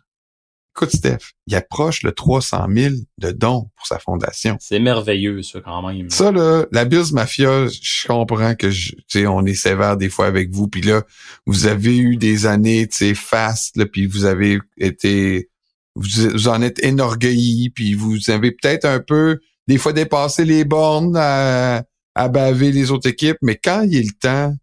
[0.82, 4.56] Écoute, Steph, il approche le 300 000 de dons pour sa fondation.
[4.62, 6.10] C'est merveilleux, ça, quand même.
[6.10, 10.28] Ça, là, la Bills Mafia, je comprends que, tu sais, on est sévère des fois
[10.28, 11.04] avec vous, puis là,
[11.46, 15.50] vous avez eu des années, tu sais, fast, là, puis vous avez été,
[15.96, 21.18] vous, en êtes énorgueilli, puis vous avez peut-être un peu, des fois, dépassé les bornes
[21.18, 21.84] à,
[22.16, 24.56] à baver les autres équipes, mais quand il est le temps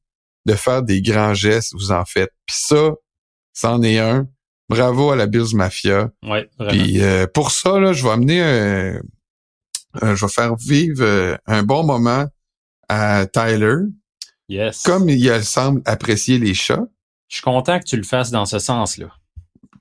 [0.47, 2.33] de faire des grands gestes, vous en faites.
[2.47, 2.93] Puis ça,
[3.53, 4.27] c'en est un
[4.69, 6.11] Bravo à la Bills Mafia.
[6.23, 9.01] Ouais, Puis euh, pour ça, là, je vais amener, euh,
[10.03, 12.27] euh, je vais faire vivre un bon moment
[12.89, 13.77] à Tyler.
[14.49, 14.83] Yes.
[14.83, 16.87] Comme il semble apprécier les chats.
[17.29, 19.09] Je suis content que tu le fasses dans ce sens-là.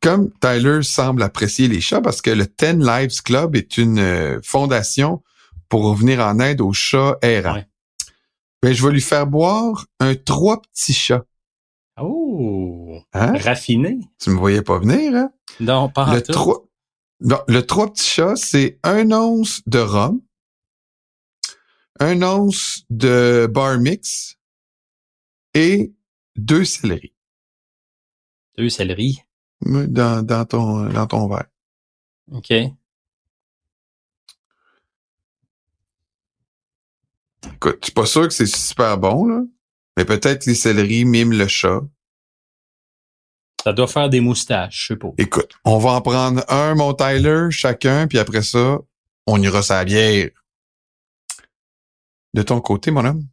[0.02, 5.24] Comme Tyler semble apprécier les chats, parce que le Ten Lives Club est une fondation
[5.70, 7.64] pour venir en aide aux chats errants.
[8.62, 11.24] Ben, je vais lui faire boire un trois petits chats.
[11.98, 13.00] Oh!
[13.14, 13.38] Hein?
[13.38, 14.00] Raffiné.
[14.20, 15.32] Tu me voyais pas venir, hein?
[15.60, 16.66] Non, pas le trois,
[17.22, 20.22] le trois petits chats, c'est un once de rhum,
[22.00, 24.38] un once de bar mix
[25.54, 25.94] et
[26.36, 27.14] deux céleris.
[28.58, 29.22] Deux céleris?
[29.62, 31.48] Dans, dans, ton, dans ton verre.
[32.32, 32.52] OK.
[37.54, 39.44] Écoute, je suis pas sûr que c'est super bon, là.
[39.98, 41.82] Mais peut-être les céleris miment le chat.
[43.64, 45.10] Ça doit faire des moustaches, je sais pas.
[45.18, 48.78] Écoute, on va en prendre un, mon Tyler, chacun, puis après ça,
[49.26, 50.30] on ira sa bière.
[52.34, 53.26] De ton côté, mon homme?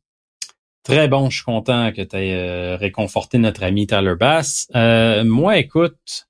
[0.85, 4.69] Très bon, je suis content que tu aies euh, réconforté notre ami Tyler Bass.
[4.75, 6.29] Euh, moi, écoute,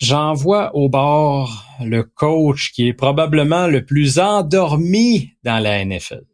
[0.00, 6.24] j'envoie au bord le coach qui est probablement le plus endormi dans la NFL.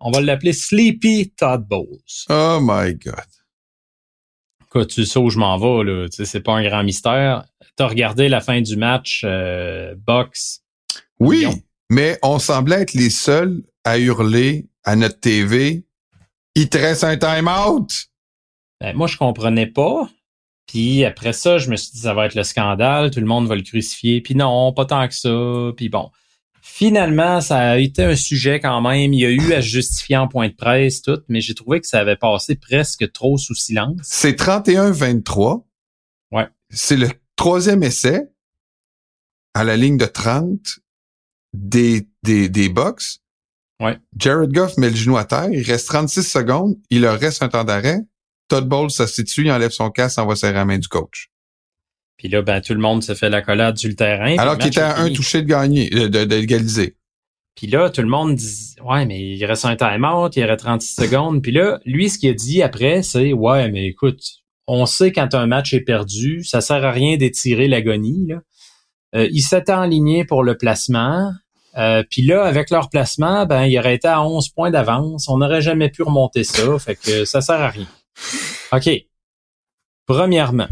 [0.00, 1.98] On va l'appeler Sleepy Todd Bowles.
[2.28, 3.14] Oh my God.
[4.66, 6.08] Écoute, tu sais où je m'en vais, là.
[6.08, 7.44] Tu sais, c'est pas un grand mystère.
[7.76, 10.62] T'as regardé la fin du match euh, Box?
[11.18, 11.62] Oui, Lyon.
[11.90, 15.84] mais on semblait être les seuls à hurler à notre TV.
[16.54, 18.06] Il te reste un time-out.
[18.80, 20.08] Ben, moi, je comprenais pas.
[20.66, 23.48] Puis après ça, je me suis dit, ça va être le scandale, tout le monde
[23.48, 24.20] va le crucifier.
[24.20, 25.72] Puis non, pas tant que ça.
[25.76, 26.10] Puis bon,
[26.70, 29.12] finalement, ça a été un sujet quand même.
[29.12, 31.80] Il y a eu à se justifier en point de presse, tout, mais j'ai trouvé
[31.80, 33.98] que ça avait passé presque trop sous silence.
[34.02, 35.64] C'est 31-23.
[36.32, 36.48] Ouais.
[36.70, 38.30] C'est le troisième essai
[39.54, 40.80] à la ligne de 30
[41.52, 43.20] des, des, des box.
[43.80, 43.98] Ouais.
[44.16, 45.50] Jared Goff met le genou à terre.
[45.50, 46.76] Il reste 36 secondes.
[46.90, 48.00] Il leur reste un temps d'arrêt.
[48.48, 51.30] Todd Bowles s'assied dessus, il enlève son casque, envoie serrer la main du coach.
[52.20, 54.36] Puis là, ben, tout le monde se fait la collade sur le terrain.
[54.36, 56.96] Alors qu'il était à un touché de gagner, de, de, d'égaliser.
[57.54, 60.96] Puis là, tout le monde dit Ouais, mais il reste un time-out, il aurait 36
[60.96, 61.42] secondes.
[61.42, 64.20] Puis là, lui, ce qu'il a dit après, c'est Ouais, mais écoute,
[64.66, 68.26] on sait quand un match est perdu, ça sert à rien d'étirer l'agonie.
[68.28, 68.42] Là.
[69.14, 71.32] Euh, il s'était aligné pour le placement.
[71.78, 75.26] Euh, puis là, avec leur placement, ben, il aurait été à 11 points d'avance.
[75.30, 76.78] On n'aurait jamais pu remonter ça.
[76.78, 77.86] Fait que ça sert à rien.
[78.72, 78.90] OK.
[80.04, 80.68] Premièrement,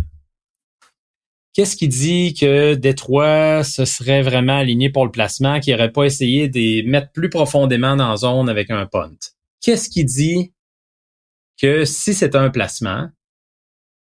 [1.58, 6.04] qu'est-ce qui dit que Détroit se serait vraiment aligné pour le placement, qu'il n'aurait pas
[6.04, 9.16] essayé de mettre plus profondément dans la zone avec un punt?
[9.60, 10.52] Qu'est-ce qui dit
[11.60, 13.08] que si c'est un placement,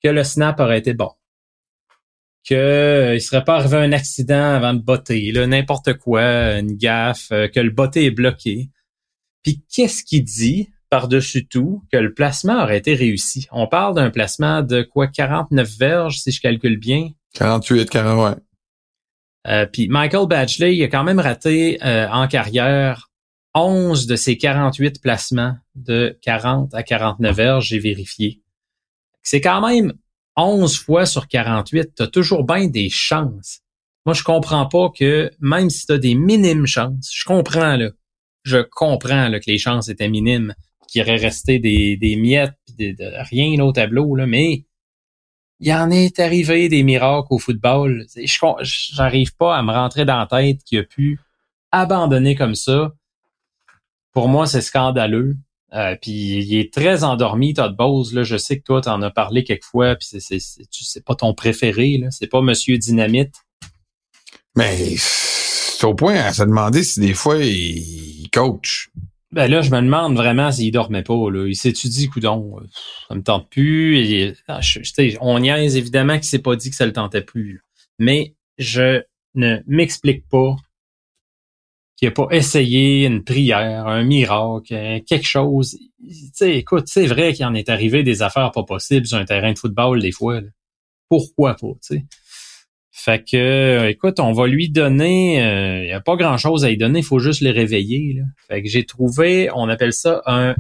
[0.04, 1.10] que le snap aurait été bon?
[2.48, 7.32] Que euh, il serait pas arrivé un accident avant de botter, n'importe quoi, une gaffe,
[7.32, 8.70] euh, que le botté est bloqué.
[9.42, 13.48] Puis qu'est-ce qui dit, par-dessus tout, que le placement aurait été réussi?
[13.52, 17.10] On parle d'un placement de quoi, 49 verges, si je calcule bien?
[17.34, 18.42] 48, 40, ouais.
[19.48, 23.10] Euh, Puis Michael Badgley, il a quand même raté euh, en carrière
[23.56, 28.42] 11 de ses 48 placements de 40 à 49 heures, j'ai vérifié.
[29.24, 29.94] C'est quand même
[30.36, 33.62] 11 fois sur 48, tu as toujours bien des chances.
[34.06, 37.90] Moi, je comprends pas que même si tu as des minimes chances, je comprends là.
[38.44, 40.56] Je comprends là, que les chances étaient minimes,
[40.88, 44.66] qu'il aurait resté des, des miettes, pis de, de rien au tableau, là, mais
[45.60, 48.06] il en est arrivé des miracles au football.
[48.16, 51.20] Je J'arrive pas à me rentrer dans la tête qu'il a pu
[51.72, 52.94] abandonner comme ça.
[54.14, 55.36] Pour moi, c'est scandaleux.
[55.74, 58.14] Euh, puis il est très endormi, Todd Bowles.
[58.14, 60.40] Là, je sais que toi, tu en as parlé quelques fois, puis c'est, c'est,
[60.72, 61.98] c'est, pas ton préféré.
[61.98, 62.08] Là.
[62.10, 63.36] C'est pas Monsieur Dynamite.
[64.56, 68.90] Mais c'est au point à se demander si des fois il coach.
[69.32, 71.30] Ben là, je me demande vraiment s'il dormait pas.
[71.30, 71.46] Là.
[71.48, 72.66] Il s'est-tu dit, coudon, euh,
[73.08, 74.34] ça me tente plus.
[74.48, 74.60] Ah,
[75.22, 77.64] on niaise évidemment qu'il s'est pas dit que ça le tentait plus.
[78.00, 79.04] Mais je
[79.36, 80.56] ne m'explique pas
[81.96, 85.78] qu'il a pas essayé une prière, un miracle, quelque chose.
[86.34, 89.52] Sais, écoute, c'est vrai qu'il en est arrivé des affaires pas possibles sur un terrain
[89.52, 90.40] de football des fois.
[91.10, 92.06] Pourquoi pas, sais?
[93.02, 96.78] Fait que, euh, écoute, on va lui donner, il n'y a pas grand-chose à lui
[96.78, 98.16] donner, il faut juste les réveiller.
[98.18, 98.24] Là.
[98.50, 100.54] Fait que j'ai trouvé, on appelle ça un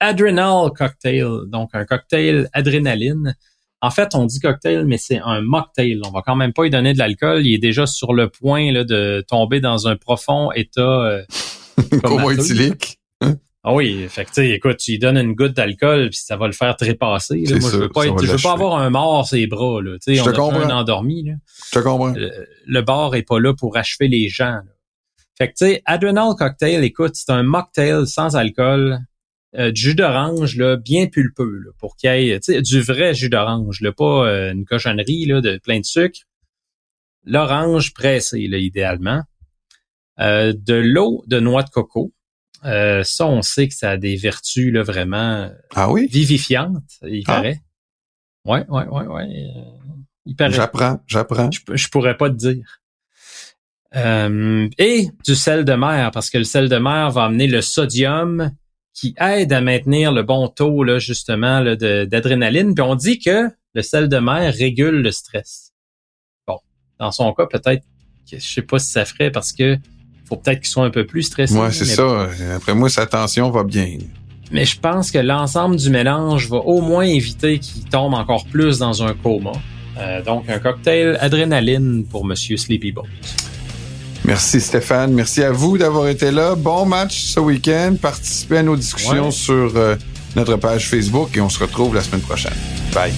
[0.00, 3.36] adrenal cocktail, donc un cocktail adrénaline.
[3.82, 6.00] En fait, on dit cocktail, mais c'est un mocktail.
[6.06, 7.44] On va quand même pas lui donner de l'alcool.
[7.44, 10.80] Il est déjà sur le point là, de tomber dans un profond état.
[10.80, 11.22] euh,
[12.02, 12.40] Coma comateux.
[12.40, 12.98] éthylique.
[13.64, 16.52] Ah oui, fait que écoute, tu lui donnes une goutte d'alcool puis ça va le
[16.52, 17.44] faire trépasser.
[17.44, 17.58] là.
[17.60, 19.80] Moi, je veux pas être, je veux pas avoir un mort sur les bras.
[19.80, 19.92] Là.
[19.98, 20.60] Tu sais, Je on te a comprends.
[20.62, 21.22] un endormi.
[21.24, 21.34] Là
[21.72, 22.10] Je te comprends.
[22.10, 22.30] le,
[22.66, 24.46] le bar est pas là pour achever les gens.
[24.54, 24.62] là.
[25.38, 28.98] Fait que tu sais, Adrenal Cocktail, écoute, c'est un mocktail sans alcool,
[29.56, 32.80] euh, du jus d'orange là, bien pulpeux là, pour qu'il y ait tu sais, du
[32.80, 36.18] vrai jus d'orange, là, pas euh, une cochonnerie là, de plein de sucre.
[37.24, 39.22] L'orange pressé, là, idéalement.
[40.20, 42.12] Euh, de l'eau de noix de coco.
[42.64, 46.06] Euh, ça, on sait que ça a des vertus là, vraiment Ah oui?
[46.10, 47.34] vivifiantes, il Ah.
[47.36, 47.60] paraît.
[48.44, 49.22] Ouais, ouais, ouais, ouais.
[49.56, 49.60] euh,
[50.26, 50.52] il paraît.
[50.52, 51.50] J'apprends, j'apprends.
[51.50, 52.80] Je, je pourrais pas te dire.
[53.94, 57.60] Euh, et du sel de mer, parce que le sel de mer va amener le
[57.60, 58.50] sodium
[58.94, 62.74] qui aide à maintenir le bon taux, là, justement, là, de- d'adrénaline.
[62.74, 65.72] Puis on dit que le sel de mer régule le stress.
[66.46, 66.58] Bon,
[66.98, 67.84] dans son cas, peut-être
[68.30, 69.76] que je sais pas si ça ferait parce que
[70.28, 71.54] faut peut-être qu'il soit un peu plus stressé.
[71.54, 72.28] Moi, c'est ça.
[72.56, 73.98] Après moi, sa tension va bien.
[74.50, 78.78] mais je pense que l'ensemble du mélange va au moins éviter qu'il tombe encore plus
[78.78, 79.52] dans un coma.
[79.98, 83.04] Euh, donc, un cocktail adrénaline pour Monsieur Sleepy Bones.
[84.24, 85.12] Merci Stéphane.
[85.12, 86.54] Merci à vous d'avoir été là.
[86.54, 87.96] Bon match ce week-end.
[88.00, 89.30] Participez à nos discussions Ouais.
[89.32, 89.96] sur euh,
[90.36, 92.54] notre page Facebook et on se retrouve la semaine prochaine.
[92.94, 93.12] Bye.